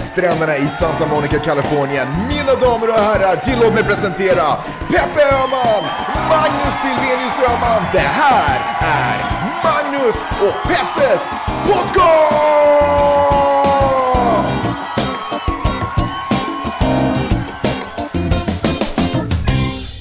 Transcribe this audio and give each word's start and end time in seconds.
stränderna 0.00 0.56
i 0.56 0.68
Santa 0.68 1.06
Monica, 1.06 1.38
Kalifornien. 1.38 2.08
Mina 2.28 2.54
damer 2.54 2.88
och 2.88 2.94
herrar, 2.94 3.36
tillåt 3.36 3.74
mig 3.74 3.84
presentera 3.84 4.56
Peppe 4.88 5.22
Öhman, 5.34 5.84
Magnus 6.28 6.74
Silvenius 6.82 7.38
Öhman. 7.48 7.82
Det 7.92 7.98
här 7.98 8.60
är 8.80 9.16
Magnus 9.64 10.16
och 10.40 10.54
Peppes 10.68 11.30
podcast! 11.66 12.20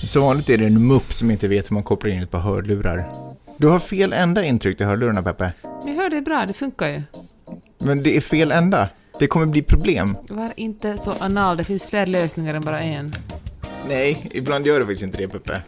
Som 0.07 0.23
vanligt 0.23 0.49
är 0.49 0.57
det 0.57 0.65
en 0.65 0.87
mupp 0.87 1.13
som 1.13 1.31
inte 1.31 1.47
vet 1.47 1.69
hur 1.71 1.73
man 1.73 1.83
kopplar 1.83 2.11
in 2.11 2.23
ett 2.23 2.31
par 2.31 2.39
hörlurar. 2.39 3.05
Du 3.57 3.67
har 3.67 3.79
fel 3.79 4.13
ända 4.13 4.43
intryckt 4.43 4.81
i 4.81 4.83
hörlurarna, 4.83 5.23
Peppe. 5.23 5.51
Ni 5.85 5.95
hör 5.95 6.09
det 6.09 6.21
bra, 6.21 6.45
det 6.45 6.53
funkar 6.53 6.87
ju. 6.87 7.03
Men 7.77 8.03
det 8.03 8.17
är 8.17 8.21
fel 8.21 8.51
ända. 8.51 8.89
Det 9.19 9.27
kommer 9.27 9.45
bli 9.45 9.61
problem. 9.61 10.17
Var 10.29 10.51
inte 10.55 10.97
så 10.97 11.13
anal, 11.19 11.57
det 11.57 11.63
finns 11.63 11.87
fler 11.87 12.05
lösningar 12.05 12.53
än 12.53 12.61
bara 12.61 12.81
en. 12.81 13.13
Nej, 13.87 14.29
ibland 14.33 14.65
gör 14.67 14.79
det 14.79 14.85
faktiskt 14.85 15.03
inte 15.03 15.17
det, 15.17 15.27
Peppe. 15.27 15.61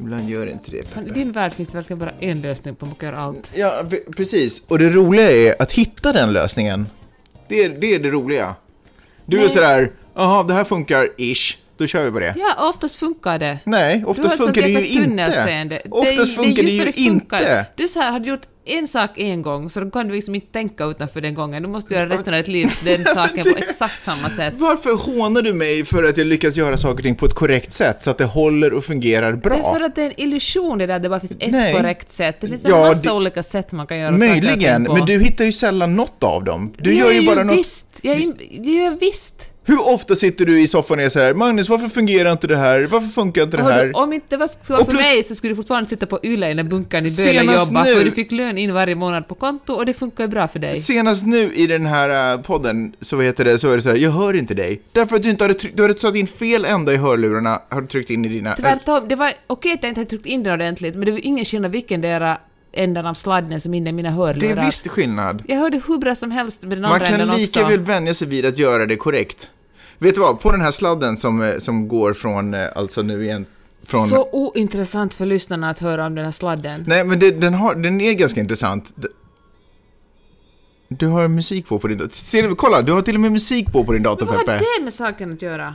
Ibland 0.00 0.30
gör 0.30 0.46
det 0.46 0.52
inte 0.52 0.70
det, 0.70 0.88
Fan, 0.88 1.02
I 1.02 1.06
Peppe. 1.06 1.18
din 1.20 1.32
värld 1.32 1.52
finns 1.52 1.68
det 1.68 1.76
verkligen 1.76 1.98
bara 1.98 2.12
en 2.20 2.40
lösning 2.42 2.74
på 2.74 2.88
göra 3.02 3.18
allt. 3.18 3.50
Ja, 3.54 3.82
pre- 3.84 4.16
precis. 4.16 4.62
Och 4.68 4.78
det 4.78 4.90
roliga 4.90 5.30
är 5.30 5.62
att 5.62 5.72
hitta 5.72 6.12
den 6.12 6.32
lösningen. 6.32 6.86
Det 7.48 7.64
är 7.64 7.68
det, 7.68 7.94
är 7.94 7.98
det 7.98 8.10
roliga. 8.10 8.54
Du 9.26 9.36
är 9.36 9.40
Nej. 9.40 9.48
sådär, 9.48 9.90
jaha, 10.14 10.42
det 10.42 10.54
här 10.54 10.64
funkar, 10.64 11.08
ish. 11.18 11.58
Då 11.76 11.86
kör 11.86 12.04
vi 12.04 12.10
på 12.10 12.18
det. 12.18 12.34
Ja, 12.36 12.68
oftast 12.68 12.96
funkar 12.96 13.38
det. 13.38 13.58
Nej, 13.64 14.04
oftast 14.06 14.36
funkar 14.36 14.62
det 14.62 14.68
ju 14.68 14.86
inte. 14.86 15.80
Oftast 15.90 16.32
är- 16.32 16.36
funkar 16.42 16.62
det 16.62 16.68
just 16.68 16.80
ju 16.80 16.84
vad 16.84 16.94
funkar. 16.94 17.38
inte. 17.40 17.66
Du 17.76 17.88
så 17.88 18.00
här, 18.00 18.10
har 18.12 18.20
du 18.20 18.28
gjort 18.28 18.42
en 18.66 18.88
sak 18.88 19.10
en 19.16 19.42
gång, 19.42 19.70
så 19.70 19.80
då 19.80 19.90
kan 19.90 20.08
du 20.08 20.14
liksom 20.14 20.34
inte 20.34 20.46
tänka 20.46 20.84
utanför 20.84 21.20
den 21.20 21.34
gången. 21.34 21.62
Du 21.62 21.68
måste 21.68 21.94
göra 21.94 22.08
resten 22.08 22.34
av 22.34 22.38
ditt 22.40 22.48
liv 22.48 22.68
den 22.84 23.04
saken 23.14 23.44
på 23.52 23.56
exakt 23.58 24.02
samma 24.02 24.30
sätt. 24.30 24.54
Varför 24.56 24.92
hånar 25.12 25.42
du 25.42 25.52
mig 25.54 25.84
för 25.84 26.04
att 26.04 26.16
jag 26.18 26.26
lyckas 26.26 26.56
göra 26.56 26.76
saker 26.76 26.96
och 26.96 27.02
ting 27.02 27.14
på 27.16 27.26
ett 27.26 27.34
korrekt 27.34 27.72
sätt 27.72 28.02
så 28.02 28.10
att 28.10 28.18
det 28.18 28.24
håller 28.24 28.72
och 28.72 28.84
fungerar 28.84 29.32
bra? 29.32 29.54
Det 29.56 29.60
är 29.62 29.72
för 29.74 29.80
att 29.80 29.94
det 29.94 30.02
är 30.02 30.06
en 30.06 30.20
illusion 30.20 30.78
det 30.78 30.86
där, 30.86 30.98
det 30.98 31.08
bara 31.08 31.20
finns 31.20 31.36
ett 31.40 31.52
Nej. 31.52 31.74
korrekt 31.74 32.12
sätt. 32.12 32.36
Det 32.40 32.48
finns 32.48 32.64
en 32.64 32.70
Ja, 32.70 32.88
massa 32.88 33.08
det- 33.10 33.14
olika 33.16 33.42
sätt 33.42 33.72
man 33.72 33.86
kan 33.86 33.98
göra 33.98 34.18
saker 34.18 34.24
och 34.30 34.30
Möjligen, 34.42 34.76
ting 34.76 34.86
på. 34.86 34.96
men 34.96 35.06
du 35.06 35.18
hittar 35.20 35.44
ju 35.44 35.52
sällan 35.52 35.96
något 35.96 36.22
av 36.22 36.44
dem. 36.44 36.72
Du 36.78 36.90
det 36.90 36.96
gör 36.96 37.10
ju 37.12 37.26
bara 37.26 37.42
något... 37.42 37.58
visst. 37.58 37.86
Jag, 38.02 38.16
är- 38.16 38.32
det 38.64 38.70
gör 38.70 38.84
jag 38.84 39.00
visst. 39.00 39.50
Hur 39.66 39.80
ofta 39.88 40.14
sitter 40.14 40.46
du 40.46 40.60
i 40.60 40.66
soffan 40.66 40.98
och 40.98 41.04
är 41.04 41.08
så 41.08 41.18
här, 41.18 41.34
Magnus, 41.34 41.68
varför 41.68 41.88
fungerar 41.88 42.32
inte 42.32 42.46
det 42.46 42.56
här? 42.56 42.82
Varför 42.82 43.08
funkar 43.08 43.42
inte 43.42 43.56
det 43.56 43.62
här? 43.62 43.86
du, 43.86 43.92
om 43.92 44.12
inte 44.12 44.26
det 44.28 44.36
var 44.36 44.46
så 44.46 44.76
för 44.76 44.84
plus- 44.84 45.00
mig 45.00 45.22
så 45.22 45.34
skulle 45.34 45.50
du 45.52 45.56
fortfarande 45.56 45.88
sitta 45.88 46.06
på 46.06 46.20
Yle 46.22 46.50
i 46.50 46.54
den 46.54 46.68
bunkern 46.68 47.06
i 47.06 47.08
och 47.48 47.54
jobba, 47.54 47.84
nu- 47.84 47.94
för 47.94 48.04
du 48.04 48.10
fick 48.10 48.32
lön 48.32 48.58
in 48.58 48.74
varje 48.74 48.94
månad 48.94 49.28
på 49.28 49.34
konto 49.34 49.72
och 49.72 49.86
det 49.86 49.94
funkar 49.94 50.24
ju 50.24 50.28
bra 50.28 50.48
för 50.48 50.58
dig. 50.58 50.80
Senast 50.80 51.26
nu 51.26 51.52
i 51.54 51.66
den 51.66 51.86
här 51.86 52.34
äh, 52.34 52.40
podden, 52.40 52.92
så 53.00 53.20
heter 53.20 53.44
det, 53.44 53.58
så 53.58 53.70
är 53.70 53.76
det 53.76 53.82
så 53.82 53.88
här, 53.88 53.96
jag 53.96 54.10
hör 54.10 54.36
inte 54.36 54.54
dig. 54.54 54.80
Därför 54.92 55.16
att 55.16 55.22
du 55.22 55.30
inte 55.30 55.44
hade 55.44 55.54
tryckt, 55.54 55.76
du 55.76 55.82
hade 55.82 55.98
satt 55.98 56.14
in 56.14 56.26
fel 56.26 56.64
ända 56.64 56.92
i 56.92 56.96
hörlurarna, 56.96 57.62
har 57.68 57.80
du 57.80 57.86
tryckt 57.86 58.10
in 58.10 58.24
i 58.24 58.28
dina... 58.28 58.54
Tvärtom, 58.56 59.08
det 59.08 59.14
var 59.16 59.32
okej 59.46 59.72
att 59.72 59.82
jag 59.82 59.90
inte 59.90 60.00
hade 60.00 60.10
tryckt 60.10 60.26
in 60.26 60.42
den 60.42 60.52
ordentligt, 60.52 60.94
men 60.94 61.04
det 61.04 61.12
var 61.12 61.26
ingen 61.26 61.44
skillnad 61.44 61.72
vilken 61.72 62.00
där 62.00 62.38
ändan 62.76 63.06
av 63.06 63.14
sladden 63.14 63.60
som 63.60 63.74
inne 63.74 63.90
i 63.90 63.92
mina 63.92 64.08
det 64.08 64.14
hörlurar. 64.14 64.56
är 64.56 64.66
visst 64.66 64.88
skillnad. 64.88 65.42
Jag 65.46 65.56
hörde 65.56 65.80
hur 65.88 65.98
bra 65.98 66.14
som 66.14 66.30
helst 66.30 66.62
med 66.62 66.70
den 66.70 66.82
Man 66.82 66.92
andra 66.92 67.06
kan 67.06 67.20
ändan 67.20 67.36
lika 67.36 67.60
också. 67.60 67.70
väl 67.70 67.80
vänja 67.80 68.14
sig 68.14 68.28
vid 68.28 68.46
att 68.46 68.58
göra 68.58 68.86
det 68.86 68.96
korrekt. 68.96 69.50
Vet 70.04 70.14
du 70.14 70.20
vad, 70.20 70.40
på 70.40 70.52
den 70.52 70.60
här 70.60 70.70
sladden 70.70 71.16
som, 71.16 71.42
eh, 71.42 71.58
som 71.58 71.88
går 71.88 72.12
från, 72.12 72.54
eh, 72.54 72.68
alltså 72.74 73.02
nu 73.02 73.24
igen, 73.24 73.46
från... 73.86 74.08
Så 74.08 74.28
ointressant 74.32 75.14
för 75.14 75.26
lyssnarna 75.26 75.70
att 75.70 75.78
höra 75.78 76.06
om 76.06 76.14
den 76.14 76.24
här 76.24 76.32
sladden. 76.32 76.84
Nej, 76.86 77.04
men 77.04 77.18
det, 77.18 77.30
den, 77.30 77.54
har, 77.54 77.74
den 77.74 78.00
är 78.00 78.12
ganska 78.12 78.40
intressant. 78.40 78.94
Du 80.88 81.06
har 81.06 81.28
musik 81.28 81.66
på 81.66 81.78
på 81.78 81.88
din 81.88 81.98
dator. 81.98 82.12
Ser 82.12 82.42
du, 82.42 82.54
kolla, 82.54 82.82
du 82.82 82.92
har 82.92 83.02
till 83.02 83.14
och 83.14 83.20
med 83.20 83.32
musik 83.32 83.72
på 83.72 83.84
på 83.84 83.92
din 83.92 84.02
dator, 84.02 84.26
Men 84.26 84.34
vad 84.34 84.48
har 84.48 84.58
Peppe. 84.58 84.64
det 84.78 84.84
med 84.84 84.94
saken 84.94 85.32
att 85.32 85.42
göra? 85.42 85.74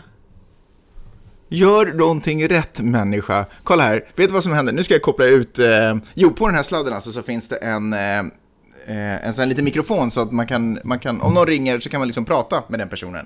Gör 1.49 1.93
någonting 1.93 2.47
rätt, 2.47 2.79
människa. 2.79 3.45
Kolla 3.63 3.83
här, 3.83 4.05
vet 4.15 4.27
du 4.27 4.33
vad 4.33 4.43
som 4.43 4.53
händer? 4.53 4.73
Nu 4.73 4.83
ska 4.83 4.93
jag 4.93 5.01
koppla 5.01 5.25
ut... 5.25 5.59
Eh, 5.59 5.95
jo, 6.13 6.31
på 6.31 6.47
den 6.47 6.55
här 6.55 6.63
sladden 6.63 6.93
alltså 6.93 7.11
så 7.11 7.21
finns 7.21 7.47
det 7.47 7.55
en... 7.55 7.93
Eh, 7.93 8.19
eh, 8.19 9.25
en 9.27 9.33
sån 9.33 9.41
här 9.41 9.49
liten 9.49 9.65
mikrofon 9.65 10.11
så 10.11 10.21
att 10.21 10.31
man 10.31 10.47
kan, 10.47 10.79
man 10.83 10.99
kan... 10.99 11.21
Om 11.21 11.33
någon 11.33 11.47
ringer 11.47 11.79
så 11.79 11.89
kan 11.89 11.99
man 11.99 12.07
liksom 12.07 12.25
prata 12.25 12.63
med 12.67 12.79
den 12.79 12.89
personen. 12.89 13.25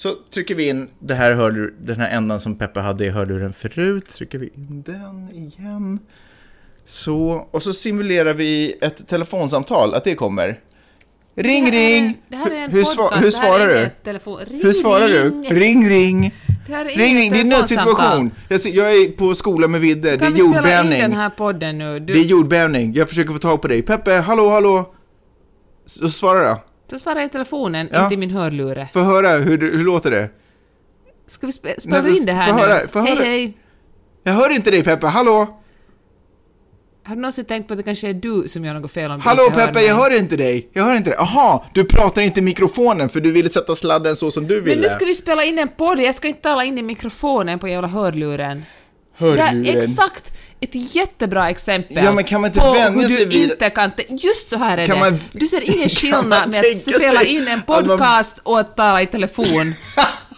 Så 0.00 0.14
trycker 0.34 0.54
vi 0.54 0.68
in 0.68 0.88
det 0.98 1.14
här 1.14 1.32
hörlur, 1.32 1.74
den 1.80 2.00
här 2.00 2.10
ändan 2.16 2.40
som 2.40 2.54
Peppe 2.58 2.80
hade 2.80 3.04
i 3.04 3.08
hörluren 3.10 3.52
förut. 3.52 4.08
Trycker 4.08 4.38
vi 4.38 4.46
in 4.46 4.82
den 4.86 5.30
igen. 5.32 5.98
Så, 6.84 7.48
och 7.50 7.62
så 7.62 7.72
simulerar 7.72 8.34
vi 8.34 8.76
ett 8.80 9.08
telefonsamtal, 9.08 9.94
att 9.94 10.04
det 10.04 10.14
kommer. 10.14 10.60
Ring, 11.34 11.70
ring! 11.70 12.18
Det 12.28 12.36
här 12.36 12.50
är 12.50 12.64
en 12.64 12.70
hur, 12.70 12.82
podcast, 12.82 13.24
hur 13.24 13.30
svarar 13.30 13.66
du? 13.66 13.90
Telefon. 14.04 14.38
Ring, 14.38 14.60
Hur 14.62 14.72
svarar 14.72 15.08
du? 15.08 15.30
ring. 15.30 15.50
Ring, 15.54 15.88
ring! 15.88 16.34
Det 16.66 16.72
här 16.74 16.84
är 16.84 16.96
Ring, 16.96 17.30
det 17.30 17.36
är 17.36 17.40
en 17.40 17.48
nödsituation. 17.48 18.30
Jag, 18.48 18.60
jag 18.60 18.92
är 18.92 19.10
på 19.16 19.34
skola 19.34 19.68
med 19.68 19.80
Vidde, 19.80 20.00
det 20.02 20.14
är 20.14 20.18
Kan 20.18 20.32
vi 20.32 20.38
spela 20.40 20.48
in 20.48 20.54
jordbävning. 20.54 21.00
den 21.00 21.12
här 21.12 21.30
podden 21.30 21.78
nu? 21.78 22.00
Du, 22.00 22.12
Det 22.14 22.20
är 22.20 22.24
jordbävning, 22.24 22.92
jag 22.92 23.08
försöker 23.08 23.32
få 23.32 23.38
tag 23.38 23.62
på 23.62 23.68
dig. 23.68 23.82
Peppe, 23.82 24.12
hallå, 24.12 24.48
hallå? 24.48 24.94
Så 25.86 26.08
svara 26.08 26.58
då. 26.88 26.98
Svarar 26.98 27.20
jag 27.20 27.26
i 27.26 27.30
telefonen, 27.32 27.88
Ja. 27.92 28.02
inte 28.02 28.14
i 28.14 28.16
min 28.16 28.30
hörlure. 28.30 28.88
Få 28.92 29.00
höra, 29.00 29.28
hur, 29.28 29.58
hur 29.58 29.84
låter 29.84 30.10
det? 30.10 30.28
Ska 31.26 31.46
vi 31.46 31.52
spe- 31.52 31.80
spela 31.80 32.02
Nej, 32.02 32.16
in 32.16 32.26
det 32.26 32.32
här 32.32 32.50
få 32.50 32.56
nu? 32.56 32.60
höra, 32.62 32.88
få 32.88 32.98
hej, 32.98 33.14
höra. 33.16 33.24
hej. 33.24 33.54
Jag 34.22 34.32
hör 34.32 34.50
inte 34.50 34.70
dig 34.70 34.84
Peppe, 34.84 35.06
hallå? 35.06 35.46
Har 37.04 37.14
du 37.14 37.20
någonsin 37.20 37.44
tänkt 37.44 37.66
på 37.68 37.74
att 37.74 37.76
det 37.78 37.82
kanske 37.82 38.08
är 38.08 38.14
du 38.14 38.48
som 38.48 38.64
gör 38.64 38.74
något 38.74 38.90
fel 38.92 39.10
om 39.10 39.16
du 39.18 39.24
Hallå 39.24 39.42
inte 39.44 39.56
Peppe, 39.58 39.72
mig? 39.72 39.86
jag 39.86 39.94
hör 39.94 40.16
inte 40.18 40.36
dig. 40.36 40.68
Jag 40.72 40.84
hör 40.84 40.96
inte 40.96 41.10
dig. 41.10 41.18
Aha, 41.18 41.64
du 41.74 41.84
pratar 41.84 42.22
inte 42.22 42.40
i 42.40 42.42
mikrofonen 42.42 43.08
för 43.08 43.20
du 43.20 43.32
ville 43.32 43.48
sätta 43.48 43.74
sladden 43.74 44.16
så 44.16 44.30
som 44.30 44.46
du 44.46 44.60
ville. 44.60 44.76
Men 44.76 44.82
nu 44.82 44.88
ska 44.88 45.04
vi 45.04 45.14
spela 45.14 45.44
in 45.44 45.58
en 45.58 45.68
podd, 45.68 46.00
jag 46.00 46.14
ska 46.14 46.28
inte 46.28 46.40
tala 46.42 46.64
in 46.64 46.78
i 46.78 46.82
mikrofonen 46.82 47.58
på 47.58 47.68
jävla 47.68 47.88
hörluren. 47.88 48.62
Hörluren. 49.16 49.66
Är 49.66 49.78
exakt 49.78 50.30
ett 50.60 50.94
jättebra 50.94 51.50
exempel 51.50 52.04
Ja, 52.04 52.12
men 52.12 52.24
kan 52.24 52.40
man 52.40 52.48
inte 52.50 52.60
på 52.60 52.66
hur 52.66 53.08
du 53.08 53.24
vid- 53.24 53.50
inte 53.50 53.70
kan... 53.70 53.90
Just 54.08 54.48
så 54.48 54.56
här 54.56 54.78
är 54.78 54.86
Kan 54.86 54.96
det. 54.96 55.10
man- 55.10 55.20
Du 55.32 55.46
ser 55.46 55.60
ingen 55.60 55.78
Kan 55.88 55.88
skillnad 55.88 56.48
med 56.50 56.60
att 56.60 56.76
spela 56.96 57.22
in 57.22 57.48
en 57.48 57.58
att 57.58 57.68
man- 57.68 57.86
podcast 57.88 58.40
och 58.42 58.60
att 58.60 58.76
tala 58.76 59.02
i 59.02 59.06
telefon. 59.06 59.74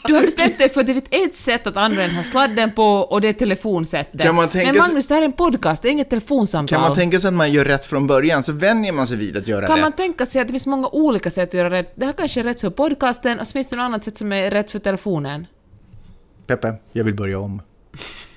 Du 0.07 0.15
har 0.15 0.23
bestämt 0.23 0.59
dig 0.59 0.69
för 0.69 0.81
att 0.81 0.87
det 0.87 0.93
är 1.17 1.27
ett 1.27 1.37
sätt 1.37 1.67
att 1.67 1.77
använda 1.77 2.03
den 2.07 2.15
här 2.15 2.23
sladden 2.23 2.73
på 2.73 2.85
och 2.85 3.21
det 3.21 3.29
är 3.29 3.33
telefonsättet. 3.33 4.21
Kan 4.23 4.35
man 4.35 4.49
tänka 4.49 4.73
Men 4.73 4.79
Magnus, 4.83 5.07
det 5.07 5.15
här 5.15 5.23
är 5.23 5.27
en 5.27 5.33
podcast, 5.33 5.83
det 5.83 5.89
är 5.89 5.93
inget 5.93 6.11
telefonsamtal. 6.11 6.77
Kan 6.79 6.81
man 6.89 6.97
tänka 6.97 7.19
sig 7.19 7.29
att 7.29 7.35
man 7.35 7.53
gör 7.53 7.65
rätt 7.65 7.87
från 7.87 8.07
början 8.07 8.43
så 8.43 8.53
vänjer 8.53 8.93
man 8.93 9.07
sig 9.07 9.17
vid 9.17 9.37
att 9.37 9.49
göra 9.49 9.67
Kan 9.67 9.77
rätt. 9.77 9.83
man 9.83 9.93
tänka 9.93 10.27
sig 10.27 10.41
att 10.41 10.47
det 10.49 10.53
finns 10.53 10.67
många 10.67 10.89
olika 10.89 11.31
sätt 11.31 11.49
att 11.49 11.55
göra 11.55 11.71
rätt? 11.71 11.93
Det 11.97 12.07
här 12.07 12.13
kanske 12.13 12.41
är 12.41 12.45
rätt 12.45 12.61
för 12.61 12.71
podcasten 12.71 13.39
och 13.41 13.47
så 13.47 13.53
finns 13.53 13.67
det 13.69 13.77
något 13.77 13.83
annat 13.85 14.05
sätt 14.05 14.19
som 14.19 14.33
är 14.33 14.51
rätt 14.51 14.71
för 14.71 14.79
telefonen. 14.79 15.47
Peppe, 16.47 16.75
jag 16.93 17.05
vill 17.05 17.15
börja 17.15 17.39
om. 17.39 17.63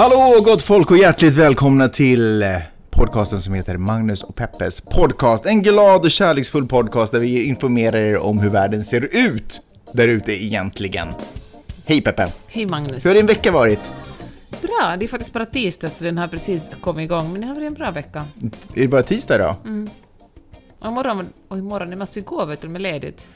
Hallå 0.00 0.40
gott 0.40 0.62
folk 0.62 0.90
och 0.90 0.98
hjärtligt 0.98 1.34
välkomna 1.34 1.88
till 1.88 2.42
eh, 2.42 2.56
podcasten 2.90 3.38
som 3.40 3.54
heter 3.54 3.76
Magnus 3.76 4.22
och 4.22 4.34
Peppes 4.34 4.80
podcast. 4.80 5.46
En 5.46 5.62
glad 5.62 6.04
och 6.04 6.10
kärleksfull 6.10 6.66
podcast 6.66 7.12
där 7.12 7.20
vi 7.20 7.44
informerar 7.44 7.98
er 7.98 8.18
om 8.18 8.38
hur 8.38 8.50
världen 8.50 8.84
ser 8.84 9.08
ut 9.28 9.60
där 9.92 10.08
ute 10.08 10.44
egentligen. 10.44 11.08
Hej 11.86 12.00
Peppe! 12.00 12.32
Hej 12.48 12.66
Magnus. 12.66 13.04
Hur 13.04 13.10
har 13.10 13.16
din 13.16 13.26
vecka 13.26 13.52
varit? 13.52 13.92
Bra, 14.62 14.96
det 14.98 15.04
är 15.04 15.08
faktiskt 15.08 15.32
bara 15.32 15.46
tisdag 15.46 15.90
så 15.90 16.04
den 16.04 16.18
har 16.18 16.28
precis 16.28 16.70
kommit 16.80 17.04
igång, 17.04 17.32
men 17.32 17.40
det 17.40 17.46
har 17.46 17.54
varit 17.54 17.66
en 17.66 17.74
bra 17.74 17.90
vecka. 17.90 18.26
Är 18.74 18.80
det 18.80 18.88
bara 18.88 19.02
tisdag 19.02 19.34
idag? 19.34 19.54
Och 20.78 20.88
imorgon, 20.88 21.26
och 21.48 21.58
imorgon, 21.58 21.90
det 21.90 21.96
måste 21.96 22.18
ju 22.18 22.24
gå 22.24 22.44
vet 22.44 22.60
du, 22.60 22.68
med 22.68 22.82
ledigt. 22.82 23.26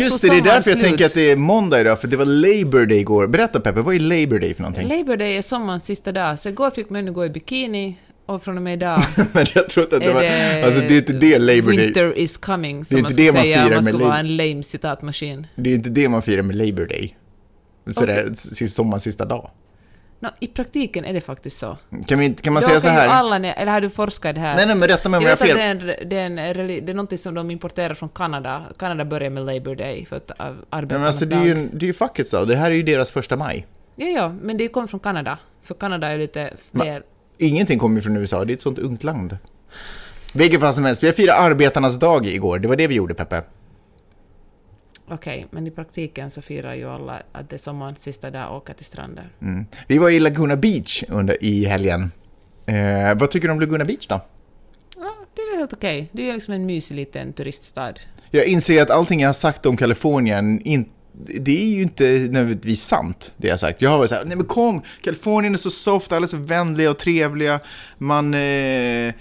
Just 0.00 0.22
det, 0.22 0.28
det 0.28 0.36
är 0.36 0.42
därför 0.42 0.70
jag 0.70 0.80
tänker 0.80 1.04
att 1.04 1.14
det 1.14 1.30
är 1.30 1.36
måndag 1.36 1.80
idag, 1.80 2.00
för 2.00 2.08
det 2.08 2.16
var 2.16 2.24
Labour 2.24 2.86
Day 2.86 2.98
igår. 2.98 3.26
Berätta 3.26 3.60
Peppe, 3.60 3.80
vad 3.80 3.94
är 3.94 4.00
Labour 4.00 4.38
Day 4.38 4.54
för 4.54 4.62
någonting? 4.62 4.88
Labour 4.88 5.16
Day 5.16 5.36
är 5.36 5.42
sommarens 5.42 5.84
sista 5.84 6.12
dag, 6.12 6.38
så 6.38 6.48
igår 6.48 6.70
fick 6.70 6.90
man 6.90 7.12
gå 7.12 7.24
i 7.24 7.30
bikini 7.30 7.96
och 8.26 8.42
från 8.42 8.56
och 8.56 8.62
med 8.62 8.74
idag 8.74 9.02
Men 9.32 9.46
jag 9.54 9.68
trodde 9.68 9.96
att 9.96 10.02
det 10.02 10.12
var... 10.12 10.22
det 10.22 10.64
Alltså 10.64 10.80
det 10.80 10.94
är 10.94 10.98
inte 10.98 11.12
det 11.12 11.38
Labour 11.38 11.76
Day... 11.76 11.84
Winter 11.84 12.18
is 12.18 12.36
coming, 12.36 12.84
som 12.84 12.94
Det 12.94 13.00
är 13.00 13.02
man 13.02 13.10
inte 13.10 13.22
skulle 13.22 13.26
det 13.26 13.32
man 13.32 13.42
säga 13.42 13.66
om 13.66 13.74
man 13.74 13.84
skulle 13.84 14.04
vara 14.04 14.18
en 14.18 14.36
lame 14.36 14.62
citatmaskin. 14.62 15.46
Det 15.54 15.70
är 15.70 15.74
inte 15.74 15.90
det 15.90 16.08
man 16.08 16.22
firar 16.22 16.42
med 16.42 16.56
Labour 16.56 16.86
Day. 16.86 17.16
Sådär, 17.90 18.22
okay. 18.22 18.68
sommarens 18.68 19.04
sista 19.04 19.24
dag. 19.24 19.50
Nå, 20.22 20.28
I 20.40 20.46
praktiken 20.46 21.04
är 21.04 21.12
det 21.12 21.20
faktiskt 21.20 21.58
så. 21.58 21.76
Kan, 22.06 22.18
vi, 22.18 22.34
kan 22.34 22.52
man 22.52 22.60
Då 22.62 22.66
säga 22.66 22.80
så 22.80 22.88
här? 22.88 23.08
Alla, 23.08 23.36
eller 23.36 23.72
har 23.72 23.80
du 23.80 23.90
forskat 23.90 24.30
i 24.30 24.32
det 24.32 24.40
här? 24.40 24.56
Nej, 24.56 24.66
nej, 24.66 24.76
men 24.76 24.88
rätta 24.88 25.08
mig 25.08 25.18
om 25.18 25.24
jag 25.24 25.30
har 25.30 25.36
fel. 25.36 25.56
det 25.56 25.62
är, 25.62 25.70
en, 25.70 26.08
det, 26.08 26.16
är 26.16 26.58
en, 26.58 26.66
det 26.86 26.92
är 26.92 26.94
någonting 26.94 27.18
som 27.18 27.34
de 27.34 27.50
importerar 27.50 27.94
från 27.94 28.08
Kanada. 28.08 28.62
Kanada 28.78 29.04
börjar 29.04 29.30
med 29.30 29.46
Labour 29.46 29.74
Day 29.74 30.04
för 30.04 30.16
att 30.16 30.32
Nej, 30.38 30.48
men 30.48 30.64
arbetarnas 30.70 31.06
alltså, 31.06 31.24
det 31.24 31.36
är 31.36 31.44
ju, 31.44 31.68
det 31.72 31.84
är 31.84 31.86
ju 31.86 31.92
fackets 31.92 32.30
dag. 32.30 32.48
Det 32.48 32.56
här 32.56 32.70
är 32.70 32.74
ju 32.74 32.82
deras 32.82 33.12
första 33.12 33.36
maj. 33.36 33.66
Ja, 33.96 34.06
ja, 34.06 34.34
men 34.42 34.56
det 34.56 34.68
kommer 34.68 34.86
från 34.86 35.00
Kanada. 35.00 35.38
För 35.62 35.74
Kanada 35.74 36.06
är 36.08 36.18
lite 36.18 36.50
mer... 36.70 37.02
Ingenting 37.38 37.78
kommer 37.78 38.00
från 38.00 38.16
USA, 38.16 38.44
det 38.44 38.52
är 38.52 38.54
ett 38.54 38.62
sånt 38.62 38.78
ungt 38.78 39.04
land. 39.04 39.36
Vilket 40.34 40.60
fall 40.60 40.74
som 40.74 40.84
helst, 40.84 41.02
vi 41.02 41.06
har 41.06 41.14
firat 41.14 41.38
arbetarnas 41.38 41.98
dag 41.98 42.26
igår. 42.26 42.58
Det 42.58 42.68
var 42.68 42.76
det 42.76 42.86
vi 42.86 42.94
gjorde, 42.94 43.14
Peppe. 43.14 43.42
Okej, 45.08 45.46
men 45.50 45.66
i 45.66 45.70
praktiken 45.70 46.30
så 46.30 46.42
firar 46.42 46.74
ju 46.74 46.90
alla 46.90 47.22
att 47.32 47.50
det 47.50 47.56
är 47.56 47.58
sommarens 47.58 48.02
sista 48.02 48.30
dag 48.30 48.50
och 48.50 48.56
åker 48.56 48.74
till 48.74 48.84
stranden. 48.84 49.24
Mm. 49.42 49.66
Vi 49.86 49.98
var 49.98 50.10
i 50.10 50.20
Laguna 50.20 50.56
Beach 50.56 51.04
under, 51.08 51.44
i 51.44 51.64
helgen. 51.64 52.10
Eh, 52.66 53.14
vad 53.14 53.30
tycker 53.30 53.48
du 53.48 53.52
om 53.52 53.60
Laguna 53.60 53.84
Beach 53.84 54.06
då? 54.06 54.20
Ja, 54.96 55.14
det 55.34 55.40
är 55.42 55.58
helt 55.58 55.72
okej. 55.72 56.08
Det 56.12 56.28
är 56.28 56.32
liksom 56.32 56.54
en 56.54 56.66
mysig 56.66 56.94
liten 56.94 57.32
turiststad. 57.32 57.94
Jag 58.30 58.46
inser 58.46 58.82
att 58.82 58.90
allting 58.90 59.20
jag 59.20 59.28
har 59.28 59.32
sagt 59.34 59.66
om 59.66 59.76
Kalifornien, 59.76 60.60
in, 60.60 60.88
det 61.12 61.62
är 61.62 61.66
ju 61.66 61.82
inte 61.82 62.04
nödvändigtvis 62.04 62.82
sant, 62.82 63.34
det 63.36 63.46
jag 63.46 63.52
har 63.52 63.58
sagt. 63.58 63.82
Jag 63.82 63.90
har 63.90 63.98
varit 63.98 64.10
såhär, 64.10 64.24
nej 64.24 64.36
men 64.36 64.46
kom, 64.46 64.82
Kalifornien 65.02 65.54
är 65.54 65.58
så 65.58 65.70
soft, 65.70 66.12
alla 66.12 66.24
är 66.24 66.28
så 66.28 66.36
vänliga 66.36 66.90
och 66.90 66.98
trevliga. 66.98 67.60
Man, 67.98 68.34
eh, 68.34 69.14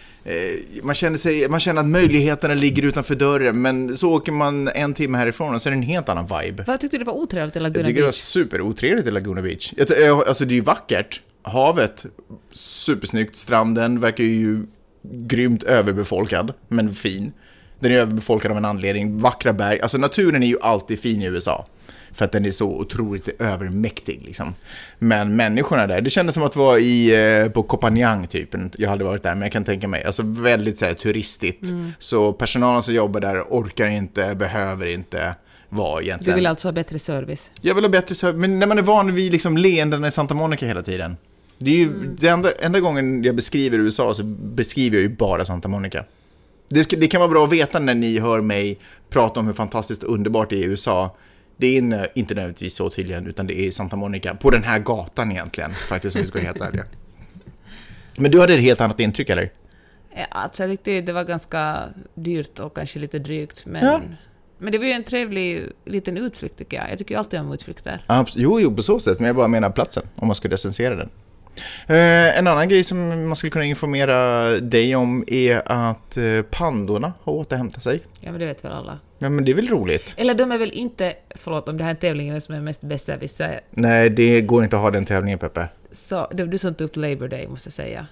man, 0.84 0.96
känner 0.96 1.18
sig, 1.18 1.48
man 1.50 1.60
känner 1.60 1.82
att 1.82 1.88
möjligheterna 1.88 2.54
ligger 2.54 2.84
utanför 2.86 3.16
dörren, 3.16 3.62
men 3.62 3.98
så 3.98 4.12
åker 4.14 4.32
man 4.32 4.68
en 4.68 4.94
timme 4.94 5.18
härifrån 5.18 5.56
och 5.56 5.62
så 5.62 5.70
är 5.70 5.72
det 5.72 5.78
en 5.78 5.84
helt 5.84 6.10
annan 6.10 6.26
vibe. 6.42 6.64
Vad 6.68 6.80
tyckte 6.80 6.98
du 6.98 7.04
det 7.04 7.12
var 7.12 7.18
otrevligt 7.18 7.56
i 7.56 7.60
Jag 7.60 7.64
Laguna 7.64 7.84
tycker 7.86 7.96
det 8.00 8.06
var 8.06 8.08
Beach? 8.08 8.16
superotrevligt 8.16 9.08
i 9.08 9.12
Laguna 9.12 9.42
Beach. 9.42 9.74
Jag, 9.78 9.88
jag, 9.90 10.28
alltså 10.28 10.46
det 10.46 10.54
är 10.54 10.56
ju 10.56 10.62
vackert. 10.62 11.22
Havet, 11.44 12.06
supersnyggt. 12.52 13.36
Stranden 13.36 14.00
verkar 14.00 14.24
ju 14.24 14.64
grymt 15.04 15.64
överbefolkad, 15.64 16.54
men 16.68 16.94
fin. 16.94 17.32
Den 17.80 17.92
är 17.92 17.96
överbefolkad 17.98 18.52
av 18.52 18.58
en 18.58 18.66
anledning. 18.66 19.20
Vackra 19.20 19.54
berg. 19.54 19.82
Alltså 19.82 19.98
naturen 19.98 20.44
är 20.44 20.48
ju 20.48 20.58
alltid 20.62 21.00
fin 21.00 21.22
i 21.22 21.26
USA. 21.26 21.66
För 22.14 22.26
att 22.26 22.32
den 22.32 22.46
är 22.46 22.52
så 22.52 22.68
otroligt 22.68 23.42
övermäktig 23.42 24.22
liksom. 24.26 24.54
Men 25.00 25.36
människorna 25.36 25.88
där, 25.88 26.02
det 26.02 26.10
kändes 26.10 26.36
som 26.36 26.44
att 26.44 26.56
vara 26.56 26.80
i, 26.80 27.42
eh, 27.42 27.52
på 27.52 27.64
Kopanjang 27.64 28.28
typ. 28.28 28.56
Jag 28.78 28.90
hade 28.90 29.04
varit 29.04 29.24
där, 29.24 29.36
men 29.36 29.42
jag 29.42 29.52
kan 29.52 29.64
tänka 29.64 29.88
mig. 29.88 30.04
Alltså 30.04 30.24
väldigt 30.26 30.78
så 30.78 30.86
här, 30.86 30.94
turistigt. 30.94 31.70
Så 32.00 32.34
personalen 32.34 32.84
som 32.84 32.94
jobbar 32.94 33.20
där 33.20 33.42
orkar 33.50 33.88
inte, 33.88 34.36
behöver 34.36 34.86
inte 34.86 35.36
vara 35.70 36.18
Du 36.18 36.34
vill 36.34 36.48
alltså 36.48 36.68
ha 36.68 36.74
bättre 36.74 37.00
service? 37.00 37.52
Jag 37.62 37.76
vill 37.76 37.84
ha 37.84 37.90
bättre 37.90 38.16
service, 38.16 38.40
men 38.40 38.60
när 38.60 38.68
man 38.68 38.78
är 38.78 38.82
van 38.82 39.16
vid 39.16 39.32
liksom 39.32 39.58
leenden 39.58 40.06
i 40.06 40.12
Santa 40.12 40.34
Monica 40.34 40.66
hela 40.66 40.82
tiden. 40.82 41.18
Det 41.58 41.72
är 41.72 41.76
ju, 41.76 41.90
det 42.20 42.28
enda, 42.28 42.52
enda 42.52 42.80
gången 42.80 43.24
jag 43.24 43.36
beskriver 43.36 43.78
USA 43.78 44.14
så 44.14 44.24
beskriver 44.24 44.98
jag 44.98 45.04
ju 45.04 45.10
bara 45.10 45.46
Santa 45.46 45.68
Monica. 45.68 46.04
Det, 46.70 46.84
ska, 46.84 46.98
det 46.98 47.08
kan 47.08 47.22
vara 47.22 47.32
bra 47.32 47.44
att 47.44 47.52
veta 47.52 47.80
när 47.80 47.94
ni 47.94 48.20
hör 48.20 48.42
mig 48.42 48.80
prata 49.10 49.40
om 49.40 49.48
hur 49.48 49.54
fantastiskt 49.54 50.04
underbart 50.04 50.50
det 50.50 50.56
är 50.56 50.60
i 50.60 50.66
USA. 50.66 51.16
Det 51.62 51.68
är 51.68 51.78
in- 51.78 52.06
inte 52.16 52.34
nödvändigtvis 52.34 52.76
så 52.76 52.90
tydligen, 52.90 53.28
utan 53.28 53.48
det 53.48 53.60
är 53.60 53.72
Santa 53.72 53.96
Monica, 53.96 54.36
på 54.36 54.50
den 54.50 54.64
här 54.64 54.80
gatan 54.80 55.32
egentligen, 55.32 55.72
faktiskt 55.72 56.16
om 56.16 56.22
vi 56.22 56.28
ska 56.28 56.38
vara 56.40 56.46
helt 56.48 56.62
ärliga. 56.62 56.86
Men 58.18 58.32
du 58.32 58.40
hade 58.40 58.54
ett 58.54 58.60
helt 58.60 58.82
annat 58.82 59.00
intryck 59.00 59.30
eller? 59.30 59.50
Ja, 60.16 60.26
alltså, 60.32 60.64
jag 60.64 60.70
tyckte 60.72 61.02
det 61.02 61.14
var 61.14 61.24
ganska 61.24 61.84
dyrt 62.16 62.60
och 62.60 62.76
kanske 62.76 63.00
lite 63.00 63.20
drygt, 63.20 63.66
men... 63.66 63.86
Ja. 63.86 64.02
Men 64.58 64.72
det 64.72 64.78
var 64.78 64.86
ju 64.86 64.92
en 64.92 65.04
trevlig 65.04 65.66
liten 65.86 66.18
utflykt 66.18 66.58
tycker 66.58 66.78
jag. 66.78 66.92
Jag 66.92 66.98
tycker 66.98 67.16
ju 67.16 67.20
alltid 67.20 67.40
om 67.40 67.54
utflykter. 67.54 68.02
Abs- 68.08 68.34
Jo, 68.36 68.60
jo, 68.60 68.76
på 68.76 68.84
så 68.84 69.00
sätt, 69.00 69.20
men 69.20 69.28
jag 69.28 69.36
bara 69.36 69.48
menar 69.48 69.70
platsen, 69.70 70.04
om 70.16 70.28
man 70.28 70.36
ska 70.36 70.50
recensera 70.50 70.96
den. 70.96 71.10
Eh, 71.88 72.38
en 72.38 72.48
annan 72.48 72.68
grej 72.70 72.84
som 72.84 73.28
man 73.28 73.36
skulle 73.36 73.52
kunna 73.52 73.66
informera 73.66 74.44
dig 74.60 74.96
om 74.96 75.24
är 75.28 75.62
att 75.66 76.18
eh, 76.18 76.42
pandorna 76.42 77.14
har 77.24 77.34
återhämtat 77.34 77.84
sig. 77.84 78.04
Ja, 78.22 78.32
men 78.32 78.40
det 78.40 78.46
vet 78.46 78.66
väl 78.66 78.72
alla. 78.72 79.00
Ja, 79.20 79.30
men 79.30 79.46
det 79.46 79.52
är 79.52 79.56
väl 79.56 79.68
roligt? 79.68 80.14
Eller 80.18 80.34
de 80.34 80.52
är 80.52 80.58
väl 80.58 80.72
inte... 80.72 81.14
Förlåt, 81.36 81.68
om 81.68 81.78
det 81.78 81.84
här 81.84 81.92
är 81.92 81.96
en 81.96 82.00
tävling 82.00 82.32
vem 82.32 82.42
som 82.42 82.56
är 82.56 82.62
mest 82.62 82.82
besserwisser, 82.82 83.62
Nej, 83.72 84.10
det 84.10 84.42
går 84.42 84.64
inte 84.64 84.76
att 84.76 84.82
ha 84.82 84.92
den 84.92 85.06
tävlingen, 85.06 85.40
Peppe. 85.40 85.68
så 85.92 86.28
det 86.34 86.44
var 86.44 86.52
du 86.52 86.58
som 86.58 86.74
tog 86.74 86.86
upp 86.86 86.96
Labour 86.96 87.28
Day, 87.28 87.48
måste 87.48 87.68
jag 87.68 87.74
säga. 87.74 88.08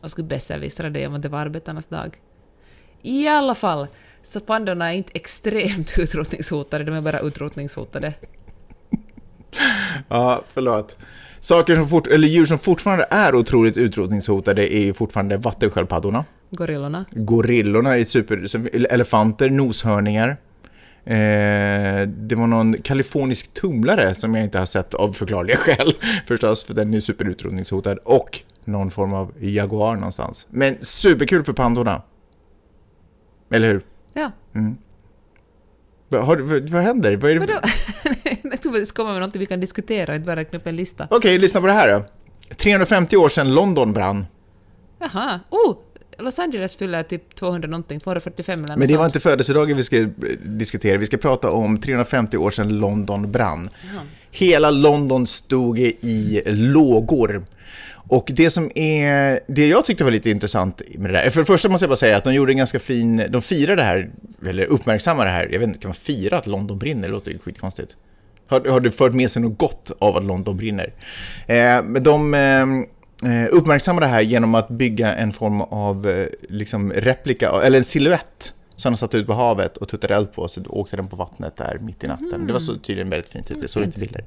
Jag 0.00 0.10
skulle 0.10 0.26
besserwissra 0.26 0.90
dig 0.90 1.06
om 1.06 1.20
det 1.20 1.28
var 1.28 1.38
arbetarnas 1.38 1.86
dag. 1.86 2.16
I 3.02 3.28
alla 3.28 3.54
fall, 3.54 3.86
så 4.22 4.40
pandorna 4.40 4.92
är 4.92 4.96
inte 4.96 5.12
extremt 5.14 5.94
utrotningshotade, 5.98 6.84
de 6.84 6.94
är 6.94 7.00
bara 7.00 7.18
utrotningshotade. 7.18 8.14
Ja, 10.08 10.42
förlåt. 10.52 10.98
Saker 11.42 11.74
som 11.74 11.88
fort, 11.88 12.06
eller 12.06 12.28
djur 12.28 12.44
som 12.44 12.58
fortfarande 12.58 13.06
är 13.10 13.34
otroligt 13.34 13.76
utrotningshotade 13.76 14.74
är 14.74 14.80
ju 14.80 14.94
fortfarande 14.94 15.36
vattensköldpaddorna. 15.36 16.24
Gorillorna. 16.50 17.04
Gorillorna 17.10 17.98
är 17.98 18.04
super... 18.04 18.66
Elefanter, 18.92 19.50
noshörningar. 19.50 20.28
Eh, 21.04 22.08
det 22.08 22.34
var 22.34 22.46
någon 22.46 22.74
kalifornisk 22.82 23.54
tumlare 23.54 24.14
som 24.14 24.34
jag 24.34 24.44
inte 24.44 24.58
har 24.58 24.66
sett 24.66 24.94
av 24.94 25.12
förklarliga 25.12 25.56
skäl 25.60 25.94
förstås, 26.26 26.64
för 26.64 26.74
den 26.74 26.94
är 26.94 27.00
superutrotningshotad. 27.00 27.98
Och 28.04 28.40
någon 28.64 28.90
form 28.90 29.12
av 29.12 29.32
jaguar 29.40 29.94
någonstans. 29.94 30.46
Men 30.50 30.76
superkul 30.80 31.44
för 31.44 31.52
pandorna. 31.52 32.02
Eller 33.50 33.72
hur? 33.72 33.82
Ja, 34.14 34.30
Vad, 34.52 34.76
har, 36.20 36.36
vad, 36.36 36.70
vad 36.70 36.82
händer? 36.82 37.16
Vad 37.16 37.30
är 37.30 37.34
det? 37.34 37.40
vadå? 37.40 37.60
jag 38.42 38.62
trodde 38.62 38.86
skulle 38.86 39.04
komma 39.04 39.12
med 39.12 39.22
något 39.22 39.36
vi 39.36 39.46
kan 39.46 39.60
diskutera, 39.60 40.14
inte 40.14 40.26
bara 40.26 40.36
räkna 40.36 40.58
upp 40.58 40.66
en 40.66 40.76
lista. 40.76 41.08
Okej, 41.10 41.38
lyssna 41.38 41.60
på 41.60 41.66
det 41.66 41.72
här 41.72 41.92
då. 41.92 42.04
350 42.54 43.16
år 43.16 43.28
sedan 43.28 43.54
London 43.54 43.92
brann. 43.92 44.26
Jaha. 44.98 45.40
Oh! 45.50 45.76
Los 46.18 46.38
Angeles 46.38 46.76
fyller 46.76 47.02
typ 47.02 47.34
200 47.34 47.68
någonting, 47.68 48.00
245 48.00 48.64
eller 48.64 48.76
Men 48.76 48.88
det 48.88 48.94
något 48.94 48.98
var 48.98 49.06
inte 49.06 49.20
födelsedagen 49.20 49.76
vi 49.76 49.84
ska 49.84 50.08
diskutera, 50.44 50.98
vi 50.98 51.06
ska 51.06 51.16
prata 51.16 51.50
om 51.50 51.80
350 51.80 52.36
år 52.36 52.50
sedan 52.50 52.78
London 52.78 53.32
brann. 53.32 53.70
Hela 54.30 54.70
London 54.70 55.26
stod 55.26 55.78
i 55.78 56.42
lågor. 56.46 57.44
Och 58.12 58.30
det 58.34 58.50
som 58.50 58.70
är, 58.74 59.40
det 59.46 59.68
jag 59.68 59.84
tyckte 59.84 60.04
var 60.04 60.10
lite 60.10 60.30
intressant 60.30 60.82
med 60.94 61.10
det 61.10 61.18
där, 61.18 61.30
för 61.30 61.40
det 61.40 61.44
första 61.44 61.68
måste 61.68 61.84
jag 61.84 61.90
bara 61.90 61.96
säga 61.96 62.16
att 62.16 62.24
de 62.24 62.34
gjorde 62.34 62.52
en 62.52 62.56
ganska 62.56 62.78
fin, 62.78 63.26
de 63.30 63.42
firade 63.42 63.76
det 63.76 63.82
här, 63.82 64.10
eller 64.46 64.64
uppmärksammade 64.64 65.30
det 65.30 65.34
här, 65.34 65.48
jag 65.52 65.58
vet 65.58 65.68
inte, 65.68 65.80
kan 65.80 65.88
man 65.88 65.94
fira 65.94 66.38
att 66.38 66.46
London 66.46 66.78
brinner? 66.78 67.02
Det 67.02 67.08
låter 67.08 67.30
ju 67.30 67.38
skitkonstigt. 67.38 67.96
Har, 68.46 68.60
har 68.60 68.80
det 68.80 68.90
fört 68.90 69.14
med 69.14 69.30
sig 69.30 69.42
något 69.42 69.58
gott 69.58 69.90
av 69.98 70.16
att 70.16 70.24
London 70.24 70.56
brinner? 70.56 70.92
Eh, 71.46 71.82
men 71.82 72.02
de 72.02 72.34
eh, 72.34 72.40
eh 72.40 72.64
uppmärksammar 72.64 73.48
uppmärksammade 73.50 74.06
det 74.06 74.10
här 74.10 74.20
genom 74.20 74.54
att 74.54 74.68
bygga 74.68 75.14
en 75.14 75.32
form 75.32 75.60
av 75.60 76.08
eh, 76.08 76.26
liksom 76.48 76.92
replika, 76.92 77.50
eller 77.50 77.78
en 77.78 77.84
silhuett 77.84 78.54
som 78.82 78.92
de 78.92 78.96
satte 78.96 79.16
ut 79.16 79.26
på 79.26 79.32
havet 79.32 79.76
och 79.76 79.88
tuttade 79.88 80.14
eld 80.14 80.32
på, 80.32 80.48
så 80.48 80.60
då 80.60 80.70
åkte 80.70 80.96
den 80.96 81.06
på 81.08 81.16
vattnet 81.16 81.56
där 81.56 81.78
mitt 81.80 82.04
i 82.04 82.06
natten. 82.06 82.46
Det 82.46 82.52
var 82.52 82.60
så 82.60 82.76
tydligen 82.76 83.10
väldigt 83.10 83.30
fint 83.30 83.50
ut, 83.50 83.56
jag 83.60 83.70
såg 83.70 83.84
lite 83.86 84.00
bilder. 84.00 84.24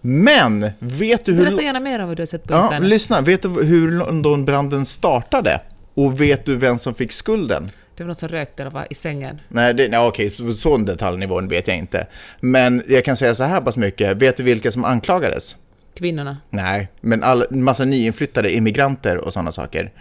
Men, 0.00 0.70
vet 0.78 1.24
du 1.24 1.32
hur... 1.32 1.44
Berätta 1.44 1.62
gärna 1.62 1.80
mer 1.80 1.98
om 1.98 2.08
vad 2.08 2.16
du 2.16 2.20
har 2.20 2.26
sett 2.26 2.44
på 2.44 2.52
Ja, 2.52 2.64
internet. 2.64 2.88
lyssna. 2.88 3.20
Vet 3.20 3.42
du 3.42 3.48
hur 3.48 3.90
Londonbranden 3.90 4.84
startade? 4.84 5.60
Och 5.94 6.20
vet 6.20 6.44
du 6.44 6.56
vem 6.56 6.78
som 6.78 6.94
fick 6.94 7.12
skulden? 7.12 7.70
Det 7.96 8.02
var 8.02 8.08
något 8.08 8.18
som 8.18 8.28
rökte 8.28 8.62
eller 8.62 8.70
var 8.70 8.86
i 8.90 8.94
sängen. 8.94 9.40
Nej, 9.48 9.74
det, 9.74 9.88
nej 9.88 10.06
okej, 10.08 10.30
på 10.30 10.52
sån 10.52 10.84
detaljnivå 10.84 11.40
vet 11.40 11.68
jag 11.68 11.76
inte. 11.76 12.06
Men 12.40 12.82
jag 12.88 13.04
kan 13.04 13.16
säga 13.16 13.34
så 13.34 13.44
här 13.44 13.60
pass 13.60 13.76
mycket. 13.76 14.16
Vet 14.16 14.36
du 14.36 14.42
vilka 14.42 14.72
som 14.72 14.84
anklagades? 14.84 15.56
Kvinnorna. 15.94 16.36
Nej, 16.50 16.88
men 17.00 17.22
all, 17.22 17.46
massa 17.50 17.84
nyinflyttade 17.84 18.52
immigranter 18.54 19.16
och 19.16 19.32
sådana 19.32 19.52
saker. 19.52 19.92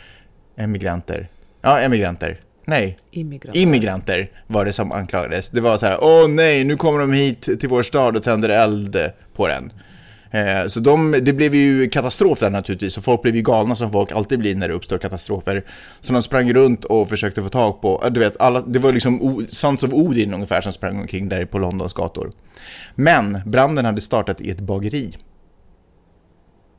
Emigranter. 0.56 1.28
Ja, 1.62 1.80
emigranter. 1.80 2.40
Nej, 2.70 2.98
Immigranter. 3.12 3.62
immigranter 3.62 4.32
var 4.48 4.66
det 4.66 4.74
som 4.74 4.92
anklagades. 4.92 5.50
Det 5.50 5.62
var 5.62 5.78
så 5.78 5.86
här, 5.86 6.04
åh 6.04 6.28
nej, 6.28 6.64
nu 6.64 6.76
kommer 6.76 7.00
de 7.00 7.14
hit 7.14 7.42
till 7.60 7.70
vår 7.70 7.84
stad 7.84 8.16
och 8.16 8.24
tänder 8.24 8.50
eld 8.50 8.98
på 9.34 9.48
den. 9.48 9.72
Eh, 10.32 10.68
så 10.68 10.80
de, 10.80 11.12
det 11.12 11.34
blev 11.34 11.56
ju 11.56 11.90
katastrof 11.90 12.40
där 12.40 12.50
naturligtvis, 12.50 12.98
och 12.98 13.04
folk 13.04 13.22
blev 13.22 13.36
ju 13.36 13.42
galna 13.42 13.76
som 13.76 13.92
folk 13.92 14.12
alltid 14.12 14.40
blir 14.40 14.56
när 14.56 14.68
det 14.68 14.74
uppstår 14.74 14.98
katastrofer. 14.98 15.64
Så 16.02 16.14
de 16.14 16.22
sprang 16.22 16.54
runt 16.54 16.86
och 16.86 17.10
försökte 17.10 17.42
få 17.44 17.50
tag 17.50 17.82
på, 17.82 18.02
eh, 18.06 18.12
du 18.12 18.20
vet, 18.20 18.42
alla, 18.42 18.62
det 18.62 18.80
var 18.80 18.92
liksom 18.92 19.46
Sons 19.50 19.84
of 19.84 19.94
Odin 19.94 20.34
ungefär 20.34 20.62
som 20.62 20.74
sprang 20.74 21.00
omkring 21.00 21.30
där 21.30 21.46
på 21.46 21.58
Londons 21.60 21.94
gator. 21.94 22.30
Men 22.96 23.42
branden 23.46 23.86
hade 23.86 24.02
startat 24.02 24.42
i 24.42 24.52
ett 24.52 24.60
bageri. 24.60 25.14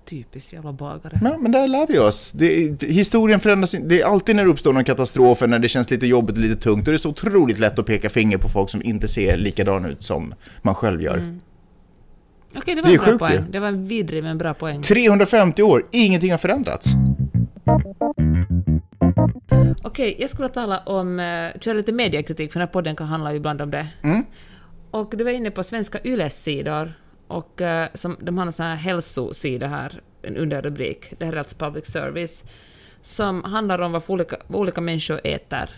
Typiskt 0.05 0.53
jävla 0.53 0.73
bagare. 0.73 1.21
Ja, 1.25 1.37
men 1.39 1.53
där 1.53 1.69
lär 1.69 1.87
vi 1.87 1.99
oss. 1.99 2.33
Det, 2.33 2.83
historien 2.83 3.41
förändras. 3.41 3.73
Det 3.73 4.01
är 4.01 4.05
alltid 4.07 4.37
när 4.37 4.45
det 4.45 4.51
uppstår 4.51 4.73
någon 4.73 4.85
katastrof, 4.85 5.41
när 5.41 5.59
det 5.59 5.69
känns 5.69 5.91
lite 5.91 6.07
jobbigt 6.07 6.37
och 6.37 6.43
lite 6.43 6.57
tungt, 6.63 6.89
och 6.89 6.93
det 6.93 6.97
är 6.97 6.99
så 6.99 7.09
otroligt 7.11 7.59
lätt 7.59 7.79
att 7.79 7.87
peka 7.87 8.11
finger 8.11 8.39
på 8.39 8.49
folk 8.49 8.71
som 8.71 8.83
inte 8.83 9.09
ser 9.09 9.37
likadan 9.37 9.87
ut 9.87 10.03
som 10.03 10.35
man 10.63 10.75
själv 10.75 11.03
gör. 11.03 11.17
Mm. 11.19 11.41
Okej, 12.57 12.75
det 12.75 12.83
var 12.83 12.89
Det 12.89 12.95
en 12.95 12.99
bra 12.99 13.07
sjukt 13.07 13.19
poäng. 13.19 13.33
ju. 13.33 13.53
Det 13.53 13.59
var 13.61 13.69
en 13.69 13.87
vidrig 13.87 14.23
men 14.23 14.39
bra 14.39 14.55
poäng. 14.55 14.83
350 14.83 15.63
år, 15.63 15.87
ingenting 15.91 16.31
har 16.31 16.39
förändrats. 16.39 16.91
Okej, 19.83 20.17
jag 20.19 20.31
skulle 20.31 20.49
tala 20.49 20.79
om, 20.79 21.21
eh, 21.21 21.61
köra 21.61 21.75
lite 21.75 21.93
mediekritik, 21.93 22.53
för 22.53 22.61
den 22.61 22.67
här 22.69 22.73
podden 22.73 22.97
kan 22.97 23.07
handla 23.07 23.35
ibland 23.35 23.63
om 23.63 23.71
det. 23.71 23.87
Mm. 24.03 24.25
Och 24.91 25.15
du 25.17 25.25
var 25.25 25.31
inne 25.31 25.51
på 25.51 25.63
svenska 25.63 25.99
Yles 26.05 26.43
sidor 26.43 26.93
och 27.31 27.61
eh, 27.61 27.89
som, 27.95 28.17
de 28.21 28.39
har 28.39 28.47
en 28.47 28.53
sån 28.53 28.67
här 28.67 28.77
hälsosida 28.77 29.67
här, 29.67 30.01
en 30.23 30.37
underrubrik, 30.37 31.13
det 31.19 31.25
här 31.25 31.33
är 31.33 31.37
alltså 31.37 31.57
public 31.57 31.87
service, 31.87 32.45
som 33.03 33.45
handlar 33.45 33.79
om 33.79 33.93
vad 33.93 34.03
olika, 34.07 34.37
vad 34.47 34.61
olika 34.61 34.81
människor 34.81 35.21
äter. 35.25 35.71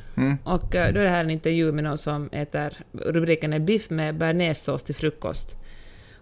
Och 0.45 0.75
eh, 0.75 0.93
då 0.95 1.01
är 1.01 1.05
det 1.05 1.11
här 1.11 1.25
en 1.25 1.31
intervju 1.31 1.73
med 1.73 1.85
någon 1.85 1.99
som 1.99 2.29
äter, 2.33 2.73
rubriken 2.93 3.53
är 3.53 3.59
biff 3.59 3.91
med 3.91 4.15
bearnaisesås 4.15 4.83
till 4.83 4.95
frukost. 4.95 5.57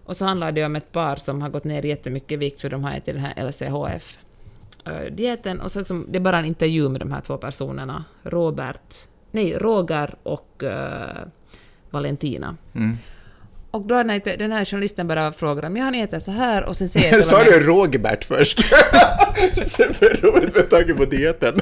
Och 0.05 0.17
så 0.17 0.25
handlar 0.25 0.51
det 0.51 0.65
om 0.65 0.75
ett 0.75 0.91
par 0.91 1.15
som 1.15 1.41
har 1.41 1.49
gått 1.49 1.63
ner 1.63 1.85
jättemycket 1.85 2.39
vikt, 2.39 2.59
så 2.59 2.69
de 2.69 2.83
har 2.83 2.91
ätit 2.91 3.15
den 3.15 3.23
här 3.23 3.47
LCHF-dieten. 3.47 4.51
Och 5.61 5.71
så 5.71 5.79
liksom, 5.79 6.05
det 6.09 6.17
är 6.17 6.21
bara 6.21 6.39
en 6.39 6.45
intervju 6.45 6.89
med 6.89 7.01
de 7.01 7.11
här 7.11 7.21
två 7.21 7.37
personerna, 7.37 8.05
Robert, 8.23 8.95
nej, 9.31 9.57
Roger 9.57 10.15
och 10.23 10.63
eh, 10.63 11.27
Valentina. 11.89 12.55
Och 13.71 13.81
då 13.81 13.95
den 13.95 14.09
här, 14.09 14.37
den 14.37 14.51
här 14.51 14.65
journalisten 14.65 15.07
bara 15.07 15.31
frågat 15.31 15.65
om 15.65 15.77
ja, 15.77 15.83
han 15.83 15.95
äter 15.95 16.19
så 16.19 16.31
här 16.31 16.63
och 16.63 16.75
sen 16.75 16.89
säger 16.89 17.13
jag 17.13 17.23
Sa 17.31 17.43
du 17.43 17.59
Rogbert 17.59 18.23
först? 18.23 18.59
Superroligt 19.55 20.55
med 20.55 20.69
tanke 20.69 20.93
på 20.93 21.05
dieten. 21.05 21.61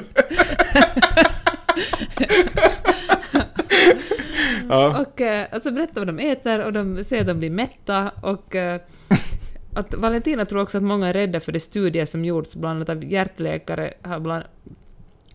ja. 4.68 5.00
Och, 5.00 5.20
eh, 5.20 5.46
och 5.52 5.62
så 5.62 5.70
berättar 5.70 6.00
vad 6.00 6.06
de 6.06 6.18
äter 6.18 6.64
och 6.64 6.72
de 6.72 7.04
säger 7.04 7.22
att 7.22 7.28
de 7.28 7.38
blir 7.38 7.50
mätta 7.50 8.10
och 8.22 8.56
eh, 8.56 8.80
att 9.74 9.94
Valentina 9.94 10.44
tror 10.44 10.62
också 10.62 10.78
att 10.78 10.84
många 10.84 11.08
är 11.08 11.12
rädda 11.12 11.40
för 11.40 11.52
de 11.52 11.60
studier 11.60 12.06
som 12.06 12.24
gjorts 12.24 12.56
bland 12.56 12.76
annat 12.76 12.88
av 12.88 13.04
hjärtläkare 13.04 13.94
har 14.02 14.20
bland 14.20 14.44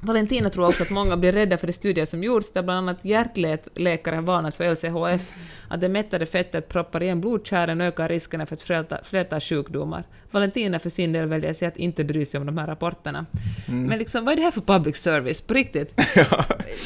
Valentina 0.06 0.50
tror 0.50 0.66
också 0.66 0.84
att 0.84 0.90
många 0.90 1.18
blir 1.18 1.32
rädda 1.32 1.58
för 1.58 1.68
de 1.68 1.74
studier 1.74 2.06
som 2.06 2.24
gjorts 2.24 2.52
där 2.52 2.64
bland 2.64 2.78
annat 2.78 3.06
hjärtläkare 3.06 4.16
har 4.16 4.22
varnat 4.22 4.56
för 4.56 4.72
LCHF, 4.72 5.32
att 5.70 5.82
det 5.82 5.90
mättade 5.90 6.26
fettet 6.26 6.70
proppar 6.70 7.04
igen 7.04 7.22
blodkärlen 7.22 7.82
och 7.82 7.88
ökar 7.88 8.10
riskerna 8.10 8.46
för 8.46 8.56
ett 8.56 8.62
flertal, 8.62 9.00
flertal 9.04 9.42
sjukdomar. 9.42 10.04
Valentina 10.36 10.80
för 10.80 10.90
sin 10.90 11.14
del 11.14 11.28
väljer 11.28 11.54
sig 11.54 11.68
att 11.68 11.78
inte 11.78 12.04
bry 12.04 12.26
sig 12.26 12.40
om 12.40 12.46
de 12.46 12.58
här 12.58 12.68
rapporterna. 12.68 13.26
Men 13.68 14.00
liksom, 14.00 14.26
vad 14.26 14.32
är 14.32 14.36
det 14.36 14.42
här 14.42 14.52
för 14.52 14.62
public 14.62 14.96
service? 14.98 15.42
På 15.42 15.54
riktigt? 15.54 16.02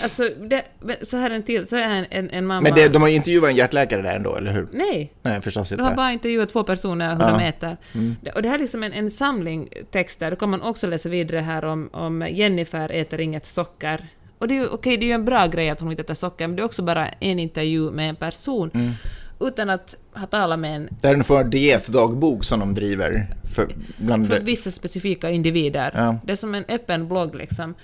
Alltså, 0.04 0.30
det, 0.50 0.64
så 1.02 1.18
här 1.18 1.30
en 1.30 1.44
till, 1.44 1.68
så 1.68 1.76
är 1.76 1.82
en, 1.82 2.06
en, 2.10 2.30
en 2.30 2.46
mamma... 2.46 2.62
Men 2.62 2.74
det, 2.76 2.88
de 2.88 3.02
har 3.02 3.10
ju 3.10 3.16
intervjuat 3.16 3.50
en 3.50 3.56
hjärtläkare 3.56 4.02
där 4.02 4.16
ändå, 4.16 4.36
eller 4.36 4.52
hur? 4.52 4.68
Nej, 4.72 5.14
Nej, 5.22 5.42
förstås 5.42 5.70
de 5.70 5.80
har 5.80 5.88
inte. 5.88 5.96
bara 5.98 6.12
intervjuat 6.12 6.50
två 6.50 6.64
personer 6.64 7.12
hur 7.16 7.20
de 7.38 7.40
äter. 7.40 7.78
Det- 8.22 8.32
Och 8.32 8.42
det 8.42 8.48
här 8.50 8.56
är 8.56 8.60
liksom 8.60 8.84
en, 8.84 8.94
en 8.94 9.12
samling 9.12 9.70
texter. 9.92 10.30
Då 10.32 10.38
kan 10.38 10.50
man 10.50 10.62
också 10.62 10.88
läsa 10.88 11.10
vidare 11.10 11.40
här 11.40 11.66
om, 11.66 11.90
om 11.94 12.28
Jennifer 12.32 12.92
äter 12.92 13.22
inget 13.22 13.46
socker. 13.46 14.08
Och 14.38 14.48
det 14.48 14.54
är 14.54 14.60
ju 14.60 14.68
okej, 14.68 14.98
det 14.98 15.06
är 15.06 15.08
ju 15.08 15.14
en 15.14 15.26
bra 15.26 15.48
grej 15.48 15.70
att 15.70 15.82
hon 15.82 15.92
inte 15.92 16.02
äter 16.02 16.14
socker, 16.14 16.48
men 16.48 16.56
det 16.56 16.62
är 16.62 16.66
också 16.66 16.82
bara 16.82 17.08
en 17.10 17.40
intervju 17.40 17.92
med 17.92 18.10
en 18.10 18.16
person. 18.16 18.72
Utan 19.40 19.70
att 19.70 19.96
ha 20.14 20.28
talat 20.28 20.60
med 20.60 20.76
en 20.76 20.90
Det 21.02 21.08
är 21.08 21.14
en 21.14 21.38
av 21.38 21.50
dietdagbok 21.50 22.44
som 22.44 22.60
de 22.60 22.74
driver 22.74 23.36
för, 23.56 23.68
bland... 23.98 24.28
för 24.28 24.40
vissa 24.40 24.72
specifika 24.72 25.30
individer. 25.30 25.92
Ja. 25.96 26.20
Det 26.24 26.32
är 26.32 26.36
som 26.36 26.56
en 26.56 26.66
öppen 26.68 27.08
blogg 27.08 27.36
liksom. 27.36 27.76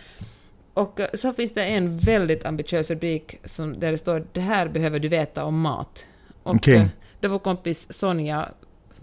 Och 0.73 0.99
eh, 0.99 1.07
så 1.13 1.33
finns 1.33 1.53
det 1.53 1.63
en 1.63 1.97
väldigt 1.97 2.45
ambitiös 2.45 2.89
rubrik 2.89 3.39
som, 3.43 3.79
där 3.79 3.91
det 3.91 3.97
står 3.97 4.23
”Det 4.33 4.41
här 4.41 4.67
behöver 4.67 4.99
du 4.99 5.07
veta 5.07 5.43
om 5.43 5.61
mat”. 5.61 6.05
Och 6.43 6.55
Okej. 6.55 6.77
eh, 6.77 6.87
då 7.19 7.27
vår 7.27 7.39
kompis 7.39 7.93
Sonja 7.93 8.49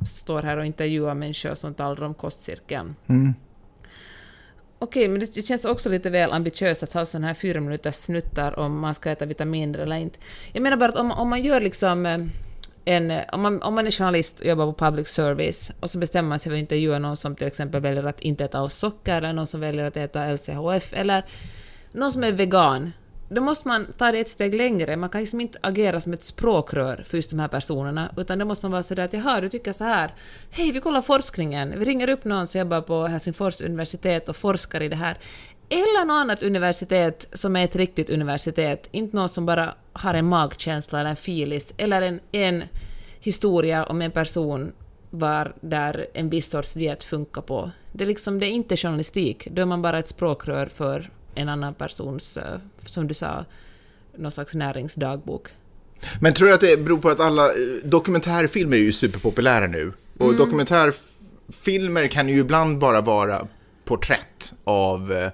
står 0.07 0.43
här 0.43 0.57
och 0.57 0.67
intervjuar 0.67 1.15
människor 1.15 1.55
som 1.55 1.75
talar 1.75 2.03
om 2.03 2.15
kostcirkeln. 2.15 2.95
Mm. 3.07 3.35
Okej, 4.83 5.09
men 5.09 5.21
det 5.35 5.43
känns 5.43 5.65
också 5.65 5.89
lite 5.89 6.11
väl 6.11 6.33
ambitiöst 6.33 6.83
att 6.83 6.93
ha 6.93 7.07
sådana 7.07 7.27
här 7.27 7.35
fyra 7.35 7.61
minuters 7.61 7.95
snuttar 7.95 8.59
om 8.59 8.79
man 8.79 8.95
ska 8.95 9.11
äta 9.11 9.27
vitaminer 9.27 9.79
eller 9.79 9.97
inte. 9.97 10.19
Jag 10.53 10.63
menar 10.63 10.77
bara 10.77 10.89
att 10.89 10.97
om, 10.97 11.13
om 11.13 11.29
man 11.29 11.43
gör 11.43 11.61
liksom 11.61 12.07
eh, 12.07 12.19
en, 12.85 13.13
om, 13.33 13.43
man, 13.43 13.63
om 13.63 13.75
man 13.75 13.87
är 13.87 13.91
journalist 13.91 14.41
och 14.41 14.47
jobbar 14.47 14.73
på 14.73 14.73
public 14.73 15.09
service 15.09 15.73
och 15.81 15.91
så 15.91 15.99
bestämmer 15.99 16.29
man 16.29 16.39
sig 16.39 16.51
för 16.51 16.57
att 16.57 16.61
intervjua 16.61 16.99
någon 16.99 17.17
som 17.17 17.37
till 17.37 17.47
exempel 17.47 17.81
väljer 17.81 18.05
att 18.05 18.21
inte 18.21 18.45
äta 18.45 18.59
alls 18.59 18.75
socker 18.75 19.17
eller 19.17 19.33
någon 19.33 19.47
som 19.47 19.61
väljer 19.61 19.85
att 19.85 19.97
äta 19.97 20.33
LCHF 20.33 20.93
eller 20.93 21.25
någon 21.93 22.13
som 22.13 22.25
är 22.25 22.33
vegan, 22.33 22.93
då 23.35 23.41
måste 23.41 23.69
man 23.69 23.87
ta 23.99 24.13
det 24.13 24.19
ett 24.19 24.29
steg 24.29 24.55
längre. 24.55 24.97
Man 24.97 25.11
kan 25.11 25.21
liksom 25.21 25.41
inte 25.41 25.59
agera 25.61 26.01
som 26.01 26.13
ett 26.13 26.23
språkrör 26.23 27.05
för 27.07 27.17
just 27.17 27.31
de 27.31 27.39
här 27.39 27.49
personerna, 27.49 28.15
utan 28.17 28.39
då 28.39 28.45
måste 28.45 28.65
man 28.65 28.73
vara 28.73 28.83
sådär 28.83 29.05
att 29.05 29.13
jaha, 29.13 29.41
du 29.41 29.49
tycker 29.49 29.73
så 29.73 29.85
här. 29.85 30.15
Hej, 30.51 30.73
vi 30.73 30.81
kollar 30.81 31.03
forskningen. 31.03 31.79
Vi 31.79 31.85
ringer 31.85 32.09
upp 32.09 32.25
någon 32.25 32.47
som 32.47 32.59
jobbar 32.59 32.81
på 32.81 33.07
Helsingfors 33.07 33.61
universitet 33.61 34.29
och 34.29 34.37
forskar 34.37 34.81
i 34.83 34.89
det 34.89 34.97
här. 34.97 35.19
Eller 35.69 36.05
något 36.05 36.15
annat 36.15 36.43
universitet 36.43 37.29
som 37.33 37.57
är 37.57 37.65
ett 37.65 37.77
riktigt 37.77 38.11
universitet, 38.11 38.89
inte 38.91 39.17
någon 39.17 39.29
som 39.29 39.47
bara 39.47 39.75
har 39.93 40.15
en 40.15 40.27
magkänsla 40.27 41.01
eller 41.01 41.11
en 41.11 41.17
filis, 41.17 41.75
eller 41.77 42.03
en, 42.03 42.21
en 42.33 42.65
historia 43.21 43.85
om 43.85 44.03
en 44.03 44.11
person 44.11 44.73
var 45.11 45.55
där 45.61 46.07
en 46.15 46.31
viss 46.31 46.51
sorts 46.51 46.75
diet 46.75 47.05
funkar 47.05 47.43
på. 47.43 47.71
Det 47.93 48.05
är, 48.05 48.09
liksom, 48.09 48.39
det 48.39 48.47
är 48.47 48.51
inte 48.51 48.77
journalistik, 48.77 49.49
då 49.51 49.63
är 49.63 49.67
man 49.67 49.83
bara 49.83 49.99
ett 49.99 50.09
språkrör 50.09 50.67
för 50.67 51.11
en 51.35 51.49
annan 51.49 51.75
persons, 51.75 52.37
eh, 52.37 52.59
som 52.87 53.09
du 53.09 53.15
sa, 53.15 53.45
någon 54.17 54.31
slags 54.31 54.55
näringsdagbok. 54.55 55.49
Men 56.21 56.35
tror 56.35 56.49
du 56.49 56.55
att 56.55 56.61
det 56.61 56.77
beror 56.77 56.99
på 56.99 57.09
att 57.09 57.21
alla 57.21 57.47
eh, 57.47 57.55
dokumentärfilmer 57.85 58.77
är 58.77 58.81
ju 58.81 58.93
superpopulära 58.93 59.67
nu? 59.67 59.93
Och 60.19 60.37
dokumentärfilmer 60.37 62.09
kan 62.09 62.29
ju 62.29 62.39
ibland 62.39 62.79
bara 62.79 63.01
vara 63.01 63.47
porträtt 63.85 64.55
av, 64.65 65.13
eh, 65.13 65.31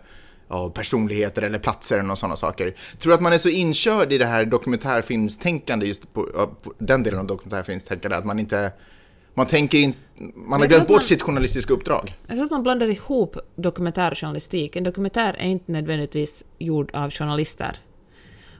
av 0.48 0.70
personligheter 0.70 1.42
eller 1.42 1.58
platser 1.58 1.98
eller 1.98 2.14
sådana 2.14 2.36
saker. 2.36 2.74
Tror 2.98 3.10
du 3.10 3.14
att 3.14 3.20
man 3.20 3.32
är 3.32 3.38
så 3.38 3.48
inkörd 3.48 4.12
i 4.12 4.18
det 4.18 4.26
här 4.26 4.44
dokumentärfilmstänkande, 4.44 5.86
just 5.86 6.12
på, 6.14 6.22
på 6.62 6.74
den 6.78 7.02
delen 7.02 7.20
av 7.20 7.26
dokumentärfilmstänkande, 7.26 8.16
att 8.16 8.24
man 8.24 8.38
inte... 8.38 8.72
Man 9.38 9.46
tänker 9.46 9.78
inte... 9.78 9.98
Man 10.34 10.60
har 10.60 10.68
glömt 10.68 10.88
bort 10.88 10.96
man- 10.96 11.08
sitt 11.08 11.22
journalistiska 11.22 11.72
uppdrag. 11.74 12.14
Jag 12.26 12.36
tror 12.36 12.44
att 12.44 12.50
man 12.50 12.62
blandar 12.62 12.86
ihop 12.86 13.36
dokumentärjournalistik. 13.56 14.76
En 14.76 14.84
dokumentär 14.84 15.36
är 15.38 15.46
inte 15.48 15.72
nödvändigtvis 15.72 16.44
gjord 16.58 16.90
av 16.94 17.10
journalister. 17.10 17.78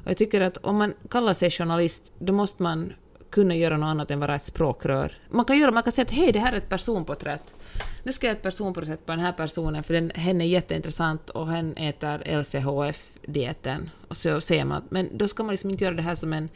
Och 0.05 0.11
jag 0.11 0.17
tycker 0.17 0.41
att 0.41 0.57
om 0.57 0.77
man 0.77 0.95
kallar 1.11 1.33
sig 1.33 1.51
journalist, 1.51 2.13
då 2.19 2.33
måste 2.33 2.63
man 2.63 2.93
kunna 3.31 3.55
göra 3.57 3.77
något 3.77 3.87
annat 3.87 4.11
än 4.11 4.21
vara 4.21 4.35
ett 4.37 4.43
språkrör. 4.45 5.13
Man 5.31 5.45
kan, 5.45 5.59
göra, 5.59 5.71
man 5.71 5.83
kan 5.83 5.93
säga 5.93 6.03
att 6.05 6.11
hej, 6.11 6.33
det 6.33 6.39
här 6.39 6.53
är 6.53 6.57
ett 6.57 6.69
personporträtt. 6.69 7.55
Nu 8.03 8.13
ska 8.13 8.27
jag 8.27 8.31
göra 8.31 8.37
ett 8.37 8.43
personporträtt 8.43 9.07
på 9.07 9.13
den 9.13 9.21
här 9.21 9.33
personen, 9.33 9.83
för 9.83 9.95
den, 9.95 10.11
hen 10.15 10.41
är 10.41 10.45
jätteintressant 10.47 11.31
och 11.31 11.49
hen 11.49 11.77
äter 11.77 12.39
LCHF-dieten. 12.41 13.91
Och 14.09 14.17
så 14.17 14.41
ser 14.41 14.65
man, 14.65 14.79
att- 14.79 14.91
men 14.91 15.19
då 15.19 15.29
ska 15.29 15.43
man 15.43 15.51
liksom 15.51 15.71
inte 15.71 15.85
göra 15.85 15.95
det 15.95 16.03
här 16.03 16.15
som 16.15 16.33
en 16.33 16.49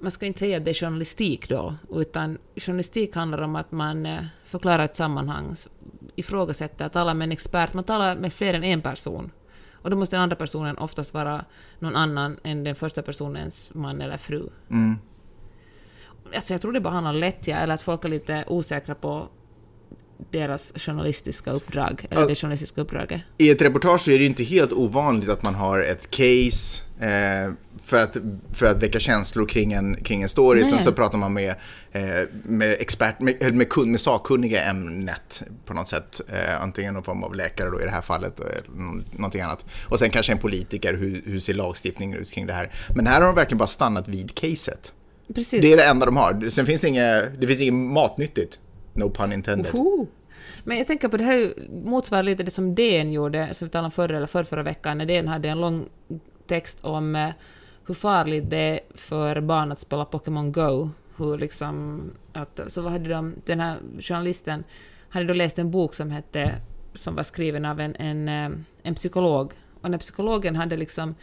man 0.00 0.10
ska 0.10 0.26
inte 0.26 0.38
säga 0.38 0.56
att 0.56 0.64
det 0.64 0.70
är 0.70 0.74
journalistik 0.74 1.48
då, 1.48 1.74
utan 1.90 2.38
journalistik 2.56 3.14
handlar 3.14 3.42
om 3.42 3.56
att 3.56 3.72
man 3.72 4.06
eh, 4.06 4.24
förklarar 4.44 4.84
ett 4.84 4.96
sammanhang, 4.96 5.54
ifrågasätter, 6.16 6.88
talar 6.88 7.14
med 7.14 7.24
en 7.26 7.32
expert, 7.32 7.74
man 7.74 7.84
talar 7.84 8.16
med 8.16 8.32
fler 8.32 8.54
än 8.54 8.64
en 8.64 8.82
person. 8.82 9.30
Och 9.72 9.90
då 9.90 9.96
måste 9.96 10.16
den 10.16 10.22
andra 10.22 10.36
personen 10.36 10.78
oftast 10.78 11.14
vara 11.14 11.44
någon 11.78 11.96
annan 11.96 12.38
än 12.42 12.64
den 12.64 12.74
första 12.74 13.02
personens 13.02 13.70
man 13.74 14.00
eller 14.00 14.16
fru. 14.16 14.48
Mm. 14.70 14.98
Alltså 16.34 16.54
jag 16.54 16.60
tror 16.60 16.72
det 16.72 16.80
bara 16.80 16.94
handlar 16.94 17.12
om 17.12 17.16
lättja, 17.16 17.58
eller 17.58 17.74
att 17.74 17.82
folk 17.82 18.04
är 18.04 18.08
lite 18.08 18.44
osäkra 18.48 18.94
på 18.94 19.28
deras 20.30 20.72
journalistiska 20.76 21.50
uppdrag, 21.50 22.06
eller 22.10 22.22
Ja. 22.22 22.28
det 22.28 22.34
journalistiska 22.34 22.80
uppdraget. 22.80 23.20
I 23.38 23.50
ett 23.50 23.62
reportage 23.62 24.00
så 24.00 24.10
är 24.10 24.18
det 24.18 24.24
inte 24.24 24.44
helt 24.44 24.72
ovanligt 24.72 25.28
att 25.28 25.42
man 25.42 25.54
har 25.54 25.78
ett 25.80 26.10
case 26.10 26.82
eh, 27.00 27.52
för, 27.84 28.02
att, 28.02 28.16
för 28.54 28.66
att 28.66 28.82
väcka 28.82 29.00
känslor 29.00 29.46
kring 29.46 29.72
en, 29.72 29.96
kring 30.04 30.22
en 30.22 30.28
story. 30.28 30.60
Nej. 30.60 30.70
Sen 30.70 30.82
så 30.82 30.92
pratar 30.92 31.18
man 31.18 31.32
med, 31.32 31.54
eh, 31.92 32.02
med, 32.42 32.76
expert, 32.80 33.20
med, 33.20 33.42
eller 33.42 33.52
med, 33.56 33.68
kun, 33.68 33.90
med 33.90 34.00
sakkunniga 34.00 34.64
ämnet 34.64 35.42
på 35.64 35.74
något 35.74 35.88
sätt. 35.88 36.20
Eh, 36.32 36.62
antingen 36.62 36.94
någon 36.94 37.02
form 37.02 37.24
av 37.24 37.34
läkare 37.34 37.70
då 37.70 37.80
i 37.80 37.84
det 37.84 37.90
här 37.90 38.00
fallet, 38.00 38.40
eller 38.40 38.62
nå- 38.76 39.02
någonting 39.12 39.40
annat. 39.40 39.64
Och 39.88 39.98
sen 39.98 40.10
kanske 40.10 40.32
en 40.32 40.38
politiker, 40.38 40.94
hur, 40.94 41.22
hur 41.26 41.38
ser 41.38 41.54
lagstiftningen 41.54 42.18
ut 42.18 42.30
kring 42.30 42.46
det 42.46 42.52
här? 42.52 42.70
Men 42.96 43.06
här 43.06 43.20
har 43.20 43.26
de 43.26 43.34
verkligen 43.34 43.58
bara 43.58 43.66
stannat 43.66 44.08
vid 44.08 44.34
caset. 44.34 44.92
Precis. 45.34 45.62
Det 45.62 45.72
är 45.72 45.76
det 45.76 45.84
enda 45.84 46.06
de 46.06 46.16
har. 46.16 46.48
Sen 46.48 46.66
finns 46.66 46.80
det 46.80 46.88
inget, 46.88 47.40
det 47.40 47.46
finns 47.46 47.60
inget 47.60 47.74
matnyttigt. 47.74 48.58
No 48.92 49.10
pun 49.10 49.32
intended. 49.32 49.74
Oho. 49.74 50.06
Men 50.64 50.78
jag 50.78 50.86
tänker 50.86 51.08
på 51.08 51.16
det 51.16 51.24
här 51.24 51.36
ju- 51.36 51.68
motsvarar 51.84 52.22
lite 52.22 52.42
det 52.42 52.50
som 52.50 52.74
DN 52.74 53.12
gjorde, 53.12 53.54
som 53.54 53.68
vi 53.68 53.72
talade 53.72 53.84
om 53.84 53.90
förra 53.90 54.16
eller 54.16 54.26
förra, 54.26 54.44
förra 54.44 54.62
veckan, 54.62 54.98
när 54.98 55.06
DN 55.06 55.28
hade 55.28 55.48
en 55.48 55.60
lång 55.60 55.88
text 56.46 56.78
om 56.84 57.16
eh, 57.16 57.30
hur 57.86 57.94
farligt 57.94 58.50
det 58.50 58.56
är 58.56 58.80
för 58.94 59.40
barn 59.40 59.72
att 59.72 59.78
spela 59.78 60.04
Pokémon 60.04 60.52
Go. 60.52 60.90
Hur 61.16 61.38
liksom, 61.38 62.02
att, 62.32 62.60
så 62.66 62.82
vad 62.82 62.92
hade 62.92 63.08
de, 63.08 63.34
den 63.44 63.60
här 63.60 63.78
journalisten 64.00 64.64
hade 65.08 65.26
då 65.26 65.34
läst 65.34 65.58
en 65.58 65.70
bok 65.70 65.94
som 65.94 66.10
hette, 66.10 66.54
som 66.94 67.14
var 67.16 67.22
skriven 67.22 67.64
av 67.64 67.80
en, 67.80 67.96
en, 67.96 68.28
eh, 68.28 68.58
en 68.82 68.94
psykolog. 68.94 69.52
Och 69.80 69.90
när 69.90 69.98
psykologen 69.98 70.56
hade 70.56 70.76
liksom 70.76 71.14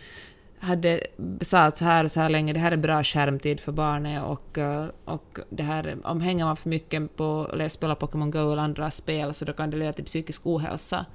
hade 0.59 0.99
sagt 1.41 1.77
så 1.77 1.85
här 1.85 2.03
och 2.03 2.11
så 2.11 2.19
här 2.19 2.29
länge, 2.29 2.53
det 2.53 2.59
här 2.59 2.71
är 2.71 2.77
bra 2.77 3.03
skärmtid 3.03 3.59
för 3.59 3.71
barnet 3.71 4.23
och, 4.23 4.57
eh, 4.57 4.85
och 5.05 5.39
det 5.49 5.63
här, 5.63 5.97
om 6.03 6.21
hänger 6.21 6.45
man 6.45 6.57
för 6.57 6.69
mycket 6.69 7.15
på 7.15 7.49
att 7.53 7.71
spela 7.71 7.95
Pokémon 7.95 8.31
Go 8.31 8.51
eller 8.51 8.63
andra 8.63 8.91
spel 8.91 9.33
så 9.33 9.45
då 9.45 9.53
kan 9.53 9.69
det 9.69 9.77
leda 9.77 9.93
till 9.93 10.05
psykisk 10.05 10.41
ohälsa. 10.45 11.05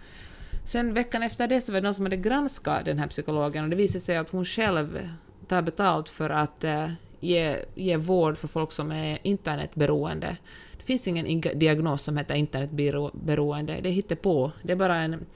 Sen 0.64 0.94
veckan 0.94 1.22
efter 1.22 1.48
det 1.48 1.60
så 1.60 1.72
var 1.72 1.80
det 1.80 1.84
någon 1.84 1.94
som 1.94 2.04
hade 2.04 2.16
granskat 2.16 2.84
den 2.84 2.98
här 2.98 3.06
psykologen 3.06 3.64
och 3.64 3.70
det 3.70 3.76
visade 3.76 4.04
sig 4.04 4.16
att 4.16 4.30
hon 4.30 4.44
själv 4.44 5.08
tar 5.48 5.62
betalt 5.62 6.08
för 6.08 6.30
att 6.30 6.64
eh, 6.64 6.88
ge, 7.20 7.56
ge 7.74 7.96
vård 7.96 8.38
för 8.38 8.48
folk 8.48 8.72
som 8.72 8.92
är 8.92 9.18
internetberoende. 9.22 10.36
Det 10.78 10.84
finns 10.84 11.08
ingen 11.08 11.40
diagnos 11.40 12.02
som 12.02 12.16
heter 12.16 12.34
internetberoende. 12.34 13.80
Det 13.82 13.88
är 13.88 13.92
hittepå. 13.92 14.52
Det 14.62 14.72
är 14.72 14.76
bara 14.76 14.96
en... 14.96 15.26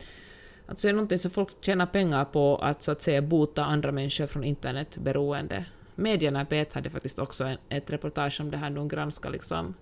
Alltså 0.66 0.87
det 0.87 0.90
är 0.90 0.94
någonting 0.94 1.18
som 1.18 1.30
folk 1.30 1.49
tjänar 1.61 1.87
pengar 1.87 2.25
på 2.25 2.56
att 2.56 2.82
så 2.82 2.92
att 2.92 3.02
säga 3.02 3.23
bota 3.23 3.64
andra 3.64 3.92
människor 3.92 4.26
från 4.26 4.44
internetberoende. 4.44 5.64
Medierna 5.94 6.44
P1 6.44 6.75
hade 6.75 6.90
faktiskt 6.90 7.18
också 7.18 7.44
en, 7.44 7.58
ett 7.68 7.90
reportage 7.90 8.40
om 8.40 8.50
det 8.50 8.56
här, 8.56 8.70
de 8.70 8.88
granskar 8.88 9.30
liksom 9.30 9.75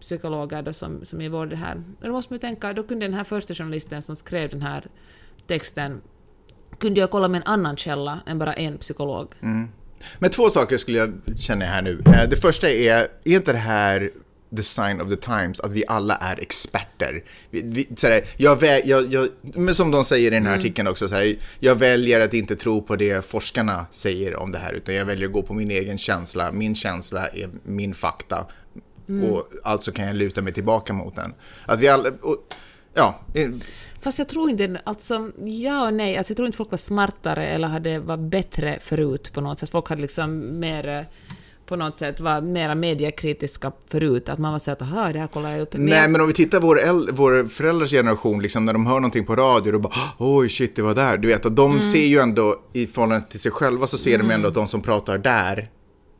psykologer 0.00 0.62
då 0.62 0.72
som, 0.72 1.04
som 1.04 1.22
ger 1.22 1.28
vård 1.28 1.50
det 1.50 1.56
här. 1.56 1.82
Och 2.00 2.06
då 2.06 2.12
måste 2.12 2.32
man 2.32 2.36
ju 2.36 2.40
tänka, 2.40 2.72
då 2.72 2.82
kunde 2.82 3.06
den 3.06 3.14
här 3.14 3.24
första 3.24 3.54
journalisten 3.54 4.02
som 4.02 4.16
skrev 4.16 4.50
den 4.50 4.62
här 4.62 4.86
texten 5.46 6.00
kunde 6.78 7.00
jag 7.00 7.10
kolla 7.10 7.28
med 7.28 7.38
en 7.38 7.46
annan 7.46 7.76
källa 7.76 8.20
än 8.26 8.38
bara 8.38 8.54
en 8.54 8.78
psykolog. 8.78 9.34
Mm. 9.40 9.68
Men 10.18 10.30
två 10.30 10.50
saker 10.50 10.76
skulle 10.76 10.98
jag 10.98 11.12
känna 11.36 11.64
här 11.64 11.82
nu. 11.82 12.02
Eh, 12.06 12.28
det 12.28 12.36
första 12.36 12.70
är, 12.70 13.08
är 13.24 13.36
inte 13.36 13.52
det 13.52 13.58
här 13.58 14.10
the 14.56 14.62
sign 14.62 15.00
of 15.00 15.08
the 15.08 15.16
times, 15.16 15.60
att 15.60 15.72
vi 15.72 15.84
alla 15.88 16.16
är 16.16 16.40
experter? 16.40 17.22
Vi, 17.50 17.62
vi, 17.64 17.88
så 17.96 18.06
här, 18.06 18.24
jag, 18.36 18.62
vä- 18.62 18.82
jag, 18.84 19.12
jag, 19.12 19.28
men 19.42 19.74
som 19.74 19.90
de 19.90 20.04
säger 20.04 20.26
i 20.26 20.34
den 20.34 20.46
här 20.46 20.58
artikeln 20.58 20.88
också, 20.88 21.08
så 21.08 21.14
här, 21.14 21.36
jag 21.60 21.74
väljer 21.74 22.20
att 22.20 22.34
inte 22.34 22.56
tro 22.56 22.82
på 22.82 22.96
det 22.96 23.24
forskarna 23.24 23.86
säger 23.90 24.36
om 24.36 24.52
det 24.52 24.58
här, 24.58 24.72
utan 24.72 24.94
jag 24.94 25.04
väljer 25.04 25.26
att 25.26 25.32
gå 25.32 25.42
på 25.42 25.54
min 25.54 25.70
egen 25.70 25.98
känsla. 25.98 26.52
Min 26.52 26.74
känsla 26.74 27.28
är 27.28 27.50
min 27.62 27.94
fakta. 27.94 28.46
Och 29.28 29.48
alltså 29.62 29.92
kan 29.92 30.06
jag 30.06 30.16
luta 30.16 30.42
mig 30.42 30.52
tillbaka 30.52 30.92
mot 30.92 31.16
den. 31.16 31.34
Att 31.66 31.80
vi 31.80 31.88
alla, 31.88 32.10
och, 32.22 32.54
ja, 32.94 33.20
Fast 34.00 34.18
jag 34.18 34.28
tror 34.28 34.50
inte, 34.50 34.80
alltså 34.84 35.30
ja 35.44 35.86
och 35.86 35.94
nej, 35.94 36.16
alltså 36.16 36.30
jag 36.30 36.36
tror 36.36 36.46
inte 36.46 36.56
folk 36.56 36.70
var 36.70 36.78
smartare 36.78 37.48
eller 37.48 37.68
hade 37.68 37.98
var 37.98 38.16
bättre 38.16 38.78
förut 38.82 39.32
på 39.32 39.40
något 39.40 39.58
sätt. 39.58 39.70
Folk 39.70 39.88
hade 39.88 40.02
liksom 40.02 40.60
mer 40.60 41.06
på 41.70 41.76
något 41.76 41.98
sätt 41.98 42.20
var 42.20 42.40
mera 42.40 42.74
mediekritiska 42.74 43.72
förut, 43.88 44.28
att 44.28 44.38
man 44.38 44.52
var 44.52 44.58
så 44.58 44.70
att 44.70 44.82
aha, 44.82 45.12
det 45.12 45.18
här 45.18 45.26
kollar 45.26 45.50
jag 45.50 45.60
upp. 45.60 45.72
Men 45.72 45.84
Nej, 45.86 46.08
men 46.08 46.20
om 46.20 46.26
vi 46.26 46.32
tittar 46.32 46.60
vår, 46.60 46.80
äl- 46.80 47.08
vår 47.12 47.44
föräldrars 47.48 47.90
generation, 47.90 48.42
liksom, 48.42 48.64
när 48.64 48.72
de 48.72 48.86
hör 48.86 48.94
någonting 48.94 49.24
på 49.26 49.36
radio, 49.36 49.72
då 49.72 49.78
bara 49.78 49.92
oj 50.18 50.48
shit, 50.48 50.76
det 50.76 50.82
var 50.82 50.94
där. 50.94 51.16
Du 51.16 51.28
vet 51.28 51.46
att 51.46 51.56
de 51.56 51.70
Mm. 51.70 51.82
ser 51.82 52.06
ju 52.06 52.18
ändå, 52.18 52.56
i 52.72 52.86
förhållande 52.86 53.26
till 53.30 53.40
sig 53.40 53.52
själva, 53.52 53.86
så 53.86 53.98
ser 53.98 54.18
de 54.18 54.30
ändå 54.30 54.48
att 54.48 54.54
de 54.54 54.68
som 54.68 54.82
pratar 54.82 55.18
där 55.18 55.68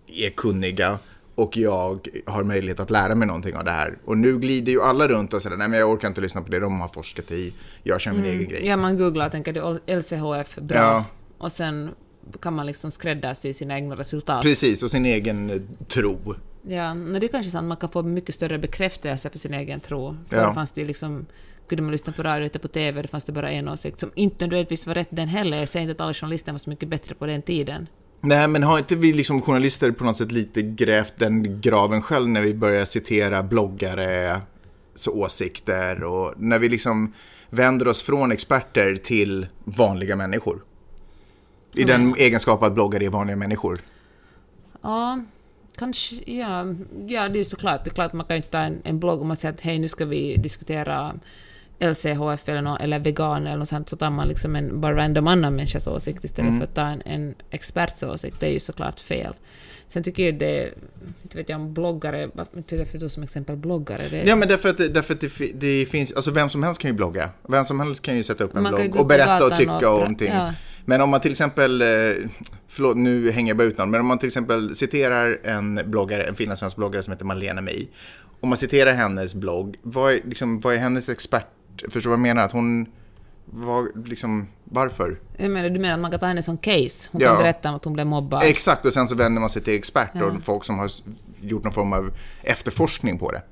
är 0.06 0.30
kunniga 0.30 0.98
och 1.34 1.56
jag 1.56 2.08
har 2.26 2.42
möjlighet 2.42 2.80
att 2.80 2.90
lära 2.90 3.14
mig 3.14 3.26
någonting 3.28 3.56
av 3.56 3.64
det 3.64 3.70
här. 3.70 3.98
Och 4.04 4.18
nu 4.18 4.38
glider 4.38 4.72
ju 4.72 4.82
alla 4.82 5.08
runt 5.08 5.34
och 5.34 5.42
säger 5.42 5.56
nej 5.56 5.68
men 5.68 5.78
jag 5.78 5.90
orkar 5.90 6.08
inte 6.08 6.20
lyssna 6.20 6.42
på 6.42 6.50
det 6.50 6.58
de 6.60 6.80
har 6.80 6.88
forskat 6.88 7.30
i, 7.30 7.52
jag 7.82 8.00
kör 8.00 8.12
min 8.12 8.24
egen 8.24 8.48
grej. 8.48 8.66
Ja, 8.66 8.76
man 8.76 8.98
googlar 8.98 9.26
och 9.26 9.32
tänker 9.32 9.52
LCHF 9.96 10.56
bra. 10.56 10.76
Ja. 10.78 11.04
Och 11.38 11.52
sen 11.52 11.90
kan 12.40 12.54
man 12.54 12.66
liksom 12.66 12.90
skräddarsy 12.90 13.52
sina 13.52 13.74
egna 13.74 13.96
resultat. 13.96 14.42
Precis, 14.42 14.82
och 14.82 14.90
sin 14.90 15.06
egen 15.06 15.50
eh, 15.50 15.60
tro. 15.88 16.34
Ja, 16.62 16.94
men 16.94 17.20
det 17.20 17.26
är 17.26 17.28
kanske 17.28 17.50
sant, 17.50 17.68
man 17.68 17.76
kan 17.76 17.88
få 17.88 18.02
mycket 18.02 18.34
större 18.34 18.58
bekräftelse 18.58 19.30
för 19.30 19.38
sin 19.38 19.54
egen 19.54 19.80
tro. 19.80 20.16
Förr 20.28 20.36
Ja. 20.36 20.54
fanns 20.54 20.72
det 20.72 20.84
liksom, 20.84 21.26
kunde 21.68 21.82
man 21.82 21.92
lyssna 21.92 22.12
på 22.12 22.22
radio 22.22 22.48
eller 22.48 22.58
på 22.58 22.68
TV, 22.68 23.02
det 23.02 23.08
fanns 23.08 23.24
det 23.24 23.32
bara 23.32 23.50
en 23.50 23.68
åsikt 23.68 24.00
som 24.00 24.10
inte 24.14 24.44
nödvändigtvis 24.44 24.86
var 24.86 24.94
rätt 24.94 25.08
den 25.10 25.28
heller. 25.28 25.58
Jag 25.58 25.68
säger 25.68 25.82
inte 25.82 25.92
att 25.92 26.00
alla 26.00 26.14
journalister 26.14 26.52
var 26.52 26.58
så 26.58 26.70
mycket 26.70 26.88
bättre 26.88 27.14
på 27.14 27.26
den 27.26 27.42
tiden. 27.42 27.86
Nej, 28.20 28.48
men 28.48 28.62
har 28.62 28.78
inte 28.78 28.96
vi 28.96 29.12
liksom 29.12 29.42
journalister 29.42 29.90
på 29.90 30.04
något 30.04 30.16
sätt 30.16 30.32
lite 30.32 30.62
grävt 30.62 31.14
den 31.16 31.60
graven 31.60 32.02
själv 32.02 32.28
när 32.28 32.40
vi 32.42 32.54
börjar 32.54 32.84
citera 32.84 33.42
bloggare, 33.42 34.40
så 34.94 35.12
åsikter 35.12 36.02
och 36.04 36.34
när 36.36 36.58
vi 36.58 36.68
liksom 36.68 37.14
vänder 37.50 37.88
oss 37.88 38.02
från 38.02 38.32
experter 38.32 38.96
till 38.96 39.46
vanliga 39.64 40.16
människor? 40.16 40.62
I 41.74 41.84
den 41.84 42.14
egenskap 42.18 42.62
att 42.62 42.74
bloggare 42.74 43.04
är 43.04 43.08
vanliga 43.10 43.36
människor. 43.36 43.78
Ja, 44.82 45.20
kanske, 45.78 46.14
ja, 46.26 46.64
ja 47.06 47.28
det 47.28 47.36
är 47.36 47.38
ju 47.38 47.44
såklart, 47.44 47.84
det 47.84 47.90
är 47.90 47.94
klart 47.94 48.12
man 48.12 48.26
kan 48.26 48.36
inte 48.36 48.48
ta 48.48 48.58
en, 48.58 48.80
en 48.84 48.98
blogg 48.98 49.20
och 49.20 49.26
man 49.26 49.36
säger 49.36 49.54
att 49.54 49.60
hej 49.60 49.78
nu 49.78 49.88
ska 49.88 50.04
vi 50.04 50.36
diskutera 50.36 51.14
LCHF 51.78 52.48
eller, 52.48 52.62
nå 52.62 52.76
eller 52.76 52.98
vegan 52.98 53.46
eller 53.46 53.56
något 53.56 53.68
sånt, 53.68 53.88
så 53.88 53.96
tar 53.96 54.10
man 54.10 54.28
liksom 54.28 54.56
en 54.56 54.80
bara 54.80 54.96
random 54.96 55.26
annan 55.26 55.56
människas 55.56 55.86
åsikt 55.86 56.24
istället 56.24 56.58
för 56.58 56.64
att 56.64 56.74
ta 56.74 56.82
en, 56.86 57.02
en 57.04 57.34
experts 57.50 58.02
åsikt. 58.02 58.40
Det 58.40 58.46
är 58.46 58.50
ju 58.52 58.60
såklart 58.60 59.00
fel. 59.00 59.34
Sen 59.88 60.02
tycker 60.02 60.24
jag 60.26 60.38
det, 60.38 60.74
inte 61.22 61.36
vet 61.36 61.48
jag 61.48 61.60
om 61.60 61.74
bloggare, 61.74 62.30
vet 62.52 63.02
jag 63.02 63.10
som 63.10 63.22
exempel 63.22 63.56
bloggare, 63.56 64.08
det, 64.10 64.22
Ja, 64.22 64.36
men 64.36 64.48
därför 64.48 64.68
att, 64.68 64.78
därför 64.78 65.14
att 65.14 65.20
det, 65.20 65.52
det 65.54 65.86
finns, 65.86 66.12
alltså 66.12 66.30
vem 66.30 66.50
som 66.50 66.62
helst 66.62 66.80
kan 66.80 66.90
ju 66.90 66.94
blogga. 66.94 67.30
Vem 67.48 67.64
som 67.64 67.80
helst 67.80 68.02
kan 68.02 68.16
ju 68.16 68.22
sätta 68.22 68.44
upp 68.44 68.56
en 68.56 68.62
Man 68.62 68.74
blogg 68.74 68.96
och 68.96 69.06
berätta 69.06 69.44
och 69.46 69.56
tycka 69.56 69.72
och 69.72 69.82
och 69.82 69.82
pra- 69.82 69.98
någonting. 69.98 70.32
ja. 70.32 70.54
Men 70.84 71.00
om 71.00 71.10
man 71.10 71.20
till 71.20 71.30
exempel, 71.30 71.82
eh, 71.82 71.86
förlåt 72.68 72.96
nu 72.96 73.30
hänger 73.30 73.50
jag 73.50 73.56
bara 73.56 73.64
ut 73.68 73.78
någon, 73.78 73.90
men 73.90 74.00
om 74.00 74.06
man 74.06 74.18
till 74.18 74.26
exempel 74.26 74.76
citerar 74.76 75.38
en 75.44 75.80
bloggare, 75.86 76.22
en 76.24 76.34
finlandssvensk 76.34 76.76
bloggare 76.76 77.02
som 77.02 77.12
heter 77.12 77.24
Malena 77.24 77.60
May. 77.60 77.86
Om 78.40 78.48
man 78.48 78.58
citerar 78.58 78.92
hennes 78.92 79.34
blogg, 79.34 79.76
vad 79.82 80.12
är, 80.12 80.20
liksom, 80.24 80.60
vad 80.60 80.74
är 80.74 80.78
hennes 80.78 81.08
expert, 81.08 81.46
förstår 81.82 82.00
du 82.00 82.08
vad 82.08 82.12
jag 82.12 82.20
menar? 82.20 82.42
Att 82.42 82.52
hon, 82.52 82.86
vad, 83.44 84.08
liksom, 84.08 84.46
varför? 84.64 85.18
Jag 85.36 85.50
menar, 85.50 85.70
du 85.70 85.80
menar 85.80 85.94
att 85.94 86.00
man 86.00 86.10
kan 86.10 86.20
ta 86.20 86.26
henne 86.26 86.42
som 86.42 86.58
case? 86.58 87.08
Hon 87.12 87.20
Ja. 87.20 87.28
kan 87.28 87.38
berätta 87.42 87.68
om 87.68 87.74
att 87.74 87.84
hon 87.84 87.94
blev 87.94 88.06
mobbad? 88.06 88.42
Exakt, 88.42 88.86
och 88.86 88.92
sen 88.92 89.08
så 89.08 89.14
vänder 89.14 89.40
man 89.40 89.50
sig 89.50 89.62
till 89.62 89.74
experter 89.74 90.18
Ja. 90.20 90.24
och 90.26 90.42
folk 90.42 90.64
som 90.64 90.78
har 90.78 90.90
gjort 91.40 91.64
någon 91.64 91.72
form 91.72 91.92
av 91.92 92.10
efterforskning 92.42 93.18
på 93.18 93.32
det. 93.32 93.42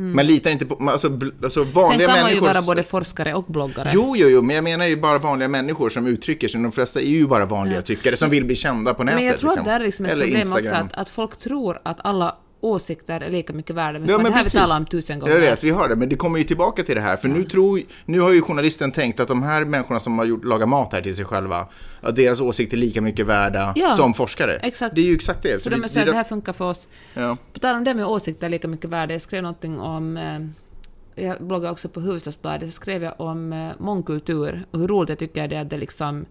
Man 0.00 0.26
litar 0.26 0.50
inte 0.50 0.66
på, 0.66 0.90
alltså, 0.90 1.08
alltså 1.42 1.60
Mm. 1.60 1.72
Sen 1.72 1.82
vanliga 1.82 2.06
kan 2.08 2.20
man 2.20 2.30
ju 2.30 2.34
människor... 2.34 2.46
vara 2.46 2.62
både 2.62 2.82
forskare 2.82 3.34
och 3.34 3.44
bloggare. 3.44 3.90
Jo, 3.94 4.14
jo, 4.16 4.28
jo, 4.28 4.42
men 4.42 4.56
jag 4.56 4.64
menar 4.64 4.86
ju 4.86 4.96
bara 4.96 5.18
vanliga 5.18 5.48
människor 5.48 5.90
som 5.90 6.06
uttrycker 6.06 6.48
sig. 6.48 6.62
De 6.62 6.72
flesta 6.72 7.00
är 7.00 7.04
ju 7.04 7.26
bara 7.26 7.46
vanliga 7.46 7.82
tyckare 7.82 8.16
som 8.16 8.30
vill 8.30 8.44
bli 8.44 8.56
kända 8.56 8.94
på 8.94 9.04
nätet. 9.04 9.16
Men 9.16 9.26
jag 9.26 9.38
tror 9.38 9.50
liksom. 9.50 9.60
att 9.60 9.66
det 9.66 9.72
är 9.72 9.80
liksom 9.80 10.04
ett 10.06 10.12
Eller 10.12 10.24
problem 10.24 10.40
Instagram. 10.40 10.86
också, 10.86 10.94
att, 10.94 11.00
att 11.00 11.08
folk 11.08 11.36
tror 11.36 11.78
att 11.82 11.98
alla 12.04 12.36
åsikter 12.60 13.20
är 13.20 13.30
lika 13.30 13.52
mycket 13.52 13.76
värda. 13.76 13.98
Men, 13.98 14.08
Ja, 14.08 14.14
fan, 14.14 14.22
men 14.22 14.32
det 14.32 14.36
här 14.36 14.42
precis. 14.42 14.54
vi 14.60 14.64
talat 14.64 14.78
om 14.78 14.86
tusen 14.86 15.18
gånger. 15.18 15.34
Jag 15.34 15.40
vet, 15.40 15.64
vi 15.64 15.70
har 15.70 15.88
det, 15.88 15.96
men 15.96 16.08
det 16.08 16.16
kommer 16.16 16.38
ju 16.38 16.44
tillbaka 16.44 16.82
till 16.82 16.94
det 16.94 17.00
här. 17.00 17.16
För 17.16 17.28
nu, 17.28 17.44
tror, 17.44 17.80
nu 18.04 18.20
har 18.20 18.32
ju 18.32 18.42
journalisten 18.42 18.92
tänkt 18.92 19.20
att 19.20 19.28
de 19.28 19.42
här 19.42 19.64
människorna 19.64 20.00
som 20.00 20.18
har 20.18 20.24
gjort, 20.24 20.44
lagat 20.44 20.68
mat 20.68 20.92
här 20.92 21.00
till 21.02 21.16
sig 21.16 21.24
själva, 21.24 21.66
att 22.00 22.16
deras 22.16 22.40
åsikter 22.40 22.76
är 22.76 22.80
lika 22.80 23.00
mycket 23.02 23.26
värda 23.26 23.72
Ja, 23.76 23.88
som 23.88 24.14
forskare. 24.14 24.56
exakt. 24.56 24.94
Det 24.94 25.00
är 25.00 25.04
ju 25.04 25.14
exakt 25.14 25.42
det. 25.42 25.66
Vi- 25.66 25.70
de 25.70 25.84
är 25.84 25.88
så 25.88 25.98
det 25.98 26.04
det 26.04 26.12
här 26.12 26.24
funkar 26.24 26.52
för 26.52 26.64
oss. 26.64 26.88
ja. 27.14 27.36
På 27.52 27.58
tal 27.60 27.76
om 27.76 27.84
det 27.84 27.94
med 27.94 28.06
åsikter 28.06 28.46
är 28.46 28.50
lika 28.50 28.68
mycket 28.68 28.90
värde, 28.90 29.14
jag 29.14 29.20
skrev 29.22 29.42
någonting 29.42 29.80
om... 29.80 30.16
Eh, 30.16 30.40
jag 31.24 31.42
bloggade 31.44 31.72
också 31.72 31.88
på 31.88 32.00
Hufvudstadsbladet, 32.00 32.68
så 32.68 32.72
skrev 32.72 33.02
jag 33.02 33.20
om 33.20 33.52
eh, 33.52 33.68
mångkultur 33.78 34.66
och 34.70 34.78
hur 34.80 34.88
roligt 34.88 35.08
jag 35.08 35.18
tycker 35.18 35.48
det 35.48 35.56
är 35.56 35.60
att 35.62 35.70
det 35.70 35.76
liksom... 35.78 36.26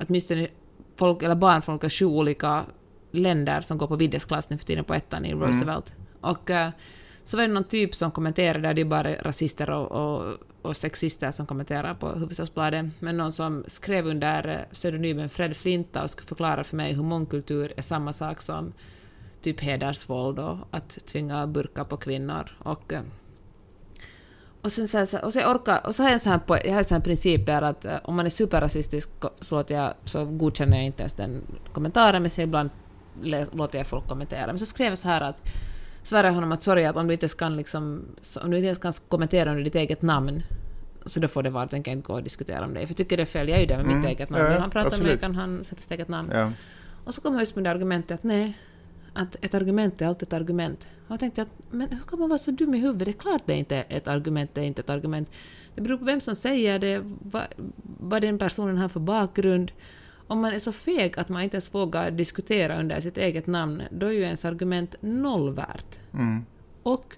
Åtminstone 0.00 0.48
folk, 0.96 1.22
eller 1.22 1.34
barn 1.34 1.62
från 1.62 1.78
sju 1.90 2.04
olika 2.04 2.64
länder 3.10 3.60
som 3.60 3.78
går 3.78 3.86
på 3.86 3.96
videsklass 3.96 4.50
nu 4.50 4.58
för 4.58 4.64
tiden 4.64 4.84
på 4.84 4.94
ettan 4.94 5.24
i 5.24 5.32
Roosevelt. 5.34 5.92
Och 6.20 6.50
eh, 6.50 6.70
så 7.24 7.36
var 7.36 7.46
det 7.46 7.54
någon 7.54 7.64
typ 7.64 7.94
som 7.94 8.10
kommenterade, 8.10 8.72
det 8.72 8.80
är 8.80 8.84
bara 8.84 9.14
rasister 9.14 9.70
och, 9.70 9.92
och, 9.92 10.34
och 10.62 10.76
sexister 10.76 11.30
som 11.30 11.46
kommenterar 11.46 11.94
på 11.94 12.08
Hufvudstadsbladet, 12.08 13.00
men 13.00 13.16
någon 13.16 13.32
som 13.32 13.64
skrev 13.66 14.06
under 14.06 14.48
eh, 14.48 14.72
pseudonymen 14.72 15.28
Fred 15.28 15.56
Flinta 15.56 16.02
och 16.02 16.10
skulle 16.10 16.26
förklara 16.26 16.64
för 16.64 16.76
mig 16.76 16.92
hur 16.92 17.02
mångkultur 17.02 17.72
är 17.76 17.82
samma 17.82 18.12
sak 18.12 18.40
som 18.42 18.72
typ 19.42 19.60
hedersvåld 19.60 20.38
och 20.38 20.58
att 20.70 21.06
tvinga 21.06 21.46
burka 21.46 21.84
på 21.84 21.96
kvinnor. 21.96 22.50
Och, 22.58 22.92
eh, 22.92 23.02
och, 24.62 24.72
sen, 24.72 24.88
så, 24.88 24.98
här- 24.98 25.24
och, 25.24 25.32
så, 25.32 25.40
orkar, 25.40 25.86
och 25.86 25.94
så 25.94 26.02
har 26.02 26.10
jag 26.10 26.20
så 26.20 26.30
här, 26.30 26.38
på, 26.38 26.56
jag 26.64 26.74
har 26.74 26.82
så 26.82 26.94
här 26.94 27.02
princip 27.02 27.46
där 27.46 27.62
att 27.62 27.86
om 28.04 28.16
man 28.16 28.26
är 28.26 28.30
superrasistisk 28.30 29.10
så, 29.40 29.64
jag, 29.68 29.94
så 30.04 30.24
godkänner 30.24 30.76
jag 30.76 30.86
inte 30.86 31.02
ens 31.02 31.14
den 31.14 31.42
kommentaren, 31.72 32.22
men 32.22 32.40
ibland 32.40 32.70
låter 33.52 33.78
jag 33.78 33.86
folk 33.86 34.06
kommentera. 34.08 34.46
Men 34.46 34.58
så 34.58 34.66
skrev 34.66 34.88
jag 34.88 34.98
så 34.98 35.08
här 35.08 35.20
att 35.20 35.42
svarade 36.02 36.34
honom 36.34 36.52
att 36.52 36.62
sorry, 36.62 36.84
att 36.84 36.96
om 36.96 37.06
du 37.06 37.12
inte 37.12 37.28
kan, 37.28 37.56
liksom, 37.56 38.04
om 38.42 38.50
du 38.50 38.56
inte 38.56 38.66
ens 38.66 38.78
kan 38.78 38.92
kommentera 39.08 39.50
under 39.50 39.64
ditt 39.64 39.74
eget 39.74 40.02
namn 40.02 40.42
så 41.06 41.20
då 41.20 41.28
får 41.28 41.42
det 41.42 41.50
vara, 41.50 41.62
jag 41.62 41.70
tänker 41.70 41.90
inte 41.92 42.06
gå 42.06 42.14
och 42.14 42.22
diskutera 42.22 42.64
om 42.64 42.74
det. 42.74 42.80
För 42.80 42.88
jag 42.88 42.96
tycker 42.96 43.16
det 43.16 43.22
är 43.22 43.24
fel, 43.24 43.48
jag 43.48 43.56
är 43.56 43.60
ju 43.60 43.66
det 43.66 43.76
med 43.76 43.86
mitt 43.86 43.94
Mm. 43.96 44.06
eget 44.06 44.30
namn. 44.30 44.44
Ja, 44.44 44.50
Vill 44.50 44.60
han 44.60 44.70
prata 44.70 44.96
med 44.96 45.06
mig 45.06 45.18
kan 45.18 45.34
han 45.34 45.64
sätta 45.64 45.82
sitt 45.82 45.90
eget 45.90 46.08
namn. 46.08 46.30
Ja. 46.32 46.52
Och 47.04 47.14
så 47.14 47.20
kom 47.20 47.32
han 47.32 47.40
just 47.40 47.54
med 47.56 47.64
det 47.64 47.70
argumentet 47.70 48.14
att 48.14 48.24
nej, 48.24 48.58
att 49.12 49.36
ett 49.40 49.54
argument 49.54 50.02
är 50.02 50.06
alltid 50.06 50.28
ett 50.28 50.32
argument. 50.32 50.86
Och 51.06 51.12
jag 51.12 51.20
tänkte 51.20 51.42
att 51.42 51.48
men 51.70 51.88
hur 51.88 51.98
kan 52.08 52.18
man 52.18 52.28
vara 52.28 52.38
så 52.38 52.50
dum 52.50 52.74
i 52.74 52.78
huvudet? 52.78 53.04
Det 53.04 53.10
är 53.10 53.20
klart 53.20 53.42
det 53.46 53.52
är 53.52 53.56
inte 53.56 53.76
ett 53.76 54.08
argument, 54.08 54.50
det 54.54 54.60
är 54.60 54.64
inte 54.64 54.82
ett 54.82 54.90
argument. 54.90 55.28
Det 55.74 55.80
beror 55.80 55.98
på 55.98 56.04
vem 56.04 56.20
som 56.20 56.36
säger 56.36 56.78
det, 56.78 57.00
vad, 57.20 57.42
vad 58.00 58.22
den 58.22 58.38
personen 58.38 58.76
har 58.78 58.88
för 58.88 59.00
bakgrund. 59.00 59.72
Om 60.30 60.40
man 60.40 60.52
är 60.52 60.58
så 60.58 60.72
feg 60.72 61.18
att 61.18 61.28
man 61.28 61.42
inte 61.42 61.54
ens 61.56 61.74
vågar 61.74 62.10
diskutera 62.10 62.78
under 62.80 63.00
sitt 63.00 63.18
eget 63.18 63.46
namn, 63.46 63.82
då 63.90 64.06
är 64.06 64.10
ju 64.10 64.22
ens 64.22 64.44
argument 64.44 64.94
noll 65.00 65.54
värt. 65.54 66.00
Mm. 66.14 66.44
Och 66.82 67.14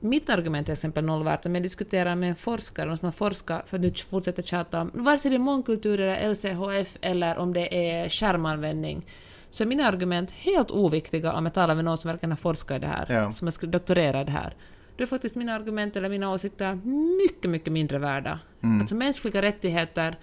mitt 0.00 0.30
argument 0.30 0.64
är 0.64 0.64
till 0.64 0.72
exempel 0.72 1.04
noll 1.04 1.22
värt 1.24 1.46
om 1.46 1.54
jag 1.54 1.62
diskuterar 1.62 2.14
med 2.14 2.28
en 2.30 2.36
forskare, 2.36 2.86
någon 2.86 2.96
som 2.96 3.06
har 3.06 3.12
forskat, 3.12 3.68
för 3.68 3.76
att 3.76 3.80
nu 3.80 3.92
fortsätter 4.10 4.42
tjata 4.42 4.80
om 4.80 4.90
vare 4.94 5.18
sig 5.18 5.30
det 5.30 5.36
är 5.36 5.38
mångkultur 5.38 6.00
eller 6.00 6.30
LCHF 6.30 6.98
eller 7.00 7.38
om 7.38 7.52
det 7.52 7.90
är 7.90 8.08
skärmanvändning, 8.08 9.06
så 9.50 9.62
är 9.62 9.66
mina 9.66 9.86
argument 9.88 10.30
helt 10.30 10.70
oviktiga 10.70 11.32
om 11.32 11.44
jag 11.46 11.54
talar 11.54 11.74
med 11.74 11.84
någon 11.84 11.98
som 11.98 12.10
verkligen 12.10 12.30
har 12.32 12.36
forskat 12.36 12.76
i 12.76 12.80
det 12.80 12.86
här, 12.86 13.06
Ja. 13.08 13.32
som 13.32 13.46
har 13.46 13.52
skri- 13.52 13.66
doktorerat 13.70 14.22
i 14.22 14.24
det 14.24 14.38
här. 14.38 14.54
Då 14.96 15.02
är 15.02 15.06
faktiskt 15.06 15.36
mina 15.36 15.54
argument 15.54 15.96
eller 15.96 16.08
mina 16.08 16.30
åsikter 16.30 16.74
mycket, 17.26 17.50
mycket 17.50 17.72
mindre 17.72 17.98
värda. 17.98 18.38
Alltså 18.80 18.94
mänskliga 18.94 19.42
rättigheter 19.42 20.16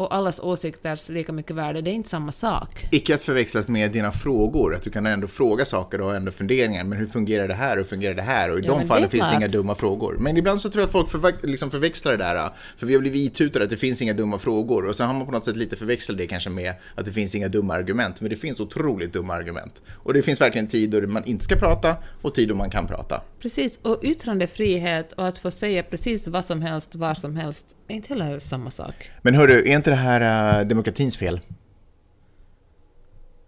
och 0.00 0.14
allas 0.14 0.40
åsikters 0.40 1.08
lika 1.08 1.32
mycket 1.32 1.56
värde, 1.56 1.80
det 1.80 1.90
är 1.90 1.92
inte 1.92 2.08
samma 2.08 2.32
sak. 2.32 2.86
Icke 2.90 3.14
att 3.14 3.22
förväxlas 3.22 3.68
med 3.68 3.92
dina 3.92 4.12
frågor, 4.12 4.74
att 4.74 4.82
du 4.82 4.90
kan 4.90 5.06
ändå 5.06 5.26
fråga 5.26 5.64
saker 5.64 6.00
och 6.00 6.06
ha 6.06 6.16
ändå 6.16 6.30
funderingar. 6.32 6.84
Men 6.84 6.98
hur 6.98 7.06
fungerar 7.06 7.48
det 7.48 7.54
här 7.54 7.76
hur 7.76 7.84
fungerar 7.84 8.14
det 8.14 8.22
här? 8.22 8.50
Och 8.50 8.58
i 8.58 8.62
Ja, 8.62 8.72
de 8.72 8.80
det 8.80 8.86
fallen 8.86 9.04
är 9.04 9.08
finns 9.08 9.26
det 9.30 9.36
inga 9.36 9.48
dumma 9.48 9.74
frågor. 9.74 10.16
Men 10.20 10.36
ibland 10.36 10.60
så 10.60 10.70
tror 10.70 10.80
jag 10.82 10.86
att 10.86 10.92
folk 10.92 11.08
förva- 11.08 11.46
liksom 11.46 11.70
förväxlar 11.70 12.12
det 12.12 12.18
där. 12.18 12.50
För 12.76 12.86
vi 12.86 12.94
har 12.94 13.00
blivit 13.00 13.32
itutade 13.32 13.64
att 13.64 13.70
det 13.70 13.76
finns 13.76 14.02
inga 14.02 14.12
dumma 14.12 14.38
frågor. 14.38 14.84
Och 14.86 14.94
så 14.96 15.04
har 15.04 15.14
man 15.14 15.26
på 15.26 15.32
något 15.32 15.44
sätt 15.44 15.56
lite 15.56 15.76
förväxlat 15.76 16.18
det 16.18 16.26
kanske 16.26 16.50
med 16.50 16.74
att 16.94 17.04
det 17.04 17.12
finns 17.12 17.34
inga 17.34 17.48
dumma 17.48 17.74
argument. 17.74 18.20
Men 18.20 18.30
det 18.30 18.36
finns 18.36 18.60
otroligt 18.60 19.12
dumma 19.12 19.34
argument. 19.34 19.82
Och 19.92 20.14
det 20.14 20.22
finns 20.22 20.40
verkligen 20.40 20.66
tid 20.68 20.90
då 20.90 21.00
man 21.00 21.24
inte 21.24 21.44
ska 21.44 21.56
prata 21.56 21.96
och 22.22 22.34
tid 22.34 22.48
då 22.48 22.54
man 22.54 22.70
kan 22.70 22.86
prata. 22.86 23.22
Precis, 23.42 23.78
och 23.82 24.00
yttrandefrihet 24.02 25.12
och 25.12 25.28
att 25.28 25.38
få 25.38 25.50
säga 25.50 25.82
precis 25.82 26.28
vad 26.28 26.44
som 26.44 26.62
helst, 26.62 26.94
var 26.94 27.14
som 27.14 27.36
helst, 27.36 27.76
är 27.88 27.94
inte 27.94 28.08
heller 28.08 28.38
samma 28.38 28.70
sak. 28.70 29.10
Men 29.22 29.34
hörru, 29.34 29.58
är 29.68 29.76
inte 29.76 29.89
det 29.90 29.96
här 29.96 30.60
äh, 30.60 30.66
demokratins 30.66 31.16
fel? 31.16 31.40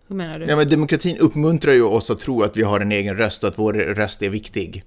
Hur 0.09 0.16
menar 0.16 0.38
du? 0.38 0.46
Ja, 0.46 0.57
men 0.57 0.68
demokratin 0.68 1.18
uppmuntrar 1.18 1.72
ju 1.72 1.83
oss 1.83 2.11
att 2.11 2.20
tro 2.20 2.42
att 2.42 2.57
vi 2.57 2.62
har 2.62 2.81
en 2.81 2.92
egen 2.92 3.16
röst 3.16 3.42
och 3.42 3.48
att 3.48 3.59
vår 3.59 3.72
röst 3.72 4.22
är 4.22 4.28
viktig. 4.28 4.85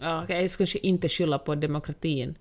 Ja, 0.00 0.22
okej, 0.22 0.40
jag 0.40 0.50
skulle 0.50 0.68
inte 0.82 1.08
skylla 1.08 1.38
på 1.38 1.54
demokratin. 1.54 2.34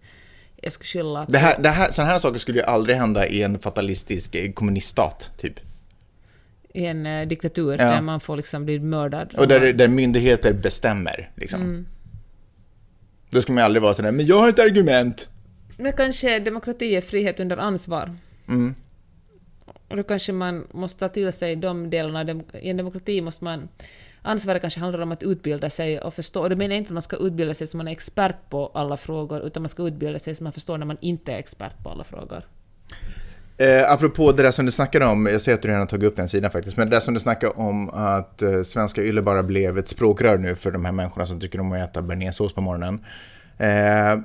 Jag 0.62 0.71
skulle 0.71 0.88
skylla 0.88 1.25
på... 1.25 1.32
Det 1.32 1.38
här, 1.38 1.60
det 1.60 1.69
här, 1.69 1.91
sådana 1.91 2.12
här 2.12 2.19
saker 2.19 2.39
skulle 2.39 2.60
ju 2.60 2.65
aldrig 2.65 2.97
hända 2.97 3.27
i 3.27 3.43
en 3.43 3.60
fatalistisk 3.60 4.36
eh, 4.36 4.51
kommuniststat, 4.51 5.32
typ. 5.38 5.60
i 6.73 6.86
en 6.86 7.06
eh, 7.06 7.27
diktatur 7.27 7.71
Ja. 7.71 7.77
där 7.77 8.01
man 8.01 8.19
får 8.19 8.38
liksom 8.38 8.65
bli 8.65 8.80
mördad. 8.80 9.36
Och 9.38 9.47
där, 9.47 9.73
där 9.73 9.88
myndigheter 9.88 10.53
bestämmer, 10.53 11.32
liksom. 11.36 11.62
Mm. 11.62 11.86
Då 13.30 13.41
ska 13.41 13.53
man 13.53 13.63
aldrig 13.63 13.82
vara 13.84 13.93
sådär, 13.93 14.12
men 14.12 14.25
jag 14.25 14.39
har 14.39 14.49
ett 14.49 14.60
argument. 14.60 15.30
Men 15.78 15.94
kanske 15.94 16.40
demokrati 16.40 16.96
är 16.96 17.02
frihet 17.02 17.40
under 17.40 17.58
ansvar. 17.58 18.13
Mm. 18.48 18.76
Och 19.88 19.98
då 19.98 20.04
kanske 20.04 20.32
man 20.32 20.68
måste 20.72 21.00
ta 21.00 21.10
till 21.10 21.34
sig 21.34 21.56
de 21.56 21.90
delarna. 21.90 22.44
I 22.62 22.70
en 22.70 22.78
demokrati 22.78 23.22
måste 23.22 23.44
man... 23.44 23.70
Ansvaret 24.22 24.62
kanske 24.62 24.80
handlar 24.80 25.02
om 25.02 25.12
att 25.12 25.24
utbilda 25.24 25.70
sig 25.70 26.00
och 26.00 26.13
förstå. 26.13 26.42
Och 26.42 26.50
det 26.50 26.56
menar 26.56 26.76
jag 26.76 26.78
inte 26.78 26.90
att 26.90 26.94
man 26.94 27.02
ska 27.02 27.16
utbilda 27.18 27.54
sig 27.54 27.68
som 27.68 27.78
man 27.78 27.88
är 27.88 27.92
expert 27.92 28.50
på 28.50 28.72
alla 28.74 28.98
frågor, 28.98 29.48
utan 29.48 29.63
man 29.63 29.70
ska 29.70 29.88
utbilda 29.88 30.20
sig 30.20 30.36
så 30.36 30.44
man 30.44 30.54
förstår 30.54 30.78
när 30.78 30.86
man 30.86 30.98
inte 31.02 31.32
är 31.32 31.38
expert 31.38 31.84
på 31.84 31.90
alla 31.90 32.04
frågor. 32.04 32.44
Eh, 33.58 33.92
apropå 33.92 34.32
det 34.32 34.44
där 34.44 34.52
som 34.52 34.66
du 34.66 34.72
snackade 34.72 35.06
om, 35.06 35.26
jag 35.26 35.42
ser 35.42 35.54
att 35.54 35.62
du 35.62 35.68
redan 35.68 35.80
har 35.80 35.88
tagit 35.88 36.08
upp 36.08 36.16
den 36.16 36.30
sidan 36.30 36.52
faktiskt, 36.52 36.78
men 36.78 36.90
det 36.90 36.96
där 36.96 37.00
som 37.00 37.13
du 37.13 37.20
snackade 37.20 37.54
om 37.54 37.90
att 37.90 38.42
eh, 38.42 38.62
svenska 38.63 39.02
Yle 39.02 39.22
bara 39.22 39.44
blev 39.44 39.78
ett 39.78 39.88
språkrör 39.88 40.38
nu 40.38 40.56
för 40.56 40.72
de 40.72 40.86
här 40.86 40.92
människorna 40.92 41.26
som 41.26 41.40
tycker 41.40 41.60
om 41.60 41.72
att 41.72 41.90
äta 41.90 42.02
bearnaisesås 42.02 42.54
på 42.54 42.62
morgonen. 42.62 43.06
Eh, 43.58 44.20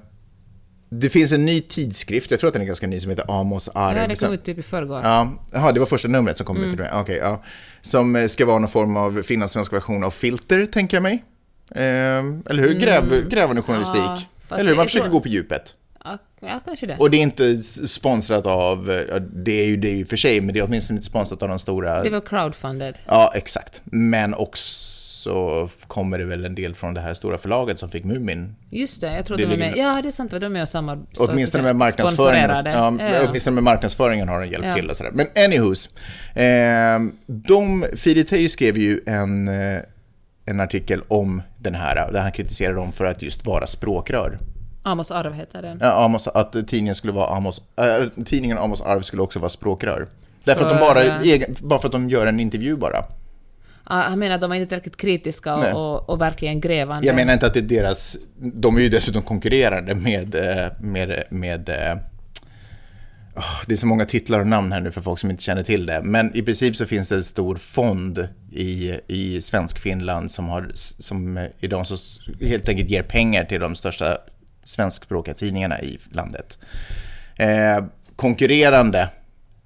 det 0.95 1.09
finns 1.09 1.33
en 1.33 1.45
ny 1.45 1.61
tidskrift, 1.61 2.31
jag 2.31 2.41
tror 2.41 2.49
att 2.49 2.55
den 2.55 2.63
är 2.63 2.67
ganska 2.67 2.87
ny, 2.87 3.01
som 3.01 3.11
heter 3.11 3.41
Amos 3.41 3.69
Arv. 3.75 3.97
Ja, 3.97 4.07
det 4.09 4.17
kom 4.21 4.33
ut 4.33 4.45
typ 4.45 4.59
i 4.59 4.63
förrgår. 4.63 5.01
Ja, 5.03 5.73
det 5.73 5.81
var 5.81 5.87
första 5.87 6.09
numret 6.09 6.37
som 6.37 6.47
kom 6.47 6.57
Mm. 6.57 6.81
ut. 6.81 6.87
Okej, 6.93 7.17
ja. 7.17 7.43
Som 7.81 8.17
eh, 8.17 8.27
ska 8.27 8.47
vara 8.47 8.59
någon 8.59 8.69
form 8.69 8.97
av 8.97 9.23
finlandssvensk 9.23 9.73
version 9.73 10.05
av 10.05 10.11
Filter, 10.11 10.67
tänker 10.67 10.97
jag 10.97 11.03
mig. 11.03 11.25
Eh, 11.75 11.83
eller 11.83 12.55
hur? 12.63 12.75
Gräv, 12.75 13.29
Grävande 13.29 13.63
journalistik. 13.63 14.01
Mm. 14.01 14.19
Ja, 14.49 14.57
eller 14.57 14.71
hur? 14.71 14.77
Man 14.77 14.87
försöker 14.87 15.09
gå 15.09 15.21
på 15.21 15.29
djupet. 15.29 15.75
Ja, 16.41 16.61
kanske 16.65 16.87
det. 16.87 16.97
Och 16.97 17.11
det 17.11 17.17
är 17.17 17.23
inte 17.23 17.57
sponsrat 17.57 18.47
av, 18.47 18.87
det 19.21 19.61
är 19.61 19.67
ju 19.67 19.77
det 19.77 19.89
är 19.91 19.97
ju 19.97 20.07
för 20.07 20.17
sig, 20.17 20.41
men 20.41 20.55
det 20.55 20.61
är 20.61 20.65
åtminstone 20.65 20.97
inte 20.97 21.07
sponsrat 21.07 21.43
av 21.43 21.49
de 21.49 21.59
stora... 21.59 22.03
Det 22.03 22.11
väl 22.11 22.21
crowdfunded? 22.21 22.99
Ja, 23.07 23.33
exakt. 23.35 23.81
Men 23.85 24.35
också 24.35 24.92
kommer 25.87 26.19
det 26.19 26.25
väl 26.25 26.45
en 26.45 26.55
del 26.55 26.75
från 26.75 26.95
det 26.95 27.01
här 27.01 27.15
stora 27.15 27.39
förlaget 27.39 27.79
som 27.79 27.89
fick 27.91 28.05
Mumin. 28.05 28.55
Just 28.71 29.01
det, 29.01 29.15
jag 29.17 29.27
tror 29.27 29.37
Det 29.37 29.47
de 29.47 29.55
är 29.55 29.59
med. 29.59 29.77
Ja, 29.77 30.01
det 30.03 30.09
är 30.09 30.11
sant, 30.11 30.31
de 30.41 30.57
är 30.57 30.65
samma... 30.65 30.99
Åtminstone 31.19 31.65
med 31.65 31.77
marknadsföringen. 31.77 32.51
Ja. 32.65 32.93
Ja. 33.01 33.27
Åtminstone 33.29 33.55
med 33.55 33.65
marknadsföringen 33.65 34.29
har 34.29 34.41
den 34.41 34.51
hjälpt 34.51 34.67
Ja. 34.67 34.75
till 34.75 34.91
och 34.91 34.97
sådär. 34.97 35.11
Men 35.15 35.27
anyhoos. 35.45 35.89
Eh, 36.37 37.01
de, 37.27 37.87
Filip 37.97 38.29
Teijer 38.29 38.49
skrev 38.49 38.79
ju 38.79 39.01
en, 39.07 39.49
eh, 39.49 39.81
en 40.45 40.61
artikel 40.61 41.03
om 41.09 41.43
den 41.59 41.75
här, 41.75 42.13
där 42.13 42.21
han 42.21 42.33
kritiserade 42.33 42.77
dem 42.77 42.93
för 42.93 43.05
att 43.05 43.23
just 43.23 43.47
vara 43.47 43.67
språkrör. 43.67 44.39
Amos 44.83 45.11
Arv 45.11 45.35
heter 45.35 45.63
den. 45.63 45.79
Ja, 45.81 46.05
Amos, 46.05 46.29
att 46.29 46.53
tidningen 46.53 46.95
skulle 46.95 47.13
vara 47.13 47.37
Amos, 47.37 47.63
äh, 47.77 48.25
tidningen 48.25 48.59
Amos 48.59 48.81
Arv 48.81 49.01
skulle 49.01 49.23
också 49.23 49.39
vara 49.39 49.49
språkrör. 49.49 50.07
Därför 50.45 50.65
att 50.65 50.71
de 50.71 50.79
För, 50.79 50.95
bara, 50.95 51.69
bara 51.69 51.79
för 51.79 51.89
att 51.89 51.93
de 51.93 52.11
gör 52.11 52.27
en 52.27 52.41
intervju 52.41 52.77
bara. 52.77 53.05
Han 53.85 54.19
menar 54.19 54.35
att 54.35 54.41
de 54.41 54.53
är 54.53 54.57
inte 54.57 54.69
tillräckligt 54.69 54.97
kritiska 54.97 55.55
och, 55.55 55.95
och, 55.95 56.11
och 56.11 56.21
verkligen 56.21 56.61
grävande. 56.61 57.07
Jag 57.07 57.17
menar 57.17 57.33
inte 57.33 57.47
att 57.47 57.55
det 57.55 57.61
är 57.61 57.63
deras, 57.63 58.17
de 58.39 58.77
är 58.77 58.81
ju 58.81 58.89
dessutom 58.89 59.23
konkurrerande 59.23 59.95
med, 59.95 60.35
eh, 60.35 60.73
med, 60.81 61.25
med 61.31 61.69
eh, 61.69 61.97
åh, 63.37 63.63
det 63.67 63.73
är 63.73 63.77
så 63.77 63.87
många 63.87 64.05
titlar 64.05 64.41
och 64.41 64.47
namn 64.47 64.73
här 64.73 64.81
nu 64.81 64.91
för 64.91 65.01
folk 65.01 65.19
som 65.19 65.31
inte 65.31 65.43
känner 65.43 65.63
till 65.63 65.87
det. 65.87 66.03
Men 66.03 66.37
i 66.37 66.43
princip 66.43 66.77
så 66.77 66.87
finns 66.87 67.09
det 67.09 67.15
en 67.15 67.25
stor 67.25 67.57
fond 67.57 68.29
i, 68.53 68.99
i 69.07 69.41
Svensk-Finland 69.41 70.31
som, 70.31 70.49
har, 70.49 70.71
som 70.75 71.37
är 71.37 71.69
de 71.69 71.85
som 71.85 71.99
helt 72.41 72.69
enkelt 72.69 72.91
ger 72.91 73.03
pengar 73.03 73.45
till 73.45 73.61
de 73.61 73.75
största 73.75 74.19
svenskspråkiga 74.65 75.35
tidningarna 75.35 75.83
i 75.83 75.99
landet. 76.11 76.59
Eh, 77.37 77.85
konkurrerande 78.17 79.09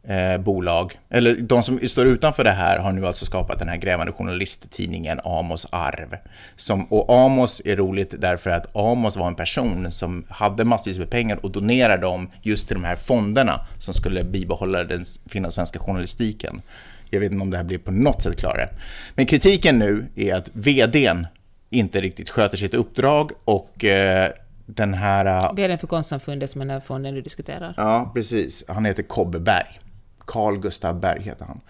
eh, 0.06 0.38
bolag, 0.38 0.98
eller 1.10 1.34
de 1.34 1.62
som 1.62 1.88
står 1.88 2.06
utanför 2.06 2.44
det 2.44 2.50
här 2.50 2.78
har 2.78 2.92
nu 2.92 3.06
alltså 3.06 3.24
skapat 3.24 3.58
den 3.58 3.68
här 3.68 3.76
grävande 3.76 4.12
journalisttidningen 4.12 5.20
Amos 5.24 5.66
Arv. 5.70 6.16
Som, 6.56 6.84
och 6.84 7.10
Amos 7.10 7.62
är 7.64 7.76
roligt 7.76 8.14
därför 8.18 8.50
att 8.50 8.76
Amos 8.76 9.16
var 9.16 9.26
en 9.26 9.34
person 9.34 9.92
som 9.92 10.24
hade 10.28 10.64
massvis 10.64 10.98
med 10.98 11.10
pengar 11.10 11.38
och 11.42 11.50
donerade 11.50 12.02
dem 12.02 12.30
just 12.42 12.68
till 12.68 12.76
de 12.76 12.84
här 12.84 12.96
fonderna 12.96 13.60
som 13.78 13.94
skulle 13.94 14.24
bibehålla 14.24 14.84
den 14.84 15.04
finlandssvenska 15.28 15.78
journalistiken. 15.78 16.62
Jag 17.10 17.20
vet 17.20 17.32
inte 17.32 17.42
om 17.42 17.50
det 17.50 17.56
här 17.56 17.64
blir 17.64 17.78
på 17.78 17.90
något 17.90 18.22
sätt 18.22 18.36
klarare. 18.36 18.68
Men 19.14 19.26
kritiken 19.26 19.78
nu 19.78 20.06
är 20.16 20.34
att 20.34 20.50
vdn 20.52 21.26
inte 21.70 22.00
riktigt 22.00 22.30
sköter 22.30 22.56
sitt 22.56 22.74
uppdrag 22.74 23.32
och 23.44 23.84
eh, 23.84 24.30
den 24.66 24.94
här... 24.94 25.54
den 25.68 25.78
för 25.78 25.86
konstsamfundet 25.86 26.50
som 26.50 26.60
är 26.60 26.64
den 26.64 26.72
här 26.72 26.80
fonden 26.80 27.14
du 27.14 27.22
diskuterar. 27.22 27.74
Ja, 27.76 28.10
precis. 28.14 28.64
Han 28.68 28.84
heter 28.84 29.02
Kobbe 29.02 29.38
Berg. 29.38 29.80
Carl 30.26 30.58
Gustav 30.58 31.00
Berg 31.00 31.22
heter 31.22 31.44
han. 31.44 31.60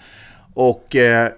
Och 0.55 0.97
eh, 0.97 1.29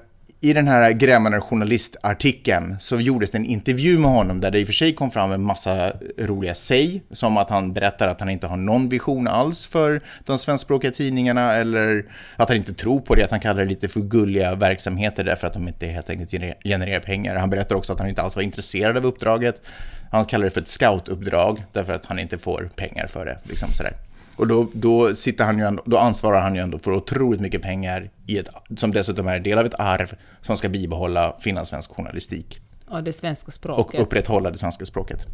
i 0.41 0.53
den 0.53 0.69
här 0.69 0.91
grämmande 0.91 1.41
journalistartikeln 1.41 2.77
så 2.81 3.01
gjordes 3.01 3.31
det 3.31 3.39
en 3.39 3.45
intervju 3.45 3.99
med 3.99 4.11
honom 4.11 4.41
där 4.41 4.51
det 4.51 4.59
i 4.59 4.63
och 4.63 4.67
för 4.67 4.73
sig 4.73 4.95
kom 4.95 5.11
fram 5.11 5.33
en 5.33 5.43
massa 5.43 5.93
roliga 6.19 6.55
säg, 6.55 7.03
som 7.11 7.37
att 7.37 7.51
han 7.51 7.73
berättar 7.73 8.09
att 8.09 8.21
han 8.21 8.31
inte 8.31 8.47
har 8.47 8.57
någon 8.57 8.89
vision 8.89 9.29
alls 9.29 9.67
för 9.67 10.01
de 10.25 10.39
svenskspråkiga 10.39 10.91
tidningarna 10.91 11.55
eller 11.55 12.05
att 12.37 12.49
han 12.49 12.57
inte 12.57 12.75
tror 12.75 13.01
på 13.01 13.15
det, 13.15 13.25
att 13.25 13.31
han 13.31 13.41
kallar 13.41 13.63
det 13.63 13.69
lite 13.69 13.89
för 13.89 14.01
gulliga 14.01 14.55
verksamheter 14.55 15.25
därför 15.25 15.47
att 15.47 15.53
de 15.53 15.69
inte 15.69 15.87
helt 15.87 16.11
enkelt 16.11 16.31
genererar 16.65 17.01
pengar. 17.01 17.37
Han 17.37 17.51
berättar 17.51 17.77
också 17.77 17.93
att 17.93 17.99
han 17.99 18.09
inte 18.09 18.23
alls 18.23 18.37
var 18.37 18.43
intresserad 18.43 18.97
av 18.97 19.07
uppdraget. 19.07 19.63
Han 20.11 20.25
kallar 20.25 20.45
det 20.45 20.51
för 20.51 20.61
ett 20.61 20.69
scoutuppdrag 20.69 21.65
därför 21.73 21.93
att 21.93 22.07
han 22.07 22.19
inte 22.19 22.39
får 22.39 22.71
pengar 22.77 23.07
för 23.07 23.25
det. 23.25 23.39
Liksom 23.49 23.69
sådär. 23.69 23.93
Och 24.39 24.47
då, 24.47 24.69
då, 24.73 25.15
sitter 25.15 25.45
han 25.45 25.59
ju 25.59 25.65
ändå, 25.65 25.83
då 25.87 25.99
ansvarar 25.99 26.41
han 26.41 26.55
ju 26.55 26.61
ändå 26.61 26.79
för 26.79 26.93
otroligt 26.93 27.41
mycket 27.41 27.63
pengar 27.63 28.11
i 28.27 28.39
ett, 28.39 28.49
som 28.77 28.91
dessutom 28.91 29.29
är 29.29 29.37
en 29.37 29.43
del 29.43 29.59
av 29.59 29.67
ett 29.67 29.75
arv 29.79 30.15
som 30.41 30.57
ska 30.57 30.69
bibehålla 30.69 31.37
finlandssvensk 31.41 31.91
journalistik 31.91 32.61
Och 32.87 33.03
det 33.03 33.13
svenska 33.13 33.47
och 33.47 33.53
språket. 33.53 34.01
upprätthålla 34.01 34.51
det 34.51 34.59
svenska 34.59 34.87
språket. 34.87 35.27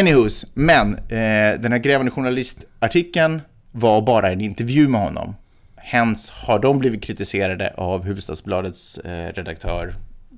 Anyhoos, 0.00 0.46
men 0.54 0.94
eh, 0.94 1.60
den 1.60 1.72
här 1.72 1.78
grävande 1.78 2.10
journalistartikeln 2.10 3.42
var 3.72 4.02
bara 4.02 4.32
en 4.32 4.40
intervju 4.40 4.88
med 4.88 5.00
honom. 5.00 5.34
Hens 5.76 6.30
har 6.30 6.58
de 6.58 6.78
blivit 6.78 7.02
kritiserade 7.02 7.74
av 7.76 8.04
Hufvudstadsbladets 8.04 8.98
eh, 8.98 9.32
redaktör 9.32 9.94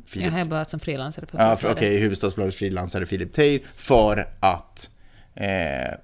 Filip 0.07 0.33
Jag 0.33 0.41
är 0.41 0.45
bara 0.45 0.65
som 0.65 0.81
frilansare 0.81 1.27
på 1.27 1.39
Ja, 1.39 1.59
okej, 1.65 2.01
Hufvudstadsbladets 2.01 2.57
frilansare 2.57 3.07
Filip 3.07 3.33
Teijer 3.33 3.61
för 3.77 4.29
att 4.41 4.91
eh, 5.35 5.95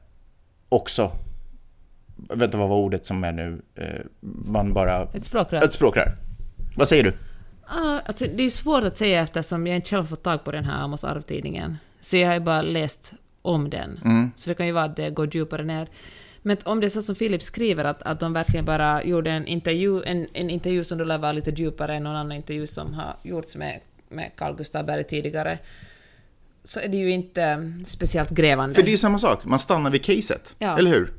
också, 0.68 1.12
vänta 2.28 2.58
vad 2.58 2.68
var 2.68 2.76
ordet 2.76 3.06
som 3.06 3.24
är 3.24 3.32
nu, 3.32 3.62
eh, 3.74 3.84
man 4.44 4.72
bara, 4.74 5.02
Ett 5.02 5.24
språkrör. 5.24 5.62
ett 5.62 5.72
språkrör. 5.72 6.16
Vad 6.76 6.88
säger 6.88 7.02
du? 7.04 7.12
Ah, 7.66 8.00
alltså, 8.06 8.26
det 8.36 8.42
är 8.42 8.50
svårt 8.50 8.84
att 8.84 8.96
säga 8.96 9.22
eftersom 9.22 9.66
jag 9.66 9.76
inte 9.76 9.90
själv 9.90 10.04
fått 10.06 10.22
tag 10.22 10.44
på 10.44 10.52
den 10.52 10.64
här 10.64 10.82
Amos 10.82 11.04
Arv-tidningen. 11.04 11.76
Så 12.00 12.16
jag 12.16 12.26
har 12.28 12.34
ju 12.34 12.40
bara 12.40 12.62
läst 12.62 13.12
om 13.42 13.70
den. 13.70 14.00
Mm. 14.04 14.30
Så 14.36 14.50
det 14.50 14.54
kan 14.54 14.66
ju 14.66 14.72
vara 14.72 14.84
att 14.84 14.96
det 14.96 15.10
går 15.10 15.34
djupare 15.34 15.64
ner. 15.64 15.88
Men 16.42 16.56
om 16.64 16.80
det 16.80 16.86
är 16.86 16.88
så 16.88 17.02
som 17.02 17.14
Filip 17.14 17.42
skriver, 17.42 17.84
att, 17.84 18.02
att 18.02 18.20
de 18.20 18.32
verkligen 18.32 18.64
bara 18.64 19.04
gjorde 19.04 19.30
en 19.30 19.46
intervju, 19.46 20.02
en, 20.02 20.26
en 20.32 20.50
intervju 20.50 20.84
som 20.84 20.98
då 20.98 21.04
lär 21.04 21.18
vara 21.18 21.32
lite 21.32 21.50
djupare 21.50 21.94
än 21.94 22.02
någon 22.02 22.16
annan 22.16 22.32
intervju 22.32 22.66
som 22.66 22.94
har 22.94 23.16
gjorts 23.22 23.56
med, 23.56 23.80
med 24.08 24.30
Carl 24.36 24.56
Gustav 24.56 24.86
Berg 24.86 25.04
tidigare, 25.04 25.58
så 26.64 26.80
är 26.80 26.88
det 26.88 26.96
ju 26.96 27.10
inte 27.10 27.72
speciellt 27.86 28.30
grävande. 28.30 28.74
För 28.74 28.82
det 28.82 28.88
är 28.88 28.92
ju 28.92 28.96
samma 28.98 29.18
sak, 29.18 29.44
man 29.44 29.58
stannar 29.58 29.90
vid 29.90 30.04
caset, 30.04 30.54
Ja. 30.58 30.78
eller 30.78 30.90
hur? 30.90 31.12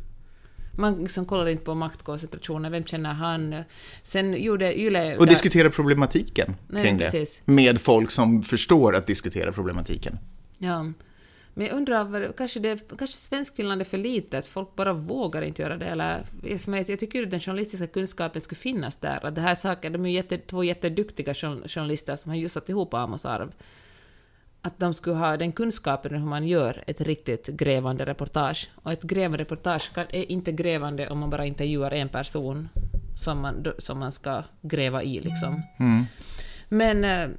Man 0.76 0.96
liksom 1.04 1.26
kollar 1.26 1.50
inte 1.50 1.64
på 1.64 1.76
maktkoncentrationen, 1.76 2.72
vem 2.72 2.84
känner 2.84 3.14
han? 3.14 3.64
Sen 4.04 4.44
gjorde 4.44 4.80
Yle... 4.80 5.18
Och 5.18 5.28
diskutera 5.28 5.70
problematiken 5.70 6.56
Nej, 6.68 6.84
kring 6.84 6.98
det. 6.98 7.04
precis. 7.06 7.42
Med 7.46 7.82
folk 7.82 8.12
som 8.12 8.44
förstår 8.44 8.96
att 8.96 9.08
diskutera 9.08 9.52
problematiken. 9.52 10.18
Ja. 10.58 10.86
Men 11.54 11.68
jag 11.68 11.76
undrar, 11.76 12.32
kanske, 12.38 12.60
det, 12.60 12.98
kanske 12.98 13.18
Svenskfinland 13.18 13.82
är 13.82 13.86
för 13.86 13.98
litet, 13.98 14.48
folk 14.48 14.76
bara 14.76 14.94
vågar 14.94 15.42
inte 15.42 15.62
göra 15.62 15.78
det. 15.78 15.86
Eller, 15.86 16.24
för 16.58 16.72
mig, 16.72 16.86
jag 16.88 17.00
tycker 17.00 17.20
ju 17.20 17.26
att 17.26 17.32
den 17.32 17.40
journalistiska 17.40 17.88
kunskapen 17.88 18.42
skulle 18.42 18.60
finnas 18.60 18.98
där. 18.98 19.26
Att 19.26 19.36
det 19.36 19.42
här 19.42 19.56
saker, 19.56 19.90
de 19.90 20.06
är 20.06 20.10
ju 20.10 20.16
jätte, 20.16 20.38
två 20.38 20.64
jätteduktiga 20.64 21.34
jour- 21.34 21.68
journalister 21.68 22.16
som 22.16 22.30
har 22.30 22.38
just 22.38 22.54
satt 22.54 22.70
ihop 22.70 22.94
Amos 22.94 23.26
arv. 23.26 23.52
Att 24.66 24.80
de 24.80 24.94
skulle 24.94 25.16
ha 25.16 25.38
den 25.38 25.52
kunskapen 25.52 26.16
hur 26.16 26.26
man 26.28 26.48
gör 26.48 26.84
ett 26.88 27.02
riktigt 27.02 27.48
grävande 27.48 28.06
reportage. 28.06 28.70
Och 28.76 28.92
ett 28.92 29.04
grävande 29.04 29.38
reportage 29.38 29.92
är 29.98 30.32
inte 30.32 30.52
grävande 30.52 31.10
om 31.10 31.20
man 31.20 31.30
bara 31.30 31.46
intervjuar 31.46 31.94
en 31.94 32.10
person 32.10 32.70
som 33.24 33.40
man, 33.42 33.66
som 33.78 34.00
man 34.00 34.12
ska 34.12 34.44
gräva 34.62 35.04
i 35.04 35.20
liksom. 35.20 35.62
Men... 36.70 37.04
eh, 37.04 37.30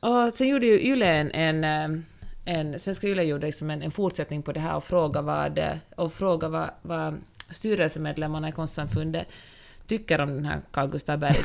Och 0.00 0.32
sen 0.32 0.48
gjorde 0.48 0.66
ju 0.66 0.80
Yle 0.80 1.06
en, 1.06 1.30
en, 1.30 1.64
eh, 1.64 2.00
en 2.44 2.78
Svenska 2.78 3.06
Yle 3.06 3.22
gjorde 3.22 3.46
liksom 3.46 3.70
en, 3.70 3.82
en 3.82 3.90
fortsättning 3.90 4.42
på 4.42 4.52
det 4.52 4.60
här 4.60 4.76
och 4.76 4.84
frågade 4.84 5.22
vad, 5.26 5.60
och 5.96 6.12
fråga 6.12 6.48
vad, 6.48 6.70
vad 6.82 7.14
styrelsemedlemmarna 7.50 8.48
i 8.48 8.52
konstsamfundet 8.52 9.26
tycker 9.90 10.20
om 10.20 10.34
den 10.34 10.44
här 10.44 10.60
Carl 10.72 10.88
Gustaf 10.88 11.20
Bergs 11.20 11.44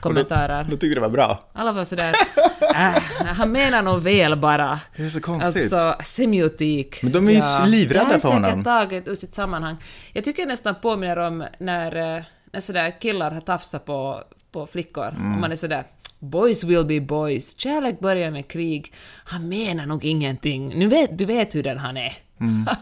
kommentarer. 0.00 0.64
Då 0.64 0.76
tyckte 0.76 0.94
det 0.94 1.00
var 1.00 1.08
bra. 1.08 1.48
Alla 1.52 1.72
var 1.72 1.84
sådär, 1.84 2.14
äh, 2.60 3.02
han 3.24 3.52
menar 3.52 3.82
nog 3.82 4.02
väl 4.02 4.36
bara. 4.36 4.80
Det 4.96 5.04
är 5.04 5.08
så 5.08 5.20
konstigt. 5.20 5.72
Alltså, 5.72 6.02
semiotik. 6.02 7.02
Men 7.02 7.12
de 7.12 7.28
är 7.28 7.32
ju 7.32 7.70
livrädda 7.70 8.04
det 8.04 8.12
här 8.12 8.18
för 8.18 8.28
är 8.28 8.32
honom. 8.32 8.50
säkert 8.50 8.64
taget 8.64 9.08
ur 9.08 9.14
sitt 9.14 9.34
sammanhang. 9.34 9.76
Jag 10.12 10.24
tycker 10.24 10.46
nästan 10.46 10.74
påminner 10.74 11.18
om 11.18 11.44
när, 11.58 12.16
eh, 12.16 12.22
när 12.52 12.60
sådär 12.60 13.00
killar 13.00 13.30
har 13.30 13.40
tafsat 13.40 13.84
på, 13.84 14.22
på 14.52 14.66
flickor. 14.66 15.08
Mm. 15.08 15.34
Och 15.34 15.40
man 15.40 15.52
är 15.52 15.56
sådär 15.56 15.84
Boys 16.18 16.64
will 16.64 16.84
be 16.84 17.00
boys. 17.00 17.58
Kärlek 17.58 18.00
börjar 18.00 18.30
med 18.30 18.48
krig. 18.48 18.92
Han 19.24 19.48
menar 19.48 19.86
nog 19.86 20.04
ingenting. 20.04 20.78
Nu 20.78 20.86
vet, 20.86 21.18
du 21.18 21.24
vet 21.24 21.54
hur 21.54 21.62
den 21.62 21.78
han 21.78 21.96
är. 21.96 22.12
Mm. 22.40 22.66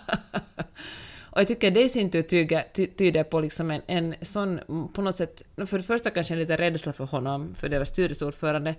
Och 1.39 1.43
jag 1.43 1.49
tycker 1.49 1.71
det 1.71 1.83
i 1.83 1.89
sin 1.89 2.11
tur 2.11 2.23
ty, 2.23 2.87
tyder 2.87 3.25
på 3.25 3.41
liksom 3.41 3.71
en, 3.71 3.83
en 3.87 4.15
sån, 4.23 4.59
mm, 4.59 4.89
på 4.89 5.03
något 5.03 5.17
sätt, 5.17 5.43
för 5.67 5.79
det 5.79 5.85
första 5.85 6.11
kanske 6.11 6.35
en 6.35 6.41
liten 6.41 6.57
rädsla 6.57 6.93
för 6.93 7.05
honom, 7.05 7.55
för 7.55 7.69
deras 7.69 7.89
styrelseordförande, 7.89 8.75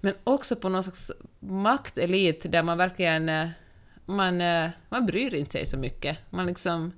men 0.00 0.14
också 0.24 0.56
på 0.56 0.68
någon 0.68 0.82
slags 0.82 1.12
maktelit 1.40 2.52
där 2.52 2.62
man 2.62 2.78
verkligen, 2.78 3.28
eh, 3.28 3.48
man, 4.04 4.40
eh, 4.40 4.70
man 4.88 5.06
bryr 5.06 5.34
inte 5.34 5.52
sig 5.52 5.66
så 5.66 5.76
mycket. 5.76 6.18
Man 6.30 6.46
liksom, 6.46 6.92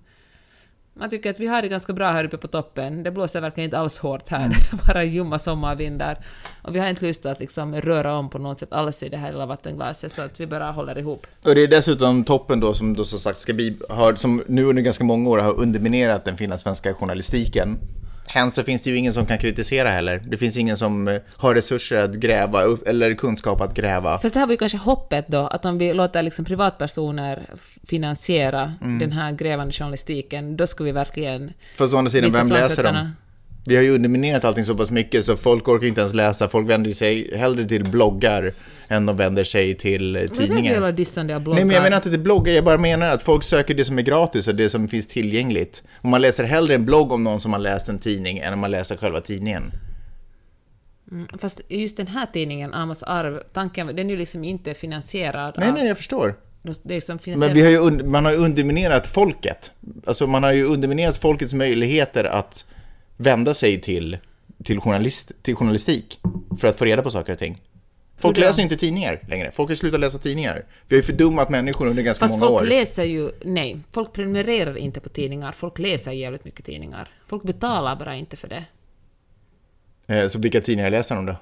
man 0.94 1.10
tycker 1.10 1.30
att 1.30 1.40
vi 1.40 1.46
har 1.46 1.62
det 1.62 1.68
ganska 1.68 1.92
bra 1.92 2.10
här 2.10 2.24
uppe 2.24 2.36
på 2.36 2.48
toppen. 2.48 3.02
Det 3.02 3.10
blåser 3.10 3.40
verkligen 3.40 3.64
inte 3.64 3.78
alls 3.78 3.98
hårt 3.98 4.28
här, 4.28 4.50
bara 4.86 5.04
ljumma 5.04 5.38
sommarvindar. 5.38 6.18
Och 6.62 6.74
vi 6.74 6.78
har 6.78 6.88
inte 6.88 7.06
lust 7.06 7.26
att 7.26 7.40
liksom 7.40 7.74
röra 7.74 8.14
om 8.18 8.30
på 8.30 8.38
något 8.38 8.58
sätt 8.58 8.72
alls 8.72 9.02
i 9.02 9.08
det 9.08 9.16
här 9.16 9.32
lilla 9.32 9.46
vattenglaset, 9.46 10.12
så 10.12 10.22
att 10.22 10.40
vi 10.40 10.46
bara 10.46 10.70
håller 10.70 10.98
ihop. 10.98 11.26
Och 11.44 11.54
det 11.54 11.62
är 11.62 11.68
dessutom 11.68 12.24
toppen 12.24 12.60
då 12.60 12.74
som 12.74 12.94
då 12.94 13.04
som 13.04 13.18
sagt 13.18 13.38
ska 13.38 13.52
bli, 13.52 13.76
har, 13.88 14.14
som 14.14 14.42
nu 14.46 14.64
under 14.64 14.82
ganska 14.82 15.04
många 15.04 15.30
år 15.30 15.38
har 15.38 15.60
underminerat 15.60 16.24
den 16.24 16.36
finlandssvenska 16.36 16.94
journalistiken. 16.94 17.78
Hen 18.26 18.50
så 18.50 18.62
finns 18.62 18.82
det 18.82 18.90
ju 18.90 18.96
ingen 18.96 19.12
som 19.12 19.26
kan 19.26 19.38
kritisera 19.38 19.90
heller. 19.90 20.22
Det 20.26 20.36
finns 20.36 20.56
ingen 20.56 20.76
som 20.76 21.08
eh, 21.08 21.20
har 21.36 21.54
resurser 21.54 21.96
att 21.96 22.14
gräva 22.14 22.62
upp, 22.62 22.88
eller 22.88 23.14
kunskap 23.14 23.60
att 23.60 23.74
gräva. 23.74 24.18
Fast 24.18 24.34
det 24.34 24.40
här 24.40 24.46
var 24.46 24.52
ju 24.52 24.56
kanske 24.56 24.78
hoppet 24.78 25.28
då, 25.28 25.46
att 25.46 25.64
om 25.64 25.78
vi 25.78 25.92
låter 25.94 26.22
liksom 26.22 26.44
privatpersoner 26.44 27.42
finansiera 27.86 28.74
Mm. 28.80 28.98
den 28.98 29.12
här 29.12 29.32
grävande 29.32 29.72
journalistiken, 29.72 30.56
då 30.56 30.66
ska 30.66 30.84
vi 30.84 30.92
verkligen 30.92 31.52
För 31.76 31.94
å 31.94 31.98
andra 31.98 32.10
sidan, 32.10 32.30
vem 32.32 32.48
läser 32.48 32.82
dem? 32.82 33.10
Vi 33.66 33.76
har 33.76 33.82
ju 33.82 33.94
underminerat 33.94 34.44
allting 34.44 34.64
så 34.64 34.74
pass 34.74 34.90
mycket 34.90 35.24
så 35.24 35.36
folk 35.36 35.68
orkar 35.68 35.86
inte 35.86 36.00
ens 36.00 36.14
läsa. 36.14 36.48
Folk 36.48 36.68
vänder 36.68 36.90
sig 36.90 37.36
hellre 37.36 37.64
till 37.64 37.84
bloggar 37.84 38.52
än 38.88 39.06
de 39.06 39.16
vänder 39.16 39.44
sig 39.44 39.74
till 39.74 40.16
eh, 40.16 40.20
Vad 40.20 40.24
är 40.24 40.28
det 40.28 40.46
tidningar. 40.46 40.72
jävla 40.72 40.92
dissande 40.92 41.36
av 41.36 41.42
bloggar? 41.42 41.56
Nej, 41.56 41.64
men 41.64 41.74
jag 41.74 41.82
menar 41.82 41.96
inte 41.96 42.10
till 42.10 42.20
bloggar, 42.20 42.52
jag 42.52 42.64
bara 42.64 42.78
menar 42.78 43.10
att 43.10 43.22
folk 43.22 43.44
söker 43.44 43.74
det 43.74 43.84
som 43.84 43.98
är 43.98 44.02
gratis 44.02 44.48
och 44.48 44.54
det 44.54 44.68
som 44.68 44.88
finns 44.88 45.06
tillgängligt. 45.08 45.82
Och 45.96 46.08
man 46.08 46.20
läser 46.20 46.44
hellre 46.44 46.74
en 46.74 46.84
blogg 46.84 47.12
om 47.12 47.24
någon 47.24 47.40
som 47.40 47.52
har 47.52 47.60
läst 47.60 47.88
en 47.88 47.98
tidning 47.98 48.38
än 48.38 48.52
om 48.52 48.58
man 48.58 48.70
läser 48.70 48.96
själva 48.96 49.20
tidningen. 49.20 49.72
Mm, 51.10 51.26
Fast 51.38 51.60
just 51.68 51.96
den 51.96 52.06
här 52.06 52.26
tidningen, 52.32 52.74
Amos 52.74 53.02
arv, 53.02 53.40
tanken, 53.52 53.86
den 53.86 53.98
är 53.98 54.10
ju 54.10 54.16
liksom 54.16 54.44
inte 54.44 54.74
finansierad 54.74 55.54
Nej, 55.58 55.68
av... 55.68 55.74
nej, 55.74 55.86
jag 55.86 55.96
förstår. 55.96 56.34
Det 56.82 56.94
är 56.94 57.00
som 57.00 57.18
finansierad... 57.18 57.56
Men 57.56 57.64
vi 57.66 57.76
har 57.76 57.90
ju 57.90 58.04
man 58.04 58.24
har 58.24 58.32
ju 58.32 58.38
underminerat 58.38 59.06
folket. 59.06 59.70
Alltså 60.06 60.26
man 60.26 60.42
har 60.42 60.52
ju 60.52 60.64
underminerat 60.64 61.16
folkets 61.16 61.54
möjligheter 61.54 62.24
att 62.24 62.64
vända 63.16 63.54
sig 63.54 63.80
till, 63.80 64.18
till, 64.64 64.80
journalist, 64.80 65.32
till 65.42 65.54
journalistik 65.56 66.20
för 66.60 66.68
att 66.68 66.78
få 66.78 66.84
reda 66.84 67.02
på 67.02 67.10
saker 67.10 67.32
och 67.32 67.38
ting. 67.38 67.62
Folk 68.16 68.36
läser 68.38 68.62
inte 68.62 68.76
tidningar 68.76 69.20
längre. 69.28 69.50
Folk 69.50 69.70
har 69.70 69.74
slutat 69.76 70.00
läsa 70.00 70.18
tidningar. 70.18 70.64
Vi 70.88 70.96
har 70.96 70.98
ju 70.98 71.06
fördummat 71.06 71.50
människor 71.50 71.86
under 71.86 72.02
ganska 72.02 72.26
Fast 72.28 72.40
många 72.40 72.50
folk 72.50 72.62
år. 72.62 72.66
läser 72.66 73.04
ju... 73.04 73.30
Nej, 73.44 73.80
folk 73.92 74.12
prenumererar 74.12 74.76
inte 74.78 75.00
på 75.00 75.08
tidningar. 75.08 75.52
Folk 75.52 75.78
läser 75.78 76.12
jävligt 76.12 76.44
mycket 76.44 76.64
tidningar. 76.64 77.08
Folk 77.26 77.42
betalar 77.42 77.96
bara 77.96 78.14
inte 78.16 78.36
för 78.36 78.48
det. 78.48 78.64
Eh, 80.06 80.26
Så 80.28 80.38
vilka 80.38 80.60
tidningar 80.60 80.90
läser 80.90 81.14
de 81.14 81.26
då? 81.26 81.36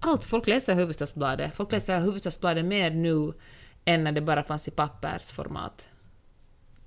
Allt. 0.00 0.24
Folk 0.24 0.46
läser 0.46 0.74
Hufvudstadsbladet. 0.74 1.56
Folk 1.56 1.72
läser 1.72 1.98
Hufvudstadsbladet 2.00 2.64
mer 2.64 2.90
nu 2.90 3.32
än 3.84 4.04
när 4.04 4.12
det 4.12 4.20
bara 4.20 4.42
fanns 4.42 4.68
i 4.68 4.70
pappersformat. 4.70 5.88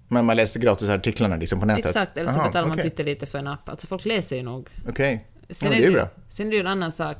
Men 0.08 0.26
man 0.26 0.36
läser 0.36 0.60
gratisartiklarna 0.60 1.36
liksom 1.36 1.60
på 1.60 1.66
nätet? 1.66 1.86
Exakt, 1.86 2.18
eller 2.18 2.32
så 2.32 2.40
Aha, 2.40 2.48
betalar 2.48 2.68
man 2.68 2.80
okej. 2.80 2.90
pyttelite 2.90 3.26
för 3.26 3.38
en 3.38 3.48
app. 3.48 3.70
Alltså 3.70 3.88
folk 3.88 4.06
läser 4.06 4.36
ju 4.36 4.44
nog. 4.44 4.70
Okej, 4.88 5.28
Sen, 5.50 5.72
ja, 5.72 5.78
är 5.78 5.82
det 5.82 5.88
är 5.88 5.92
det, 5.92 5.98
bra. 5.98 6.10
sen 6.30 6.48
är 6.48 6.52
det 6.52 6.56
ju 6.56 6.62
en 6.62 6.68
annan 6.68 6.92
sak 6.92 7.18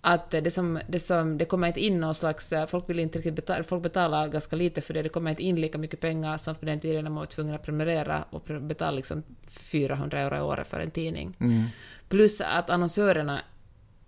att 0.00 0.30
det 0.30 0.50
som, 0.50 0.80
det 0.88 0.98
som, 1.00 1.38
det 1.38 1.44
kommer 1.44 1.66
inte 1.66 1.80
in 1.80 2.00
någon 2.00 2.14
slags, 2.14 2.52
eh, 2.52 2.66
folk 2.66 2.90
vill 2.90 2.98
inte 2.98 3.18
riktigt 3.18 3.34
betala, 3.34 3.64
folk 3.64 3.82
betalar 3.82 4.28
ganska 4.28 4.56
lite 4.56 4.80
för 4.80 4.94
det, 4.94 5.02
det 5.02 5.08
kommer 5.08 5.30
inte 5.30 5.42
in 5.42 5.60
lika 5.60 5.78
mycket 5.78 6.00
pengar 6.00 6.36
som 6.36 6.54
på 6.54 6.64
den 6.66 6.80
tiden 6.80 7.04
när 7.04 7.10
man 7.10 7.18
var 7.18 7.26
tvungen 7.26 7.54
att 7.54 7.62
prenumerera 7.62 8.24
och 8.30 8.42
betala 8.60 8.90
liksom 8.90 9.22
400 9.50 10.20
euro 10.20 10.36
i 10.36 10.40
året 10.40 10.68
för 10.68 10.80
en 10.80 10.90
tidning. 10.90 11.36
Mm. 11.40 11.64
Plus 12.08 12.40
att 12.40 12.70
annonsörerna 12.70 13.40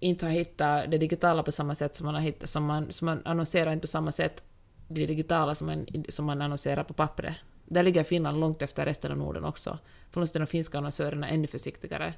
inte 0.00 0.26
har 0.26 0.32
hittat 0.32 0.90
det 0.90 0.98
digitala 0.98 1.42
på 1.42 1.52
samma 1.52 1.74
sätt 1.74 1.94
som 1.94 2.06
man 2.06 2.14
har 2.14 2.22
hittat, 2.22 2.48
som 2.48 2.64
man, 2.64 2.92
som 2.92 3.06
man 3.06 3.22
annonserar 3.24 3.72
inte 3.72 3.80
på 3.80 3.88
samma 3.88 4.12
sätt 4.12 4.42
det 4.88 5.06
digitala 5.06 5.54
som 5.54 5.66
man, 5.66 5.86
som 6.08 6.24
man 6.24 6.42
annonserar 6.42 6.84
på 6.84 6.94
pappret. 6.94 7.34
Där 7.72 7.82
ligger 7.82 8.04
Finland 8.04 8.40
långt 8.40 8.62
efter 8.62 8.84
resten 8.84 9.12
av 9.12 9.18
Norden 9.18 9.44
också. 9.44 9.78
På 10.10 10.20
något 10.20 10.28
sätt 10.28 10.36
är 10.36 10.40
de 10.40 10.46
finska 10.46 10.78
annonsörerna 10.78 11.28
ännu 11.28 11.46
försiktigare 11.46 12.14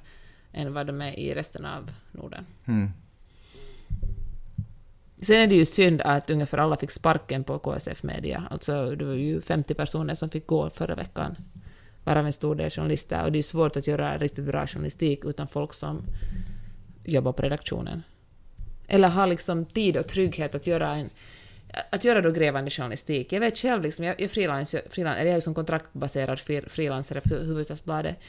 än 0.51 0.73
vad 0.73 0.87
de 0.87 1.01
är 1.01 1.19
i 1.19 1.35
resten 1.35 1.65
av 1.65 1.91
Norden. 2.11 2.45
Mm. 2.65 2.89
Sen 5.21 5.41
är 5.41 5.47
det 5.47 5.55
ju 5.55 5.65
synd 5.65 6.01
att 6.01 6.29
ungefär 6.29 6.57
alla 6.57 6.77
fick 6.77 6.91
sparken 6.91 7.43
på 7.43 7.59
KSF 7.59 8.03
Media. 8.03 8.47
Alltså 8.49 8.95
det 8.95 9.05
var 9.05 9.13
ju 9.13 9.41
50 9.41 9.73
personer 9.73 10.15
som 10.15 10.29
fick 10.29 10.47
gå 10.47 10.69
förra 10.69 10.95
veckan. 10.95 11.35
Varav 12.03 12.25
en 12.25 12.33
stor 12.33 12.55
del 12.55 12.69
journalister. 12.69 13.23
Och 13.23 13.31
det 13.31 13.39
är 13.39 13.43
svårt 13.43 13.77
att 13.77 13.87
göra 13.87 14.17
riktigt 14.17 14.45
bra 14.45 14.67
journalistik 14.67 15.25
utan 15.25 15.47
folk 15.47 15.73
som 15.73 16.03
jobbar 17.03 17.31
på 17.33 17.41
redaktionen. 17.41 18.03
Eller 18.87 19.07
har 19.07 19.27
liksom 19.27 19.65
tid 19.65 19.97
och 19.97 20.07
trygghet 20.07 20.55
att 20.55 20.67
göra 20.67 20.95
en 20.95 21.09
att 21.89 22.03
göra 22.03 22.21
då 22.21 22.31
grävande 22.31 22.71
journalistik. 22.71 23.33
Jag 23.33 23.39
vet 23.39 23.57
själv, 23.57 23.83
liksom, 23.83 24.05
jag, 24.05 24.21
jag, 24.21 24.31
frilans, 24.31 24.75
frilans, 24.89 25.17
eller 25.17 25.25
jag 25.25 25.31
är 25.31 25.35
ju 25.35 25.41
som 25.41 25.53
kontraktbaserad 25.53 26.39
frilansare 26.67 27.21
för 27.21 27.35
Hufvudstadsbladet. 27.35 28.19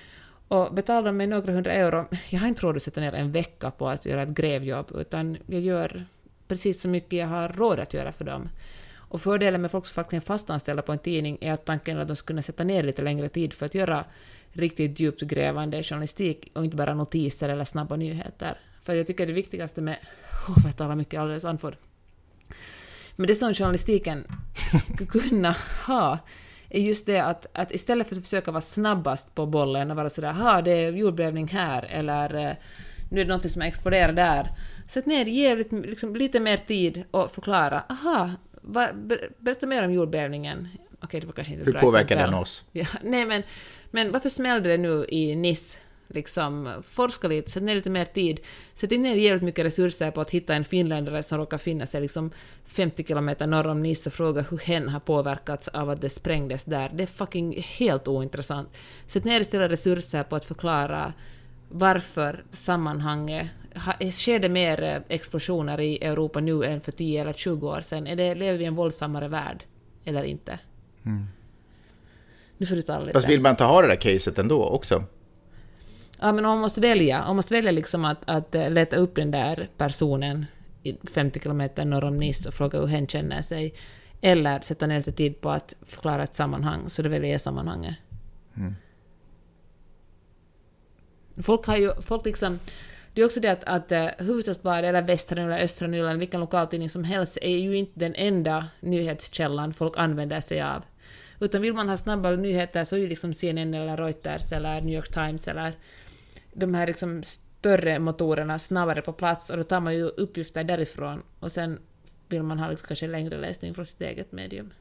Och 0.49 0.75
betalar 0.75 1.13
mig 1.13 1.27
några 1.27 1.53
hundra 1.53 1.73
euro, 1.73 2.09
jag 2.31 2.41
har 2.41 2.49
inte 2.49 2.63
råd 2.63 2.77
att 2.77 2.83
sätta 2.83 3.01
ner 3.01 3.15
en 3.15 3.33
vecka 3.33 3.71
på 3.71 3.89
att 3.89 4.07
göra 4.07 4.23
ett 4.23 4.29
grävjobb, 4.29 4.91
utan 4.95 5.37
jag 5.47 5.61
gör 5.61 6.07
precis 6.49 6.81
så 6.81 6.89
mycket 6.89 7.13
jag 7.13 7.27
har 7.27 7.49
råd 7.49 7.81
att 7.81 7.95
göra 7.95 8.13
för 8.13 8.25
dem. 8.25 8.49
Och 9.09 9.21
fördelen 9.21 9.63
med 9.63 9.71
folk 9.71 9.87
som 9.87 9.95
faktiskt 9.95 10.23
är 10.23 10.27
fastanställda 10.27 10.83
på 10.83 10.93
en 10.93 10.99
tidning 10.99 11.39
är 11.41 11.53
att 11.53 11.65
tanken 11.65 11.97
är 11.97 12.01
att 12.01 12.09
de 12.09 12.17
skulle 12.17 12.35
kunna 12.35 12.43
sätta 12.43 12.65
ner 12.65 12.83
lite 12.83 13.03
längre 13.03 13.29
tid 13.29 13.53
för 13.53 13.67
att 13.67 13.75
göra 13.75 14.05
riktigt 14.53 15.01
djupt 15.01 15.21
grävande 15.21 15.83
journalistik 15.83 16.51
och 16.55 16.65
inte 16.65 16.77
bara 16.77 16.95
notiser 16.95 17.49
eller 17.49 17.65
snabba 17.65 17.97
nyheter. 17.97 18.59
För 18.83 18.95
jag 18.95 19.07
tycker 19.07 19.27
det 19.27 19.33
viktigaste 19.33 19.81
med... 19.81 19.97
Åh, 20.49 20.59
oh, 20.59 20.63
jag 20.65 20.77
talar 20.77 20.95
mycket 20.95 21.21
alldeles 21.21 21.45
andfådd. 21.45 21.77
Men 23.17 23.27
det 23.27 23.35
som 23.35 23.55
journalistiken 23.55 24.25
skulle 24.95 25.07
kunna 25.07 25.55
ha 25.87 26.19
är 26.69 26.81
just 26.81 27.07
det 27.07 27.21
att, 27.21 27.47
att 27.53 27.73
istället 27.73 28.09
för 28.09 28.17
att 28.17 28.23
försöka 28.23 28.51
vara 28.51 28.61
snabbast 28.61 29.35
på 29.35 29.47
bollen 29.47 29.91
och 29.91 29.97
vara 29.97 30.11
sådär 30.11 30.33
”ha, 30.33 30.63
det 30.63 30.71
är 30.71 30.93
jordbävning 30.93 31.49
här” 31.49 31.83
eller 31.91 32.35
eh, 32.35 32.57
”nu 33.11 33.21
är 33.21 33.25
det 33.25 33.35
något 33.35 33.51
som 33.51 33.63
exploderar 33.63 34.13
där”. 34.13 34.51
Sätt 34.89 35.07
ner 35.07 35.25
jävligt, 35.27 35.73
liksom, 35.73 36.17
lite 36.17 36.41
mer 36.41 36.57
tid 36.57 37.05
och 37.11 37.31
förklara 37.31 37.83
”aha, 37.89 38.31
va, 38.63 38.89
ber, 38.95 39.29
berätta 39.39 39.67
mer 39.67 39.85
om 39.85 39.93
jordbävningen”. 39.93 40.69
Okej, 41.01 41.21
det 41.21 41.27
var 41.27 41.33
kanske 41.33 41.53
inte 41.53 41.63
ett 41.63 41.69
Hur 41.69 41.73
bra 41.73 41.81
påverkar 41.81 42.05
exempel. 42.05 42.31
den 42.31 42.41
oss? 42.41 42.65
Ja, 42.73 42.87
nej, 43.03 43.27
men, 43.27 43.43
men 43.91 44.13
varför 44.13 44.29
smällde 44.29 44.69
det 44.69 44.79
nu 44.79 45.07
i 45.09 45.37
Nice? 45.37 45.79
Liksom, 46.09 46.83
forska 46.87 47.29
lite, 47.29 47.51
sätt 47.51 47.63
ner 47.63 47.75
lite 47.75 47.91
mer 47.91 48.05
tid. 48.05 48.41
Sätt 48.75 48.91
ner 48.91 49.15
jävligt 49.15 49.43
mycket 49.43 49.65
resurser 49.65 50.11
på 50.11 50.21
att 50.21 50.31
hitta 50.31 50.55
en 50.55 50.65
finländare 50.65 51.23
som 51.23 51.39
råkar 51.39 51.59
finna 51.59 51.87
sig 51.87 52.01
liksom 52.01 52.31
50 52.65 53.05
kilometer 53.05 53.47
norr 53.47 53.67
om 53.67 53.83
Nice 53.83 54.09
och 54.09 54.13
fråga 54.13 54.43
hur 54.51 54.59
hen 54.59 54.89
har 54.89 55.01
påverkats 55.01 55.69
av 55.69 55.91
att 55.91 56.01
det 56.01 56.09
sprängdes 56.11 56.65
där. 56.65 56.91
Det 56.95 57.03
är 57.03 57.07
fucking 57.07 57.63
helt 57.63 58.09
ointressant. 58.09 58.69
Sätt 59.07 59.25
ner 59.25 59.41
istället 59.41 59.71
resurser 59.71 60.23
på 60.23 60.37
att 60.37 60.45
förklara 60.45 61.13
varför 61.69 62.45
sammanhanget... 62.51 63.47
ha- 63.75 64.11
Sker 64.11 64.39
det 64.39 64.49
mer 64.49 64.83
eh, 64.83 64.97
explosioner 65.09 65.81
i 65.81 66.05
Europa 66.05 66.41
nu 66.41 66.65
än 66.65 66.81
för 66.81 66.93
10 66.93 67.21
eller 67.21 67.33
20 67.33 67.69
år 67.69 67.81
sedan? 67.81 68.07
Är 68.07 68.17
det, 68.17 68.35
lever 68.35 68.59
vi 68.59 68.65
i 68.65 68.67
en 68.67 68.75
våldsammare 68.75 69.29
värld? 69.29 69.65
Eller 70.05 70.23
inte? 70.25 70.59
Nu 72.59 72.67
får 72.67 72.77
du 72.77 72.83
tala 72.83 73.01
lite. 73.01 73.13
Fast 73.13 73.29
vill 73.29 73.41
man 73.41 73.51
inte 73.51 73.65
ha 73.65 73.83
det 73.83 73.89
där 73.89 73.97
caset 73.97 74.39
ändå 74.39 74.65
också? 74.65 75.05
Ja, 76.21 76.33
men 76.33 76.45
man 76.45 76.59
måste 76.59 76.81
välja. 76.81 77.25
Man 77.27 77.37
måste 77.37 77.55
välja 77.55 77.71
liksom 77.71 78.05
att, 78.05 78.23
att 78.25 78.55
eh, 78.55 78.71
leta 78.71 78.97
upp 78.97 79.15
den 79.15 79.31
där 79.31 79.69
personen 79.77 80.47
i 80.83 80.97
50 81.15 81.41
kilometer 81.41 81.85
norr 81.85 82.05
om 82.05 82.17
Nice 82.17 82.49
och 82.49 82.55
fråga 82.55 82.79
hur 82.79 82.87
hen 82.87 83.07
känner 83.07 83.43
sig. 83.43 83.75
Eller 84.21 84.61
sätta 84.61 84.87
ner 84.87 84.97
lite 84.97 85.13
tid 85.13 85.41
på 85.41 85.51
att 85.51 85.75
förklara 85.83 86.23
ett 86.25 86.35
sammanhang, 86.35 86.91
så 86.91 87.03
det 87.03 87.09
väljer 87.09 87.33
jag 87.33 87.41
sammanhanget. 87.41 87.95
Folk 91.43 91.67
har 91.67 91.77
ju, 91.77 91.93
folk 92.01 92.25
liksom... 92.25 92.59
Det 93.15 93.23
är 93.23 93.27
också 93.27 93.41
det 93.41 93.49
att, 93.49 93.65
att 93.65 93.93
uh, 93.93 94.27
Hufvudstadsbladet 94.27 94.89
eller 94.89 95.03
Västra 95.03 95.43
Nyland, 95.43 95.63
Östra 95.63 95.89
Nyland, 95.89 96.19
vilken 96.19 96.41
lokaltidning 96.41 96.91
som 96.91 97.05
helst 97.05 97.39
är 97.43 97.59
ju 97.59 97.77
inte 97.77 98.01
den 98.01 98.15
enda 98.15 98.67
nyhetskällan 98.81 99.75
folk 99.75 99.97
använder 99.97 100.41
sig 100.41 100.63
av. 100.63 100.85
Utan 101.41 101.63
vill 101.63 101.75
man 101.75 101.89
ha 101.89 101.97
snabbare 101.97 102.37
nyheter 102.37 102.85
så 102.85 102.97
är 102.97 103.01
det 103.01 103.07
liksom 103.07 103.35
CNN 103.35 103.75
eller 103.75 103.97
Reuters 103.97 104.53
eller 104.53 104.81
New 104.81 104.95
York 104.95 105.13
Times 105.13 105.49
eller 105.49 105.73
de 106.59 106.75
här 106.75 106.87
liksom 106.87 107.23
större 107.23 107.99
motorerna 107.99 108.59
snabbare 108.59 109.03
på 109.03 109.13
plats 109.13 109.51
och 109.51 109.57
då 109.57 109.63
tar 109.63 109.81
man 109.81 109.95
ju 109.95 110.03
uppgifter 110.03 110.65
därifrån 110.65 111.23
och 111.41 111.53
sen 111.53 111.79
vill 112.29 112.43
man 112.43 112.59
ha 112.59 112.71
liksom 112.71 112.87
kanske 112.87 113.07
längre 113.07 113.37
läsning 113.37 113.75
från 113.75 113.87
sitt 113.87 114.01
eget 114.01 114.33
medium. 114.33 114.73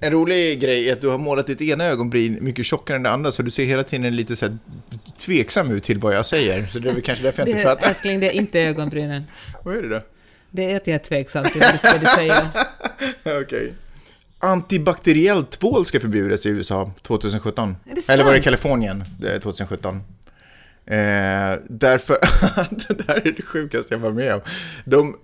En 0.00 0.12
rolig 0.12 0.60
grej 0.60 0.88
är 0.88 0.92
att 0.92 1.00
du 1.00 1.08
har 1.08 1.18
målat 1.18 1.46
ditt 1.46 1.60
ena 1.60 1.84
ögonbryn 1.84 2.38
mycket 2.40 2.66
tjockare 2.66 2.96
än 2.96 3.02
det 3.02 3.10
andra, 3.10 3.32
så 3.32 3.42
du 3.42 3.50
ser 3.50 3.64
hela 3.64 3.82
tiden 3.84 4.16
lite 4.16 4.36
så 4.36 4.46
här 4.46 4.58
tveksam 5.18 5.70
ut 5.70 5.84
till 5.84 5.98
vad 5.98 6.14
jag 6.14 6.26
säger. 6.26 6.66
Så 6.66 6.78
det 6.78 6.88
är 6.88 6.92
väl 6.92 7.02
kanske 7.02 7.24
därför 7.24 7.42
jag 7.42 7.48
inte 7.48 7.62
fattar. 7.62 7.88
älskling, 7.88 8.20
det 8.20 8.26
är 8.26 8.30
inte 8.30 8.60
ögonbrynen. 8.60 9.24
Vad 9.64 9.76
är 9.76 9.82
det 9.82 9.88
då? 9.88 10.00
Det 10.50 10.72
är 10.72 10.76
att 10.76 10.86
jag 10.86 10.94
är 10.94 10.98
tveksam 10.98 11.50
till 11.50 11.60
vad 11.60 12.00
du 12.00 12.06
säger. 12.06 12.46
Okej. 13.42 13.72
Antibakteriell 14.44 15.44
tvål 15.44 15.86
ska 15.86 16.00
förbjudas 16.00 16.46
i 16.46 16.48
USA 16.48 16.92
2017. 17.02 17.76
Är 17.90 17.94
det 17.94 18.08
Eller 18.08 18.24
var 18.24 18.32
det? 18.32 18.40
Kalifornien 18.40 19.04
det 19.20 19.34
är 19.34 19.38
2017? 19.38 19.96
Eh, 19.96 20.02
därför, 21.68 22.18
det 22.94 23.08
här 23.08 23.26
är 23.26 23.32
det 23.32 23.42
sjukaste 23.42 23.94
jag 23.94 23.98
var 23.98 24.12
med 24.12 24.34
om. 24.34 24.40
De, 24.84 25.16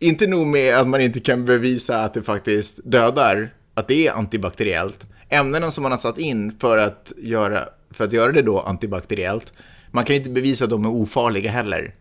inte 0.00 0.26
nog 0.26 0.46
med 0.46 0.74
att 0.74 0.88
man 0.88 1.00
inte 1.00 1.20
kan 1.20 1.44
bevisa 1.44 2.00
att 2.00 2.14
det 2.14 2.22
faktiskt 2.22 2.80
dödar, 2.84 3.50
att 3.74 3.88
det 3.88 4.06
är 4.06 4.12
antibakteriellt. 4.12 5.06
Ämnena 5.28 5.70
som 5.70 5.82
man 5.82 5.92
har 5.92 5.98
satt 5.98 6.18
in 6.18 6.52
för 6.60 6.78
att 6.78 7.12
göra, 7.18 7.68
för 7.90 8.04
att 8.04 8.12
göra 8.12 8.32
det 8.32 8.42
då 8.42 8.60
antibakteriellt, 8.60 9.52
man 9.90 10.04
kan 10.04 10.16
inte 10.16 10.30
bevisa 10.30 10.64
att 10.64 10.70
de 10.70 10.84
är 10.84 10.90
ofarliga 10.90 11.50
heller. 11.50 11.94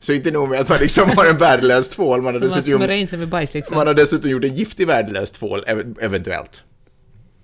Så 0.00 0.12
inte 0.12 0.30
nog 0.30 0.48
med 0.48 0.60
att 0.60 0.68
man 0.68 0.78
liksom 0.80 1.10
har 1.16 1.26
en 1.26 1.36
värdelös 1.36 1.88
tvål, 1.88 2.22
man 2.22 2.34
har 2.34 2.40
man 2.40 2.48
dessutom 2.48 2.90
in 2.90 3.08
sig 3.08 3.18
med 3.18 3.28
bajs 3.28 3.54
liksom. 3.54 3.76
man 3.76 3.86
har 3.86 3.94
dessutom 3.94 4.30
gjort 4.30 4.44
en 4.44 4.54
giftig 4.54 4.86
värdelös 4.86 5.30
tvål, 5.30 5.64
ev- 5.66 5.96
eventuellt. 6.00 6.64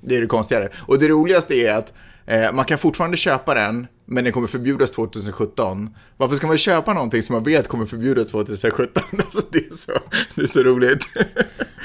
Det 0.01 0.17
är 0.17 0.21
det 0.21 0.27
konstigare. 0.27 0.69
Och 0.77 0.99
det 0.99 1.09
roligaste 1.09 1.55
är 1.55 1.75
att 1.75 1.93
eh, 2.27 2.53
man 2.53 2.65
kan 2.65 2.79
fortfarande 2.79 3.17
köpa 3.17 3.55
den, 3.55 3.87
men 4.07 4.25
den 4.25 4.33
kommer 4.33 4.47
förbjudas 4.49 4.91
2017. 4.91 5.91
Varför 6.17 6.37
ska 6.37 6.47
man 6.47 6.59
köpa 6.59 6.95
någonting 6.95 7.23
som 7.23 7.35
man 7.35 7.43
vet 7.43 7.69
kommer 7.69 7.87
förbjudas 7.87 8.31
2017? 8.31 9.03
Alltså, 9.19 9.41
det, 9.51 9.59
är 9.59 9.75
så, 9.75 9.93
det 10.35 10.43
är 10.43 10.47
så 10.47 10.63
roligt. 10.63 11.05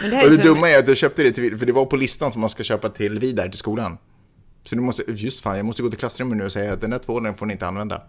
Det 0.10 0.24
Och 0.26 0.30
det 0.32 0.44
dumma 0.44 0.70
är 0.70 0.80
att 0.80 0.88
jag 0.88 0.98
köpte 0.98 1.24
det 1.24 1.32
till, 1.32 1.58
för 1.58 1.66
det 1.66 1.72
var 1.74 1.86
på 1.86 1.96
listan 1.96 2.32
som 2.32 2.42
man 2.42 2.50
ska 2.50 2.64
köpa 2.64 2.90
till 2.90 3.20
vidare 3.20 3.50
till 3.50 3.60
skolan. 3.60 3.98
Så 4.70 4.76
du 4.76 4.82
måste, 4.82 5.04
just 5.08 5.42
fan, 5.42 5.58
jag 5.58 5.66
måste 5.66 5.82
gå 5.82 5.90
till 5.90 6.00
klassrummet 6.00 6.38
nu 6.38 6.46
och 6.46 6.52
säga 6.52 6.74
att 6.74 6.82
den 6.82 6.90
där 6.90 7.00
tvålen 7.00 7.34
får 7.34 7.46
ni 7.46 7.54
inte 7.54 7.68
använda. 7.68 8.02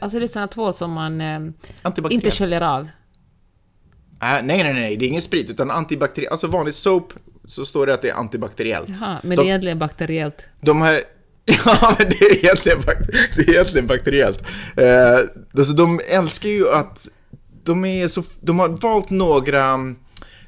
Alltså 0.00 0.18
det 0.18 0.24
är 0.24 0.26
sådana 0.26 0.48
tvål 0.48 0.74
som 0.74 0.92
man 0.92 1.20
eh, 1.20 1.40
inte 2.10 2.30
sköljer 2.30 2.60
av. 2.60 2.82
Äh, 2.82 2.88
nej, 4.20 4.42
nej, 4.42 4.72
nej, 4.72 4.96
det 4.96 5.04
är 5.04 5.08
ingen 5.08 5.22
sprit, 5.22 5.50
utan 5.50 5.70
antibakteriell, 5.70 6.30
alltså 6.30 6.46
vanligt 6.46 6.74
soap, 6.74 7.12
så 7.44 7.64
står 7.66 7.86
det 7.86 7.94
att 7.94 8.02
det 8.02 8.08
är 8.08 8.14
antibakteriellt. 8.14 8.88
Jaha, 9.00 9.20
men 9.22 9.30
De- 9.30 9.36
det 9.36 9.42
är 9.42 9.46
egentligen 9.46 9.78
bakteriellt. 9.78 10.46
De 10.60 10.82
här... 10.82 11.02
Ja, 11.66 11.94
men 11.98 12.08
det 12.08 12.16
är 12.24 12.36
egentligen, 12.36 12.78
det 13.36 13.42
är 13.42 13.50
egentligen 13.50 13.86
bakteriellt. 13.86 14.42
Eh, 14.76 15.18
alltså, 15.58 15.72
de 15.72 16.00
älskar 16.08 16.48
ju 16.48 16.70
att... 16.70 17.08
De, 17.64 17.84
är 17.84 18.08
så, 18.08 18.22
de 18.40 18.58
har 18.58 18.68
valt 18.68 19.10
några... 19.10 19.72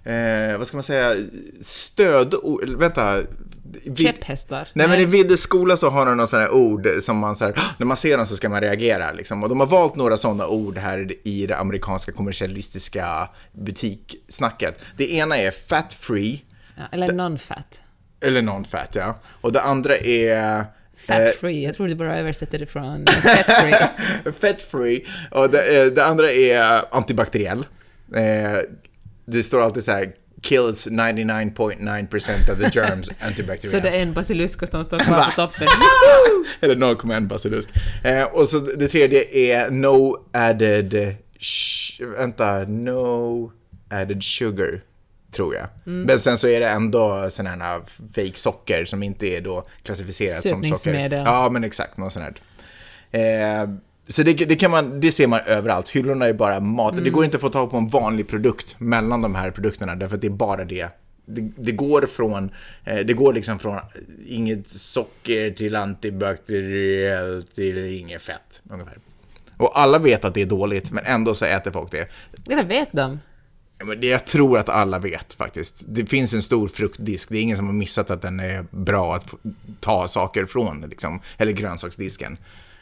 Eh, 0.04 0.58
vad 0.58 0.66
ska 0.66 0.76
man 0.76 0.82
säga? 0.82 1.14
Stöd... 1.60 2.34
Vänta. 2.78 3.22
Vid- 3.84 3.98
Käpphästar. 4.06 4.68
Nej, 4.72 4.88
men 4.88 5.00
i 5.00 5.04
Viddes 5.04 5.40
skola 5.40 5.76
så 5.76 5.88
har 5.90 6.06
de 6.06 6.16
några 6.16 6.26
sådana 6.26 6.50
ord 6.50 6.88
som 7.00 7.18
man 7.18 7.36
så 7.36 7.44
här, 7.44 7.54
när 7.78 7.86
man 7.86 7.96
ser 7.96 8.16
dem 8.16 8.26
så 8.26 8.36
ska 8.36 8.48
man 8.48 8.60
reagera 8.60 9.12
liksom. 9.12 9.42
Och 9.42 9.48
de 9.48 9.60
har 9.60 9.66
valt 9.66 9.96
några 9.96 10.16
sådana 10.16 10.46
ord 10.46 10.78
här 10.78 11.12
i 11.24 11.46
det 11.46 11.56
amerikanska 11.56 12.12
kommersialistiska 12.12 13.28
butiksnacket. 13.52 14.78
Det 14.96 15.12
ena 15.12 15.36
är 15.38 15.50
fat 15.50 15.92
free, 15.92 16.42
Ja, 16.76 16.82
eller 16.92 17.12
non-fat. 17.12 17.80
eller 18.20 18.42
non-fat 18.42 18.94
ja. 18.96 19.14
Och 19.40 19.52
det 19.52 19.60
andra 19.62 19.96
är... 19.96 20.64
Fat 21.06 21.20
eh, 21.20 21.26
free. 21.40 21.64
Jag 21.64 21.74
tror 21.74 21.88
du 21.88 21.94
bara 21.94 22.18
översätter 22.18 22.58
det 22.58 22.66
från 22.66 23.06
fat 23.22 23.46
free. 23.62 24.32
Fat 24.40 24.62
free. 24.62 25.06
Och 25.30 25.50
det, 25.50 25.82
eh, 25.82 25.86
det 25.92 26.04
andra 26.04 26.32
är 26.32 26.84
antibakteriell. 26.96 27.66
Eh, 28.14 28.58
det 29.26 29.42
står 29.42 29.60
alltid 29.62 29.84
så 29.84 29.92
här, 29.92 30.12
kills 30.46 30.86
99.9% 30.86 32.50
of 32.50 32.58
the 32.58 32.80
germs, 32.80 33.10
antibacterial. 33.20 33.72
Så 33.72 33.80
det 33.80 33.96
är 33.96 34.02
en 34.02 34.14
basilusk 34.14 34.70
som 34.70 34.84
står 34.84 34.98
kvar 34.98 35.24
på 35.24 35.30
toppen. 35.30 35.68
Eller 36.60 36.74
0,1 36.74 37.26
basilusk. 37.26 37.70
Eh, 38.04 38.24
och 38.24 38.48
så 38.48 38.58
det 38.58 38.88
tredje 38.88 39.24
är 39.32 39.70
no 39.70 40.26
added... 40.32 41.16
Vänta, 42.18 42.64
no 42.64 43.52
added 43.90 44.22
sugar. 44.22 44.82
Tror 45.32 45.54
jag. 45.54 45.68
Mm. 45.86 46.02
Men 46.02 46.18
sen 46.18 46.38
så 46.38 46.48
är 46.48 46.60
det 46.60 46.68
ändå 46.68 47.30
sådana 47.30 47.64
här 47.64 47.80
fake 48.14 48.38
socker 48.38 48.84
som 48.84 49.02
inte 49.02 49.26
är 49.26 49.40
då 49.40 49.66
klassificerat 49.82 50.48
som 50.48 50.64
socker. 50.64 51.14
Ja, 51.14 51.48
men 51.50 51.64
exakt. 51.64 51.96
Något 51.96 52.12
sånt 52.12 52.24
här. 52.24 53.62
Eh, 53.62 53.68
så 54.08 54.22
det, 54.22 54.32
det, 54.32 54.56
kan 54.56 54.70
man, 54.70 55.00
det 55.00 55.12
ser 55.12 55.26
man 55.26 55.40
överallt. 55.46 55.88
Hyllorna 55.88 56.26
är 56.26 56.32
bara 56.32 56.60
mat. 56.60 56.92
Mm. 56.92 57.04
Det 57.04 57.10
går 57.10 57.24
inte 57.24 57.36
att 57.36 57.40
få 57.40 57.48
tag 57.48 57.70
på 57.70 57.76
en 57.76 57.88
vanlig 57.88 58.28
produkt 58.28 58.80
mellan 58.80 59.22
de 59.22 59.34
här 59.34 59.50
produkterna 59.50 59.94
därför 59.94 60.14
att 60.14 60.20
det 60.20 60.26
är 60.26 60.30
bara 60.30 60.64
det. 60.64 60.88
Det, 61.26 61.40
det 61.56 61.72
går 61.72 62.06
från, 62.06 62.50
eh, 62.84 62.98
det 62.98 63.12
går 63.12 63.32
liksom 63.32 63.58
från 63.58 63.78
inget 64.26 64.68
socker 64.70 65.50
till 65.50 65.76
antibakteriellt 65.76 67.54
till 67.54 68.00
inget 68.00 68.22
fett 68.22 68.62
ungefär. 68.70 68.98
Och 69.56 69.80
alla 69.80 69.98
vet 69.98 70.24
att 70.24 70.34
det 70.34 70.42
är 70.42 70.46
dåligt 70.46 70.92
men 70.92 71.04
ändå 71.04 71.34
så 71.34 71.44
äter 71.44 71.70
folk 71.70 71.90
det. 71.90 72.08
Eller 72.50 72.64
vet 72.64 72.92
de? 72.92 73.18
Det 74.00 74.06
jag 74.06 74.24
tror 74.24 74.58
att 74.58 74.68
alla 74.68 74.98
vet 74.98 75.34
faktiskt. 75.34 75.84
Det 75.88 76.06
finns 76.06 76.34
en 76.34 76.42
stor 76.42 76.68
fruktdisk. 76.68 77.28
Det 77.28 77.38
är 77.38 77.42
ingen 77.42 77.56
som 77.56 77.66
har 77.66 77.72
missat 77.72 78.10
att 78.10 78.22
den 78.22 78.40
är 78.40 78.64
bra 78.70 79.14
att 79.14 79.34
ta 79.80 80.08
saker 80.08 80.46
från, 80.46 80.80
liksom. 80.80 81.20
Eller 81.38 81.52
grönsaksdisken. 81.52 82.38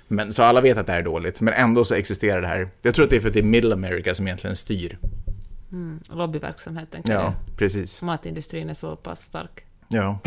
Men, 0.08 0.32
så 0.32 0.42
alla 0.42 0.60
vet 0.60 0.78
att 0.78 0.86
det 0.86 0.92
här 0.92 0.98
är 0.98 1.04
dåligt, 1.04 1.40
men 1.40 1.54
ändå 1.54 1.84
så 1.84 1.94
existerar 1.94 2.40
det 2.40 2.46
här. 2.46 2.68
Jag 2.82 2.94
tror 2.94 3.04
att 3.04 3.10
det 3.10 3.16
är 3.16 3.20
för 3.20 3.28
att 3.28 3.34
det 3.34 3.40
är 3.40 3.44
Middle 3.44 3.74
America 3.74 4.14
som 4.14 4.26
egentligen 4.26 4.56
styr. 4.56 4.98
Lobbyverksamheten 6.10 7.02
kan 7.02 7.14
Ja, 7.14 7.22
det. 7.48 7.56
precis. 7.56 8.02
Matindustrin 8.02 8.70
är 8.70 8.74
så 8.74 8.96
pass 8.96 9.20
stark. 9.20 9.64
Ja. 9.88 10.18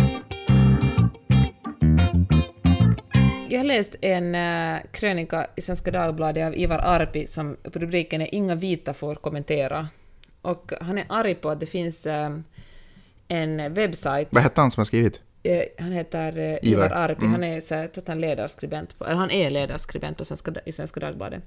Jag 3.50 3.60
har 3.60 3.64
läst 3.64 3.96
en 4.02 4.36
uh, 4.36 4.78
krönika 4.92 5.48
i 5.56 5.62
Svenska 5.62 5.92
Dagbladet 5.92 6.48
av 6.48 6.56
Ivar 6.56 6.80
Arpi 6.80 7.28
som 7.28 7.58
på 7.74 7.80
rubriken 7.80 8.22
är 8.22 8.36
”Inga 8.36 8.56
vita 8.56 8.94
får 8.94 9.16
kommentera”. 9.16 9.88
Och 10.42 10.72
han 10.82 10.98
är 10.98 11.06
arg 11.10 11.36
på 11.36 11.50
att 11.50 11.60
det 11.60 11.66
finns 11.66 12.06
eh, 12.06 12.38
en 13.28 13.74
webbsajt 13.74 14.28
Vad 14.32 14.44
hette 14.44 14.62
han 14.62 14.72
som 14.72 14.82
har 14.82 14.86
skrivit? 14.86 15.22
Eh, 15.48 15.64
han 15.78 15.92
heter 15.92 16.38
eh, 16.38 16.44
Ivar. 16.44 16.60
Ivar 16.62 16.90
Arpi, 16.90 17.26
han 17.26 17.44
är 17.44 17.62
så 17.62 17.76
här, 17.76 17.90
han 18.08 18.22
ledarskribent, 18.22 19.00
på, 19.00 19.06
eller 19.06 19.16
han 19.16 19.32
är 19.32 19.50
ledarskribent 19.50 20.18
på 20.18 20.26
Svenska, 20.26 20.54
i 20.66 20.72
Svenska 20.72 21.00
Dagbladet. 21.00 21.44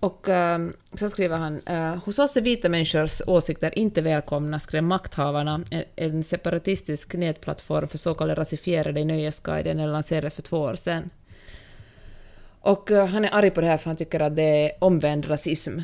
Och 0.00 0.28
ehm, 0.28 0.72
så 0.94 1.08
skriver 1.08 1.36
han, 1.36 1.60
eh, 1.66 2.04
hos 2.04 2.18
oss 2.18 2.36
är 2.36 2.40
vita 2.40 2.68
människors 2.68 3.22
åsikter 3.26 3.78
inte 3.78 4.00
välkomna, 4.02 4.58
skrev 4.58 4.82
makthavarna, 4.82 5.64
en, 5.70 5.84
en 5.96 6.24
separatistisk 6.24 7.14
nätplattform 7.14 7.88
för 7.88 7.98
så 7.98 8.14
kallade 8.14 8.40
rasifierade 8.40 9.00
i 9.00 9.04
Nöjesguiden, 9.04 9.78
eller 9.78 9.92
lanserade 9.92 10.30
för 10.30 10.42
två 10.42 10.58
år 10.58 10.74
sedan. 10.74 11.10
Och 12.60 12.90
eh, 12.90 13.06
han 13.06 13.24
är 13.24 13.34
arg 13.34 13.50
på 13.50 13.60
det 13.60 13.66
här 13.66 13.76
för 13.76 13.86
han 13.86 13.96
tycker 13.96 14.20
att 14.20 14.36
det 14.36 14.42
är 14.42 14.72
omvänd 14.78 15.30
rasism. 15.30 15.78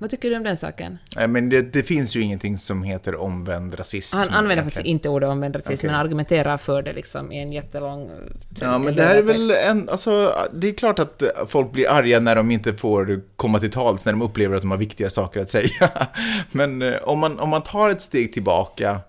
Vad 0.00 0.10
tycker 0.10 0.30
du 0.30 0.36
om 0.36 0.42
den 0.42 0.56
saken? 0.56 0.98
Nej, 1.16 1.28
men 1.28 1.48
det, 1.48 1.62
det 1.62 1.82
finns 1.82 2.16
ju 2.16 2.20
ingenting 2.20 2.58
som 2.58 2.82
heter 2.82 3.14
omvänd 3.14 3.78
rasism. 3.78 4.16
Han 4.16 4.28
använder 4.28 4.40
egentligen. 4.44 4.64
faktiskt 4.64 4.86
inte 4.86 5.08
ordet 5.08 5.28
omvänd 5.28 5.56
rasism, 5.56 5.86
Okej. 5.86 5.90
men 5.90 6.00
argumenterar 6.00 6.56
för 6.56 6.82
det 6.82 6.92
liksom 6.92 7.32
i 7.32 7.38
en 7.42 7.52
jättelång... 7.52 8.06
eh, 8.06 8.14
Ja, 8.60 8.78
men 8.78 8.96
det 8.96 9.04
här 9.04 9.14
är 9.16 9.22
väl 9.22 9.50
en, 9.50 9.88
alltså, 9.88 10.34
det 10.52 10.68
är 10.68 10.74
klart 10.74 10.98
att 10.98 11.22
folk 11.46 11.72
blir 11.72 11.90
arga 11.90 12.20
när 12.20 12.36
de 12.36 12.50
inte 12.50 12.74
får 12.74 13.20
komma 13.36 13.58
till 13.58 13.70
tals, 13.70 14.04
när 14.04 14.12
de 14.12 14.22
upplever 14.22 14.56
att 14.56 14.62
de 14.62 14.70
har 14.70 14.78
viktiga 14.78 15.10
saker 15.10 15.40
att 15.40 15.50
säga. 15.50 15.90
Men 16.52 16.82
eh, 16.82 16.94
om 17.02 17.18
man, 17.18 17.40
om 17.40 17.48
man 17.48 17.62
tar 17.62 17.90
ett 17.90 18.02
steg 18.02 18.32
tillbaka 18.32 19.00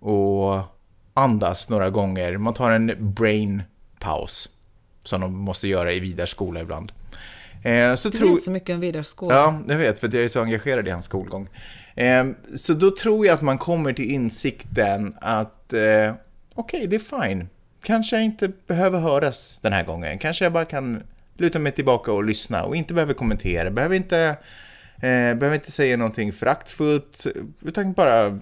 och 0.00 0.60
andas 1.14 1.70
några 1.70 1.90
gånger, 1.90 2.36
man 2.36 2.54
tar 2.54 2.70
en 2.70 2.92
brain 2.98 3.62
paus, 3.98 4.48
som 5.04 5.20
de 5.20 5.34
måste 5.34 5.68
göra 5.68 5.92
i 5.92 6.00
Vidars 6.00 6.30
skola 6.30 6.60
ibland. 6.60 6.92
Eh, 7.62 7.94
så 7.94 8.08
Du 8.08 8.18
tror... 8.18 8.34
vet 8.34 8.42
så 8.42 8.50
mycket 8.50 8.74
om 8.74 8.80
Vidars 8.80 9.06
skola. 9.06 9.34
Ja, 9.34 9.60
jag 9.68 9.78
vet, 9.78 9.98
för 9.98 10.14
jag 10.14 10.24
är 10.24 10.28
så 10.28 10.40
engagerad 10.40 10.88
i 10.88 10.90
hans 10.90 11.04
skolgång. 11.04 11.48
Eh, 11.94 12.26
så 12.56 12.72
då 12.72 12.90
tror 12.96 13.26
jag 13.26 13.34
att 13.34 13.42
man 13.42 13.58
kommer 13.58 13.92
till 13.92 14.10
insikten 14.10 15.14
att 15.20 15.72
eh, 15.72 16.14
okej, 16.54 16.86
det 16.86 16.96
är 16.96 17.22
fine. 17.28 17.48
Kanske 17.84 18.16
jag 18.16 18.24
inte 18.24 18.48
behöver 18.66 18.98
höras 18.98 19.60
den 19.60 19.72
här 19.72 19.84
gången. 19.84 20.18
Kanske 20.18 20.44
jag 20.44 20.52
bara 20.52 20.64
kan 20.64 21.02
luta 21.36 21.58
mig 21.58 21.72
tillbaka 21.72 22.12
och 22.12 22.24
lyssna 22.24 22.64
och 22.64 22.76
inte 22.76 22.94
behöver 22.94 23.14
kommentera. 23.14 23.70
Behöver 23.70 23.96
inte, 23.96 24.18
eh, 24.96 25.34
behöver 25.34 25.54
inte 25.54 25.70
säga 25.70 25.96
någonting 25.96 26.32
föraktfullt, 26.32 27.26
utan 27.62 27.92
bara 27.92 28.38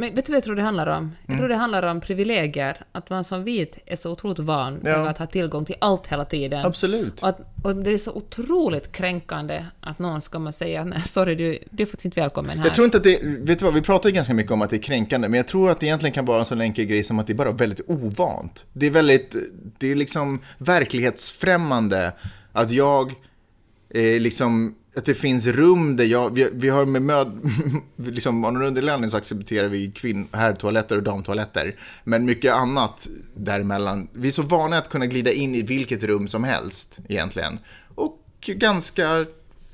Men 0.00 0.14
vet 0.14 0.26
du 0.26 0.32
vad 0.32 0.36
jag 0.36 0.44
tror 0.44 0.56
det 0.56 0.62
handlar 0.62 0.86
om? 0.86 0.96
Mm. 0.96 1.12
Jag 1.26 1.38
tror 1.38 1.48
det 1.48 1.54
handlar 1.56 1.82
om 1.82 2.00
privilegier. 2.00 2.76
Att 2.92 3.10
man 3.10 3.24
som 3.24 3.44
vit 3.44 3.78
är 3.86 3.96
så 3.96 4.10
otroligt 4.10 4.38
van 4.38 4.80
Ja. 4.84 5.08
att 5.08 5.18
ha 5.18 5.26
tillgång 5.26 5.64
till 5.64 5.74
allt 5.80 6.06
hela 6.06 6.24
tiden. 6.24 6.66
absolut. 6.66 7.22
Och, 7.22 7.28
att, 7.28 7.40
och 7.62 7.76
det 7.76 7.90
är 7.90 7.98
så 7.98 8.12
otroligt 8.12 8.92
kränkande 8.92 9.64
att 9.80 9.98
någon 9.98 10.20
ska 10.20 10.38
man 10.38 10.52
säga 10.52 10.84
nej, 10.84 11.02
sorry, 11.02 11.34
du, 11.34 11.58
du 11.70 11.82
är 11.82 11.86
faktiskt 11.86 12.04
inte 12.04 12.20
välkommen 12.20 12.58
här. 12.58 12.66
Jag 12.66 12.74
tror 12.74 12.84
inte 12.84 12.96
att 12.96 13.04
det, 13.04 13.18
vet 13.22 13.58
du 13.58 13.64
vad, 13.64 13.74
vi 13.74 13.82
pratar 13.82 14.08
ju 14.08 14.14
ganska 14.14 14.34
mycket 14.34 14.52
om 14.52 14.62
att 14.62 14.70
det 14.70 14.76
är 14.76 14.82
kränkande, 14.82 15.28
men 15.28 15.36
jag 15.36 15.48
tror 15.48 15.70
att 15.70 15.80
det 15.80 15.86
egentligen 15.86 16.12
kan 16.14 16.24
vara 16.24 16.38
en 16.38 16.44
sån 16.44 16.60
enkel 16.60 16.84
grej 16.84 17.04
som 17.04 17.18
att 17.18 17.26
det 17.26 17.32
är 17.32 17.34
bara 17.34 17.52
väldigt 17.52 17.80
ovant. 17.86 18.66
Det 18.72 18.86
är 18.86 18.90
väldigt, 18.90 19.36
det 19.78 19.90
är 19.90 19.94
liksom 19.94 20.40
verklighetsfrämmande 20.58 22.12
att 22.52 22.70
jag, 22.70 23.12
eh, 23.90 24.20
liksom, 24.20 24.74
att 24.96 25.04
det 25.04 25.14
finns 25.14 25.46
rum 25.46 25.96
där 25.96 26.04
jag, 26.04 26.34
vi, 26.34 26.48
vi 26.52 26.68
har 26.68 26.86
med 26.86 27.02
möd, 27.02 27.40
liksom 27.96 28.44
av 28.44 28.52
någon 28.52 28.62
underlig 28.62 29.10
så 29.10 29.16
accepterar 29.16 29.68
vi 29.68 29.90
kvinn, 29.90 30.28
herrtoaletter 30.32 30.96
och 30.96 31.02
damtoaletter, 31.02 31.76
men 32.04 32.24
mycket 32.24 32.52
annat 32.52 33.08
däremellan. 33.34 34.08
Vi 34.12 34.28
är 34.28 34.32
så 34.32 34.42
vana 34.42 34.78
att 34.78 34.88
kunna 34.88 35.06
glida 35.06 35.32
in 35.32 35.54
i 35.54 35.62
vilket 35.62 36.04
rum 36.04 36.28
som 36.28 36.44
helst 36.44 36.98
egentligen. 37.08 37.58
Och 37.94 38.18
ganska 38.46 39.26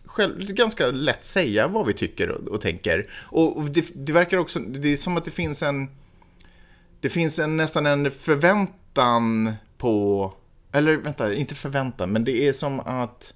själv, 0.04 0.38
ganska 0.38 0.86
lätt 0.86 1.24
säga 1.24 1.68
vad 1.68 1.86
vi 1.86 1.92
tycker 1.92 2.30
och, 2.30 2.48
och 2.48 2.60
tänker. 2.60 3.10
Och, 3.22 3.56
och 3.56 3.64
det, 3.64 3.86
det 3.94 4.12
verkar 4.12 4.36
också, 4.36 4.58
det 4.58 4.92
är 4.92 4.96
som 4.96 5.16
att 5.16 5.24
det 5.24 5.30
finns 5.30 5.62
en, 5.62 5.88
det 7.00 7.08
finns 7.08 7.38
en, 7.38 7.56
nästan 7.56 7.86
en 7.86 8.10
förväntan 8.10 9.52
på, 9.78 10.32
eller 10.72 10.96
vänta, 10.96 11.34
inte 11.34 11.54
förväntan, 11.54 12.12
men 12.12 12.24
det 12.24 12.48
är 12.48 12.52
som 12.52 12.80
att 12.80 13.34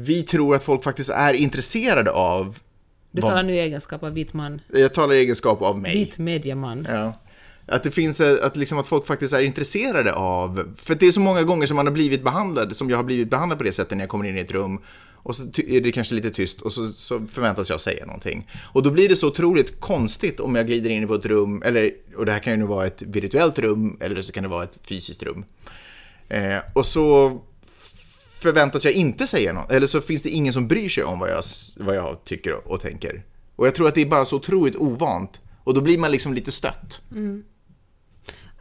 vi 0.00 0.22
tror 0.22 0.54
att 0.54 0.62
folk 0.62 0.84
faktiskt 0.84 1.10
är 1.10 1.34
intresserade 1.34 2.10
av, 2.10 2.58
Du 3.10 3.20
vad- 3.22 3.30
talar 3.30 3.42
nu 3.42 3.54
i 3.54 3.58
egenskap 3.58 4.02
av 4.02 4.12
vit 4.12 4.32
man. 4.34 4.60
jag 4.72 4.94
talar 4.94 5.14
i 5.14 5.18
egenskap 5.18 5.62
av 5.62 5.78
mig. 5.78 5.92
Vit 5.94 6.18
mediaman. 6.18 6.86
Ja. 6.90 7.12
Att 7.66 7.82
det 7.82 7.90
finns, 7.90 8.20
eh, 8.20 8.44
att, 8.46 8.56
liksom 8.56 8.78
att 8.78 8.86
folk 8.86 9.06
faktiskt 9.06 9.32
är 9.34 9.40
intresserade 9.42 10.12
av, 10.14 10.74
för 10.76 10.94
det 10.94 11.06
är 11.06 11.10
så 11.10 11.20
många 11.20 11.42
gånger 11.42 11.66
som 11.66 11.76
man 11.76 11.86
har 11.86 11.92
blivit 11.92 12.22
behandlad, 12.24 12.76
som 12.76 12.90
jag 12.90 12.96
har 12.96 13.04
blivit 13.04 13.30
behandlad 13.30 13.58
på 13.58 13.64
det 13.64 13.72
sättet 13.72 13.96
när 13.96 14.02
jag 14.04 14.08
kommer 14.08 14.28
in 14.28 14.38
i 14.38 14.40
ett 14.40 14.52
rum 14.52 14.78
och 15.22 15.36
så 15.36 15.42
är 15.66 15.80
det 15.80 15.92
kanske 15.92 16.14
lite 16.14 16.30
tyst 16.30 16.60
och 16.60 16.72
så, 16.72 16.86
så 16.86 17.26
förväntas 17.26 17.70
jag 17.70 17.80
säga 17.80 18.06
någonting. 18.06 18.48
Och 18.72 18.82
då 18.82 18.90
blir 18.90 19.08
det 19.08 19.16
så 19.16 19.28
otroligt 19.28 19.80
konstigt 19.80 20.40
om 20.40 20.54
jag 20.54 20.66
glider 20.66 20.90
in 20.90 21.08
på 21.08 21.14
ett 21.14 21.26
rum, 21.26 21.62
eller, 21.64 21.90
och 22.16 22.26
det 22.26 22.32
här 22.32 22.38
kan 22.40 22.52
ju 22.52 22.56
nu 22.56 22.64
vara 22.64 22.86
ett 22.86 23.02
virtuellt 23.02 23.58
rum, 23.58 23.96
eller 24.00 24.22
så 24.22 24.32
kan 24.32 24.42
det 24.42 24.48
vara 24.48 24.64
ett 24.64 24.78
fysiskt 24.82 25.22
rum. 25.22 25.44
Eh, 26.28 26.58
och 26.72 26.86
så 26.86 27.38
förväntas 28.40 28.84
jag 28.84 28.94
inte 28.94 29.26
säga 29.26 29.52
något, 29.52 29.72
eller 29.72 29.86
så 29.86 30.00
finns 30.00 30.22
det 30.22 30.30
ingen 30.30 30.52
som 30.52 30.68
bryr 30.68 30.88
sig 30.88 31.04
om 31.04 31.18
vad 31.18 31.30
jag, 31.30 31.44
vad 31.76 31.96
jag 31.96 32.24
tycker 32.24 32.52
och, 32.54 32.72
och 32.72 32.80
tänker. 32.80 33.24
Och 33.56 33.66
jag 33.66 33.74
tror 33.74 33.88
att 33.88 33.94
det 33.94 34.00
är 34.02 34.06
bara 34.06 34.24
så 34.24 34.36
otroligt 34.36 34.76
ovant. 34.76 35.40
Och 35.64 35.74
då 35.74 35.80
blir 35.80 35.98
man 35.98 36.10
liksom 36.10 36.34
lite 36.34 36.50
stött. 36.50 37.02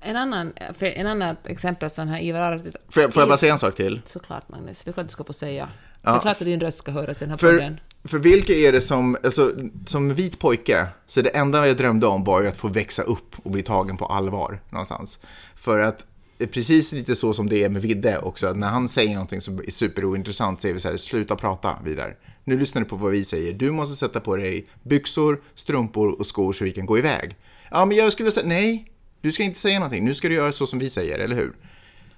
En 0.01 0.15
annan, 0.15 0.53
en 0.79 1.07
annan 1.07 1.35
exempel 1.43 1.89
sån 1.89 2.07
här 2.07 2.21
Ivar 2.21 2.39
Arvid... 2.41 2.75
Får 2.89 3.03
jag, 3.03 3.13
får 3.13 3.21
jag 3.21 3.29
bara 3.29 3.37
säga 3.37 3.53
en 3.53 3.59
sak 3.59 3.75
till? 3.75 4.01
Såklart 4.05 4.49
Magnus, 4.49 4.81
det 4.83 4.91
är 4.91 4.93
klart 4.93 5.05
du 5.05 5.11
ska 5.11 5.23
få 5.23 5.33
säga. 5.33 5.69
Ja. 6.01 6.11
Det 6.11 6.17
är 6.17 6.21
klart 6.21 6.41
att 6.41 6.45
din 6.45 6.59
röst 6.59 6.77
ska 6.77 6.91
höras 6.91 7.21
i 7.21 7.25
den 7.25 7.29
här 7.29 7.37
För, 7.37 7.53
podden. 7.53 7.79
för 8.03 8.17
vilka 8.19 8.53
är 8.53 8.71
det 8.71 8.81
som, 8.81 9.17
alltså, 9.23 9.51
som 9.85 10.13
vit 10.13 10.39
pojke, 10.39 10.87
så 11.07 11.21
det 11.21 11.29
enda 11.29 11.67
jag 11.67 11.77
drömde 11.77 12.07
om 12.07 12.23
var 12.23 12.41
ju 12.41 12.47
att 12.47 12.57
få 12.57 12.67
växa 12.67 13.03
upp 13.03 13.35
och 13.43 13.51
bli 13.51 13.63
tagen 13.63 13.97
på 13.97 14.05
allvar 14.05 14.59
någonstans. 14.69 15.19
För 15.55 15.79
att 15.79 16.05
precis 16.45 16.93
lite 16.93 17.15
så 17.15 17.33
som 17.33 17.49
det 17.49 17.63
är 17.63 17.69
med 17.69 17.81
Vidde 17.81 18.19
också, 18.19 18.53
när 18.53 18.67
han 18.67 18.89
säger 18.89 19.13
någonting 19.13 19.41
som 19.41 19.59
är 19.59 19.71
superointressant 19.71 20.61
så 20.61 20.67
är 20.67 20.73
vi 20.73 20.79
så 20.79 20.89
här, 20.89 20.97
sluta 20.97 21.35
prata 21.35 21.77
vidare. 21.83 22.13
Nu 22.43 22.59
lyssnar 22.59 22.81
du 22.81 22.87
på 22.87 22.95
vad 22.95 23.11
vi 23.11 23.23
säger, 23.23 23.53
du 23.53 23.71
måste 23.71 23.95
sätta 23.95 24.19
på 24.19 24.35
dig 24.35 24.65
byxor, 24.83 25.41
strumpor 25.55 26.19
och 26.19 26.25
skor 26.25 26.53
så 26.53 26.63
vi 26.63 26.71
kan 26.71 26.85
gå 26.85 26.97
iväg. 26.97 27.35
Ja, 27.71 27.85
men 27.85 27.97
jag 27.97 28.13
skulle 28.13 28.31
säga, 28.31 28.47
nej, 28.47 28.91
du 29.21 29.31
ska 29.31 29.43
inte 29.43 29.59
säga 29.59 29.79
någonting, 29.79 30.05
nu 30.05 30.13
ska 30.13 30.29
du 30.29 30.35
göra 30.35 30.51
så 30.51 30.67
som 30.67 30.79
vi 30.79 30.89
säger, 30.89 31.19
eller 31.19 31.35
hur? 31.35 31.53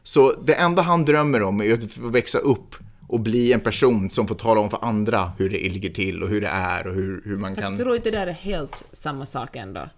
Så 0.03 0.33
det 0.45 0.53
enda 0.53 0.81
han 0.81 1.05
drömmer 1.05 1.43
om 1.43 1.61
är 1.61 1.73
att 1.73 1.91
få 1.91 2.07
växa 2.07 2.37
upp 2.37 2.75
och 3.07 3.19
bli 3.19 3.53
en 3.53 3.59
person 3.59 4.09
som 4.09 4.27
får 4.27 4.35
tala 4.35 4.61
om 4.61 4.69
för 4.69 4.85
andra 4.85 5.31
hur 5.37 5.49
det 5.49 5.69
ligger 5.69 5.89
till 5.89 6.23
och 6.23 6.29
hur 6.29 6.41
det 6.41 6.47
är 6.47 6.87
och 6.87 6.95
hur, 6.95 7.21
hur 7.25 7.37
man 7.37 7.55
Fast 7.55 7.63
kan... 7.63 7.73
jag 7.73 7.81
tror 7.81 7.95
inte 7.95 8.11
det 8.11 8.17
där 8.17 8.27
är 8.27 8.31
helt 8.31 8.85
samma 8.91 9.25
sak 9.25 9.55
ändå. 9.55 9.89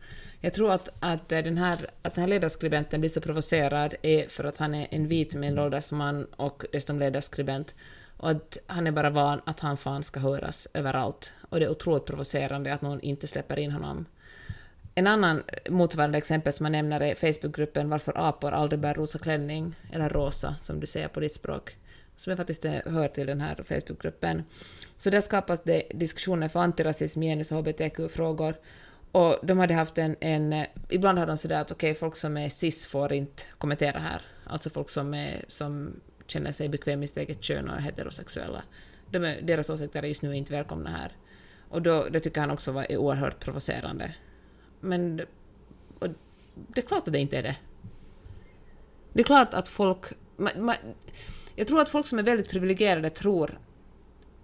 Jag 0.43 0.53
tror 0.53 0.71
att, 0.71 0.89
att, 0.99 1.31
eh, 1.31 1.43
den 1.43 1.57
här, 1.57 1.75
att 2.01 2.15
den 2.15 2.21
här 2.21 2.29
ledarskribenten 2.29 2.99
blir 2.99 3.09
så 3.09 3.21
provocerad 3.21 3.95
är 4.01 4.27
för 4.27 4.43
att 4.43 4.57
han 4.57 4.75
är 4.75 4.87
en 4.91 5.07
vit 5.07 5.35
medelålders 5.35 5.91
man 5.91 6.25
och 6.25 6.63
dessutom 6.71 6.99
ledarskribent. 6.99 7.75
Och 8.17 8.31
att 8.31 8.57
han 8.67 8.87
är 8.87 8.91
bara 8.91 9.09
van 9.09 9.41
att 9.45 9.59
han 9.59 9.77
fan 9.77 10.03
ska 10.03 10.19
höras 10.19 10.67
överallt. 10.73 11.33
Och 11.49 11.59
det 11.59 11.65
är 11.65 11.69
otroligt 11.69 12.05
provocerande 12.05 12.73
att 12.73 12.81
någon 12.81 13.01
inte 13.01 13.27
släpper 13.27 13.59
in 13.59 13.71
honom. 13.71 14.05
En 14.95 15.07
annan 15.07 15.43
motsvarande 15.69 16.17
exempel 16.17 16.53
som 16.53 16.63
man 16.63 16.71
nämner 16.71 17.01
är 17.01 17.15
Facebookgruppen 17.15 17.89
Varför 17.89 18.13
apor 18.15 18.51
aldrig 18.51 18.79
bär 18.79 18.93
rosa 18.93 19.19
klänning, 19.19 19.75
eller 19.93 20.09
rosa 20.09 20.55
som 20.59 20.79
du 20.79 20.87
säger 20.87 21.07
på 21.07 21.19
ditt 21.19 21.33
språk, 21.33 21.77
som 22.15 22.31
jag 22.31 22.37
faktiskt 22.37 22.65
eh, 22.65 22.73
hör 22.85 23.07
till 23.07 23.27
den 23.27 23.41
här 23.41 23.55
Facebookgruppen. 23.55 24.43
Så 24.97 25.09
där 25.09 25.21
skapas 25.21 25.63
det 25.63 25.83
diskussioner 25.93 26.47
för 26.47 26.59
antirasism, 26.59 27.21
genus 27.21 27.51
och 27.51 27.57
hbtq-frågor. 27.57 28.55
Och 29.11 29.39
de 29.43 29.57
hade 29.57 29.73
haft 29.73 29.97
en, 29.97 30.15
en 30.19 30.53
eh, 30.53 30.65
ibland 30.89 31.19
har 31.19 31.25
de 31.27 31.37
sådär 31.37 31.61
att 31.61 31.71
okej, 31.71 31.95
folk 31.95 32.15
som 32.15 32.37
är 32.37 32.49
cis 32.49 32.85
får 32.85 33.13
inte 33.13 33.43
kommentera 33.57 33.99
här. 33.99 34.21
Alltså 34.43 34.69
folk 34.69 34.89
som, 34.89 35.13
är, 35.13 35.45
som 35.47 35.99
känner 36.27 36.51
sig 36.51 36.69
bekväma 36.69 37.03
i 37.03 37.07
sitt 37.07 37.17
eget 37.17 37.43
kön 37.43 37.69
och 37.69 37.75
är 37.75 37.79
heterosexuella. 37.79 38.63
De 39.09 39.23
är, 39.23 39.41
deras 39.41 39.69
åsikter 39.69 40.03
är 40.03 40.07
just 40.07 40.21
nu 40.21 40.35
inte 40.35 40.53
välkomna 40.53 40.89
här. 40.89 41.11
Och 41.69 41.81
då, 41.81 42.07
det 42.11 42.19
tycker 42.19 42.41
han 42.41 42.51
också 42.51 42.71
var, 42.71 42.91
är 42.91 42.97
oerhört 42.97 43.39
provocerande. 43.39 44.15
Men 44.79 45.21
och 45.99 46.07
det 46.55 46.81
är 46.81 46.85
klart 46.85 47.07
att 47.07 47.13
det 47.13 47.19
inte 47.19 47.37
är 47.37 47.43
det. 47.43 47.55
Det 49.13 49.19
är 49.19 49.23
klart 49.23 49.53
att 49.53 49.67
folk... 49.67 50.05
Man, 50.37 50.65
man, 50.65 50.75
jag 51.55 51.67
tror 51.67 51.81
att 51.81 51.89
folk 51.89 52.07
som 52.07 52.19
är 52.19 52.23
väldigt 52.23 52.49
privilegierade 52.49 53.09
tror... 53.09 53.59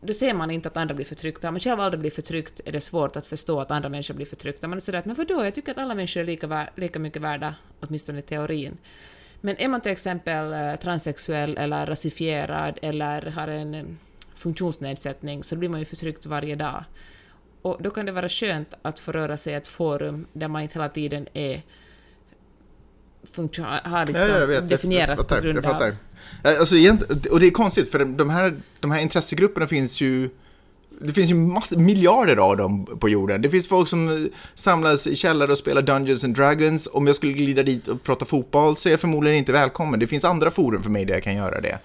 Då 0.01 0.13
ser 0.13 0.33
man 0.33 0.51
inte 0.51 0.69
att 0.69 0.77
andra 0.77 0.95
blir 0.95 1.05
förtryckta. 1.05 1.47
Om 1.47 1.53
man 1.53 1.59
själv 1.59 1.79
aldrig 1.79 1.99
blir 1.99 2.11
förtryckt 2.11 2.61
är 2.65 2.71
det 2.71 2.81
svårt 2.81 3.15
att 3.15 3.25
förstå 3.25 3.61
att 3.61 3.71
andra 3.71 3.89
människor 3.89 4.13
blir 4.13 4.25
förtryckta. 4.25 4.67
Man 4.67 4.77
är 4.77 4.81
sådär 4.81 4.99
att 4.99 5.05
men 5.05 5.15
vadå, 5.15 5.43
jag 5.43 5.55
tycker 5.55 5.71
att 5.71 5.77
alla 5.77 5.95
människor 5.95 6.21
är 6.21 6.25
lika, 6.25 6.67
lika 6.75 6.99
mycket 6.99 7.21
värda, 7.21 7.55
åtminstone 7.79 8.19
i 8.19 8.21
teorin. 8.21 8.77
Men 9.41 9.57
är 9.57 9.67
man 9.67 9.81
till 9.81 9.91
exempel 9.91 10.53
eh, 10.53 10.75
transsexuell 10.75 11.57
eller 11.57 11.85
rasifierad 11.85 12.79
eller 12.81 13.21
har 13.21 13.47
en 13.47 13.75
eh, 13.75 13.85
funktionsnedsättning 14.35 15.43
så 15.43 15.55
blir 15.55 15.69
man 15.69 15.79
ju 15.79 15.85
förtryckt 15.85 16.25
varje 16.25 16.55
dag. 16.55 16.83
Och 17.61 17.77
då 17.81 17.89
kan 17.89 18.05
det 18.05 18.11
vara 18.11 18.29
skönt 18.29 18.73
att 18.81 18.99
få 18.99 19.11
röra 19.11 19.37
sig 19.37 19.53
i 19.53 19.55
ett 19.55 19.67
forum 19.67 20.27
där 20.33 20.47
man 20.47 20.61
inte 20.61 20.73
hela 20.73 20.89
tiden 20.89 21.27
är 21.33 21.61
funktion, 23.35 23.65
har 23.65 24.05
liksom 24.05 24.29
Ja, 24.29 24.39
jag 24.39 24.47
vet. 24.47 24.69
definieras 24.69 25.07
jag 25.09 25.17
fattar, 25.17 25.35
på 25.37 25.41
grund 25.43 25.57
jag 25.57 25.63
fattar. 25.63 25.87
av... 25.87 25.93
Eh, 26.53 26.59
Alltså, 26.59 26.75
och 27.31 27.39
det 27.39 27.47
är 27.47 27.51
konstigt, 27.51 27.91
för 27.91 28.05
de 28.05 28.29
här, 28.29 28.55
de 28.79 28.91
här 28.91 28.99
intressegrupperna 28.99 29.67
finns 29.67 30.01
ju... 30.01 30.29
Det 31.01 31.13
finns 31.13 31.29
ju 31.31 31.35
massor, 31.35 31.77
miljarder 31.77 32.37
av 32.37 32.57
dem 32.57 32.85
på 32.99 33.09
jorden. 33.09 33.41
Det 33.41 33.49
finns 33.49 33.67
folk 33.67 33.87
som 33.87 34.09
eh, 34.09 34.29
samlas 34.55 35.07
i 35.07 35.15
källare 35.15 35.51
och 35.51 35.57
spelar 35.57 35.81
Dungeons 35.81 36.23
and 36.23 36.35
Dragons. 36.35 36.87
Om 36.93 37.07
jag 37.07 37.15
skulle 37.15 37.33
glida 37.33 37.63
dit 37.63 37.87
och 37.87 38.03
prata 38.03 38.25
fotboll 38.25 38.77
så 38.77 38.89
är 38.89 38.93
jag 38.93 38.99
förmodligen 38.99 39.37
inte 39.37 39.51
välkommen. 39.51 39.99
Det 39.99 40.07
finns 40.07 40.23
andra 40.23 40.51
forum 40.51 40.83
för 40.83 40.89
mig 40.89 41.05
där 41.05 41.13
jag 41.13 41.23
kan 41.23 41.35
göra 41.35 41.61
det. 41.61 41.79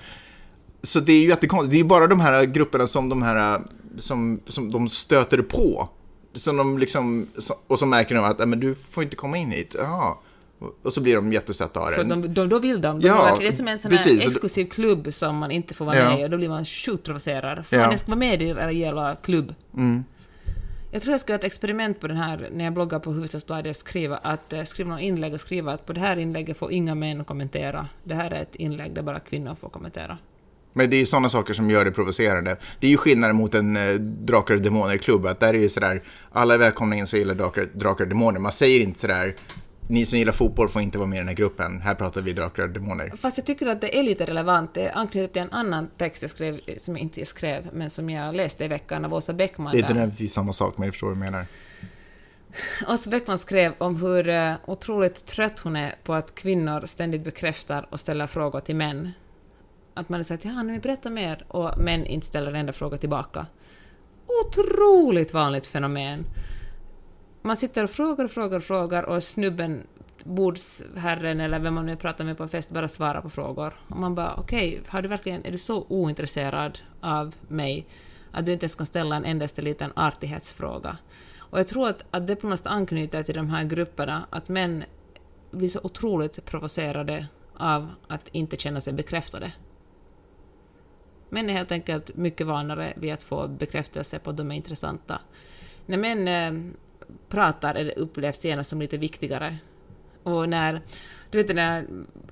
Så 0.83 1.01
det 1.01 1.13
är 1.13 1.21
ju 1.23 1.29
jättekonstigt. 1.29 1.71
Det 1.71 1.77
är 1.77 1.79
ju 1.79 1.85
bara 1.85 2.07
de 2.07 2.21
här 2.21 2.45
grupperna 2.45 2.87
som 2.87 3.09
de 3.09 3.23
här 3.23 3.63
som, 3.99 4.41
som 4.49 4.73
de 4.73 4.89
stöter 4.89 5.43
på. 5.43 5.89
Som 6.35 6.57
de 6.57 6.79
liksom, 6.79 7.27
och 7.67 7.79
så 7.79 7.87
märker 7.87 8.15
de 8.15 8.25
att 8.25 8.39
"Nej, 8.39 8.47
men 8.47 8.61
du 8.61 8.75
får 8.75 9.03
inte 9.05 9.17
komma 9.17 9.37
in 9.37 9.51
hit. 9.51 9.75
Jaha. 9.79 10.15
Och 10.83 10.93
så 10.93 11.01
blir 11.01 11.15
de 11.15 11.33
jättestötta 11.33 11.81
av 11.81 11.91
det. 11.91 11.97
För 11.97 12.05
de, 12.05 12.35
de, 12.35 12.49
då 12.49 12.59
vill 12.59 12.81
de. 12.81 13.01
de 13.01 13.07
Ja, 13.09 13.37
det 13.41 13.47
är 13.49 13.53
som 13.53 13.69
en 13.69 13.79
sån 13.79 13.91
precis. 13.91 14.23
här 14.23 14.29
exklusiv 14.31 14.65
klubb 14.65 15.13
som 15.15 15.37
man 15.37 15.51
inte 15.51 15.75
får 15.75 15.85
vara 15.85 15.99
Ja. 15.99 16.11
med 16.11 16.21
i 16.21 16.25
och 16.25 16.31
då 16.31 16.37
blir 16.37 16.49
man 16.49 16.65
sjukt 16.65 17.05
provocerad. 17.05 17.67
Fan, 17.67 17.81
Ja. 17.81 17.91
jag 17.91 17.99
ska 18.01 18.11
vara 18.11 18.19
med 18.19 18.43
i 18.43 18.49
er 18.49 18.69
jävla 18.69 19.17
klubb. 19.17 19.55
Mm. 19.77 20.05
Jag 20.95 21.03
tror 21.03 21.13
jag 21.13 21.21
ska 21.21 21.33
göra 21.33 21.39
ett 21.39 21.45
experiment 21.45 22.01
på 22.01 22.09
den 22.09 22.17
här, 22.17 22.49
när 22.53 22.65
jag 22.65 22.73
bloggar 22.75 22.99
på 22.99 23.11
Hufvudstadsbladet, 23.13 23.77
skriva 23.77 24.17
att 24.17 24.53
eh, 24.53 24.63
skriva 24.63 24.91
något 24.91 25.01
inlägg 25.01 25.35
och 25.35 25.41
skriva 25.41 25.73
att 25.73 25.87
på 25.87 25.93
det 25.93 26.01
här 26.01 26.17
inlägget 26.17 26.59
får 26.59 26.73
inga 26.73 26.95
män 26.95 27.25
kommentera. 27.25 27.89
Det 28.05 28.15
här 28.15 28.31
är 28.31 28.43
ett 28.43 28.55
inlägg 28.55 28.95
där 28.95 29.03
bara 29.03 29.21
kvinnor 29.21 29.55
får 29.61 29.69
kommentera. 29.69 30.19
Men 30.73 30.91
det 30.91 30.97
är 30.97 31.01
ju 31.01 31.07
sådana 31.07 31.29
saker 31.29 31.55
som 31.55 31.71
gör 31.71 31.85
det 31.85 31.91
provocerande. 31.93 32.57
Det 32.81 32.87
är 32.87 32.91
ju 32.91 32.97
skillnaden 32.97 33.37
mot 33.37 33.55
en 33.55 33.77
eh, 33.77 33.95
Drakar 34.01 34.55
och 34.55 34.61
Demoner-klubb, 34.61 35.27
att 35.27 35.41
där 35.41 35.55
är 35.55 35.59
ju 35.59 35.69
sådär, 35.69 36.01
alla 36.33 36.55
är 36.55 36.59
välkomna 36.59 36.97
in 36.97 37.07
så 37.07 37.17
gillar 37.17 37.35
Drakar, 37.35 37.69
drakar 37.75 38.05
och 38.05 38.09
Demoner. 38.09 38.41
Man 38.41 38.53
säger 38.53 38.81
inte 38.81 39.01
sådär, 39.01 39.35
ni 39.87 40.07
som 40.07 40.19
gillar 40.19 40.33
fotboll 40.33 40.69
får 40.69 40.83
inte 40.83 40.99
vara 40.99 41.09
med 41.09 41.17
i 41.17 41.19
den 41.19 41.29
här 41.29 41.35
gruppen. 41.35 41.81
Här 41.81 41.95
pratar 41.95 42.21
vi 42.21 42.33
drakar 42.33 42.63
och 42.63 42.71
demoner. 42.71 43.13
Fast 43.17 43.39
jag 43.39 43.47
tycker 43.47 43.67
att 43.67 43.81
det 43.81 43.99
är 43.99 44.03
lite 44.03 44.25
relevant. 44.25 44.75
Det 44.75 44.91
anknyter 44.91 45.33
till 45.33 45.43
en 45.43 45.53
annan 45.53 45.91
text 45.99 46.23
jag 46.23 46.31
skrev, 46.31 46.61
som 46.79 46.97
jag 46.97 47.03
inte 47.03 47.25
skrev, 47.25 47.69
men 47.73 47.91
som 47.91 48.11
jag 48.11 48.35
läste 48.35 48.65
i 48.65 48.69
veckan 48.69 49.05
av 49.05 49.15
Åsa 49.15 49.33
Bäckman. 49.33 49.73
Det 49.73 49.79
är 49.79 49.81
inte 49.81 49.95
nödvändigtvis 49.95 50.33
samma 50.33 50.53
sak, 50.53 50.79
men 50.79 50.87
jag 50.87 50.95
förstår 50.95 51.07
vad 51.07 51.17
du 51.17 51.21
menar. 51.21 51.47
Åsa 52.89 53.11
Bäckman 53.11 53.39
skrev 53.39 53.73
om 53.79 54.03
hur 54.03 54.29
eh, 54.29 54.55
otroligt 54.65 55.27
trött 55.27 55.61
hon 55.61 55.77
är 55.77 55.95
på 56.05 56.15
att 56.15 56.35
kvinnor 56.35 56.87
ständigt 56.87 57.25
bekräftar 57.25 57.87
och 57.91 58.01
ställer 58.01 58.27
frågor 58.27 58.61
till 58.61 58.77
män. 58.77 59.11
Att 59.95 60.09
man 60.09 60.21
är 60.21 60.25
såhär 60.25 60.41
”ja, 60.43 60.63
nu 60.63 60.79
berätta 60.79 61.11
mer” 61.11 61.45
och 61.49 61.79
män 61.79 62.07
inte 62.07 62.27
ställer 62.27 62.51
en 62.51 62.57
enda 62.57 62.73
fråga 62.73 62.99
tillbaka. 62.99 63.47
Otroligt 64.47 65.35
vanligt 65.35 65.67
fenomen. 65.67 66.25
Man 67.43 67.57
sitter 67.57 67.85
och 67.85 67.91
frågar 67.91 68.25
och 68.25 68.31
frågar 68.31 68.57
och 68.57 68.65
frågar 68.65 69.03
och 69.03 69.23
snubben, 69.23 69.87
bordsherren 70.25 71.41
eller 71.41 71.59
vem 71.59 71.75
man 71.75 71.87
nu 71.87 71.97
pratar 71.97 72.25
med 72.25 72.37
på 72.37 72.43
en 72.43 72.49
fest 72.49 72.71
bara 72.71 72.89
svarar 72.89 73.21
på 73.21 73.31
frågor. 73.31 73.75
Och 73.89 73.97
man 73.97 74.15
bara 74.15 74.35
okej, 74.35 74.83
har 74.89 75.03
du 75.03 75.09
verkligen, 75.09 75.45
är 75.45 75.51
du 75.51 75.59
så 75.59 75.87
ointresserad 75.89 76.79
av 77.01 77.35
mig 77.49 77.87
att 78.31 78.47
du 78.47 78.53
inte 78.53 78.65
ens 78.65 78.75
kan 78.75 78.87
ställa 78.87 79.17
en 79.17 79.25
endaste 79.25 79.63
liten 79.63 79.93
artighetsfråga? 79.97 80.97
Och 81.39 81.59
jag 81.59 81.69
tror 81.69 81.89
att, 81.89 82.05
att 82.11 82.27
det 82.27 82.37
på 82.37 82.47
något 82.47 82.59
sätt 82.59 82.67
anknyter 82.67 83.23
till 83.23 83.35
de 83.35 83.51
här 83.51 83.65
grupperna, 83.65 84.27
att 84.31 84.49
män 84.49 84.85
blir 85.51 85.69
så 85.69 85.81
otroligt 85.83 86.45
provocerade 86.45 87.27
av 87.57 87.91
att 88.09 88.29
inte 88.29 88.57
känna 88.57 88.81
sig 88.81 88.93
bekräftade. 88.93 89.53
Män 91.29 91.51
är 91.51 91.55
helt 91.55 91.73
enkelt 91.73 92.17
mycket 92.17 92.47
vanare 92.47 92.93
vid 92.97 93.13
att 93.13 93.23
få 93.23 93.49
bekräftelse 93.49 94.19
på 94.19 94.31
att 94.31 94.37
de 94.37 94.51
är 94.51 94.55
intressanta. 94.55 95.21
När 95.87 95.99
män 95.99 96.29
eh, 96.29 96.75
pratar 97.29 97.75
det 97.75 97.93
upplevs 97.93 98.45
genast 98.45 98.71
som 98.71 98.81
lite 98.81 98.97
viktigare. 98.97 99.59
Och 100.23 100.49
när, 100.49 100.81
du 101.31 101.39
vet 101.39 101.47
den 101.47 101.57
där, 101.57 101.87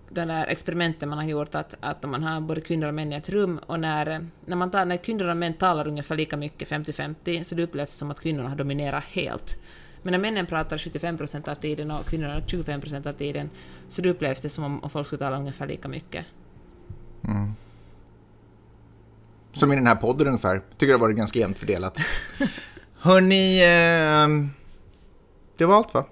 den 0.08 0.28
där 0.28 0.46
experimenten 0.46 1.08
man 1.08 1.18
har 1.18 1.24
gjort 1.24 1.54
att, 1.54 1.74
att 1.80 2.02
man 2.02 2.22
har 2.22 2.40
både 2.40 2.60
kvinnor 2.60 2.88
och 2.88 2.94
män 2.94 3.12
i 3.12 3.16
ett 3.16 3.28
rum 3.28 3.60
och 3.66 3.80
när, 3.80 4.26
när, 4.44 4.56
man 4.56 4.70
tar, 4.70 4.84
när 4.84 4.96
kvinnor 4.96 5.28
och 5.28 5.36
män 5.36 5.54
talar 5.54 5.88
ungefär 5.88 6.16
lika 6.16 6.36
mycket, 6.36 6.68
50-50, 6.68 7.42
så 7.42 7.54
det 7.54 7.62
upplevs 7.62 7.92
som 7.92 8.10
att 8.10 8.20
kvinnorna 8.20 8.48
har 8.48 8.56
dominerat 8.56 9.04
helt. 9.04 9.62
Men 10.02 10.12
när 10.12 10.18
männen 10.18 10.46
pratar 10.46 10.78
75% 10.78 11.48
av 11.48 11.54
tiden 11.54 11.90
och 11.90 12.06
kvinnorna 12.06 12.40
25% 12.40 13.08
av 13.08 13.12
tiden, 13.12 13.50
så 13.88 14.02
det 14.02 14.10
upplevs 14.10 14.40
det 14.40 14.48
som 14.48 14.64
om, 14.64 14.84
om 14.84 14.90
folk 14.90 15.06
skulle 15.06 15.18
tala 15.18 15.36
ungefär 15.36 15.66
lika 15.66 15.88
mycket. 15.88 16.26
Som 19.52 19.72
i 19.72 19.74
den 19.76 19.86
här 19.86 19.94
podden 19.94 20.26
ungefär. 20.26 20.58
Tycker 20.58 20.86
det 20.86 20.92
har 20.92 20.98
varit 20.98 21.16
ganska 21.16 21.38
jämnt 21.38 21.58
fördelat. 21.58 21.98
Hörni, 23.00 23.62
eh, 23.62 24.59
det 25.60 25.66
var 25.66 25.76
allt 25.76 25.94
va? 25.94 26.06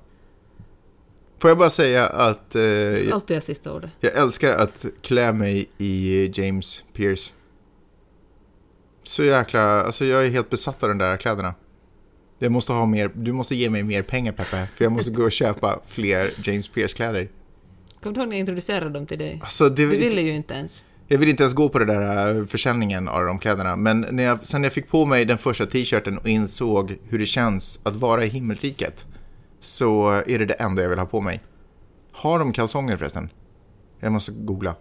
Får 1.38 1.51
jag 1.51 1.59
bara 1.59 1.70
säga 1.70 2.07
att 2.07 2.55
eh, 2.55 2.62
Alltid 3.12 3.36
är 3.36 3.40
sista 3.40 3.72
ordet. 3.72 3.90
jag 4.01 4.16
älskar 4.16 4.51
att 4.53 4.84
klä 5.03 5.32
mig 5.32 5.68
i 5.78 6.26
James 6.34 6.82
Pierce. 6.92 7.32
Så 9.03 9.24
jäkla, 9.24 9.82
alltså 9.82 10.05
jag 10.05 10.26
är 10.26 10.30
helt 10.30 10.51
besatt 10.51 10.82
av 10.82 10.88
de 10.88 10.99
där 10.99 11.16
kläderna. 11.16 11.55
Jag 12.38 12.53
måste 12.53 12.72
ha 12.72 12.86
mer, 12.86 13.11
du 13.14 13.32
måste 13.32 13.55
ge 13.55 13.70
mig 13.70 13.82
mer 13.82 14.03
pengar 14.03 14.32
Peppe, 14.32 14.66
för 14.66 14.84
jag 14.84 14.92
måste 14.92 15.11
gå 15.11 15.22
och 15.22 15.32
köpa 15.32 15.80
fler 15.86 16.30
James 16.44 16.68
Pierce-kläder. 16.68 17.28
Kommer 18.03 18.14
du 18.14 18.20
ihåg 18.20 18.28
när 18.28 18.36
jag 18.36 18.40
introducerade 18.40 18.90
dem 18.90 19.07
till 19.07 19.18
dig? 19.18 19.38
Alltså, 19.42 19.68
det, 19.68 19.74
Du 19.82 19.86
ville 19.86 20.20
ju 20.20 20.34
inte 20.34 20.55
ens. 20.55 20.84
Jag 21.07 21.18
vill 21.18 21.28
inte 21.28 21.42
ens 21.42 21.55
gå 21.55 21.68
på 21.68 21.78
den 21.78 21.88
där 21.88 22.34
äh, 22.40 22.46
försäljningen 22.46 23.09
av 23.09 23.24
de 23.24 23.38
kläderna, 23.38 23.76
men 23.76 24.07
när 24.11 24.22
jag, 24.22 24.46
sen 24.46 24.62
jag 24.64 24.72
fick 24.72 24.88
på 24.88 25.05
mig 25.05 25.24
den 25.24 25.38
första 25.38 25.66
t-shirten 25.66 26.18
och 26.18 26.28
insåg 26.28 26.96
hur 27.09 27.18
det 27.18 27.26
känns 27.26 27.80
att 27.82 27.96
vara 27.96 28.24
i 28.24 28.28
himmelriket, 28.28 29.07
så 29.61 30.09
är 30.09 30.38
det 30.38 30.46
det 30.46 30.54
enda 30.54 30.82
jag 30.82 30.88
vill 30.88 30.98
ha 30.98 31.06
på 31.06 31.20
mig. 31.20 31.42
Har 32.12 32.38
de 32.38 32.52
kalsonger 32.52 32.96
förresten? 32.96 33.30
Jag 34.00 34.12
måste 34.12 34.32
googla. 34.32 34.74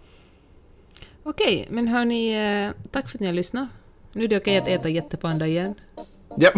Okej, 1.22 1.66
men 1.70 1.88
hörni, 1.88 2.32
eh, 2.32 2.70
tack 2.90 3.08
för 3.08 3.16
att 3.16 3.20
ni 3.20 3.26
har 3.26 3.34
lyssnat. 3.34 3.68
Nu 4.12 4.24
är 4.24 4.28
det 4.28 4.36
okej 4.36 4.58
att 4.58 4.68
äta 4.68 4.88
jättepanda 4.88 5.46
igen. 5.46 5.74
Ja, 6.36 6.50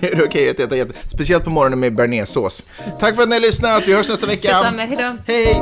det 0.00 0.12
är 0.12 0.24
okej 0.24 0.50
att 0.50 0.60
äta 0.60 0.76
jätte... 0.76 1.08
Speciellt 1.08 1.44
på 1.44 1.50
morgonen 1.50 1.80
med 1.80 1.94
bearnaisesås. 1.94 2.62
Tack 3.00 3.14
för 3.14 3.22
att 3.22 3.28
ni 3.28 3.34
har 3.34 3.40
lyssnat, 3.40 3.88
vi 3.88 3.94
hörs 3.94 4.08
nästa 4.08 4.26
vecka. 4.26 4.62
Hejdå! 4.62 5.16
Hej! 5.26 5.60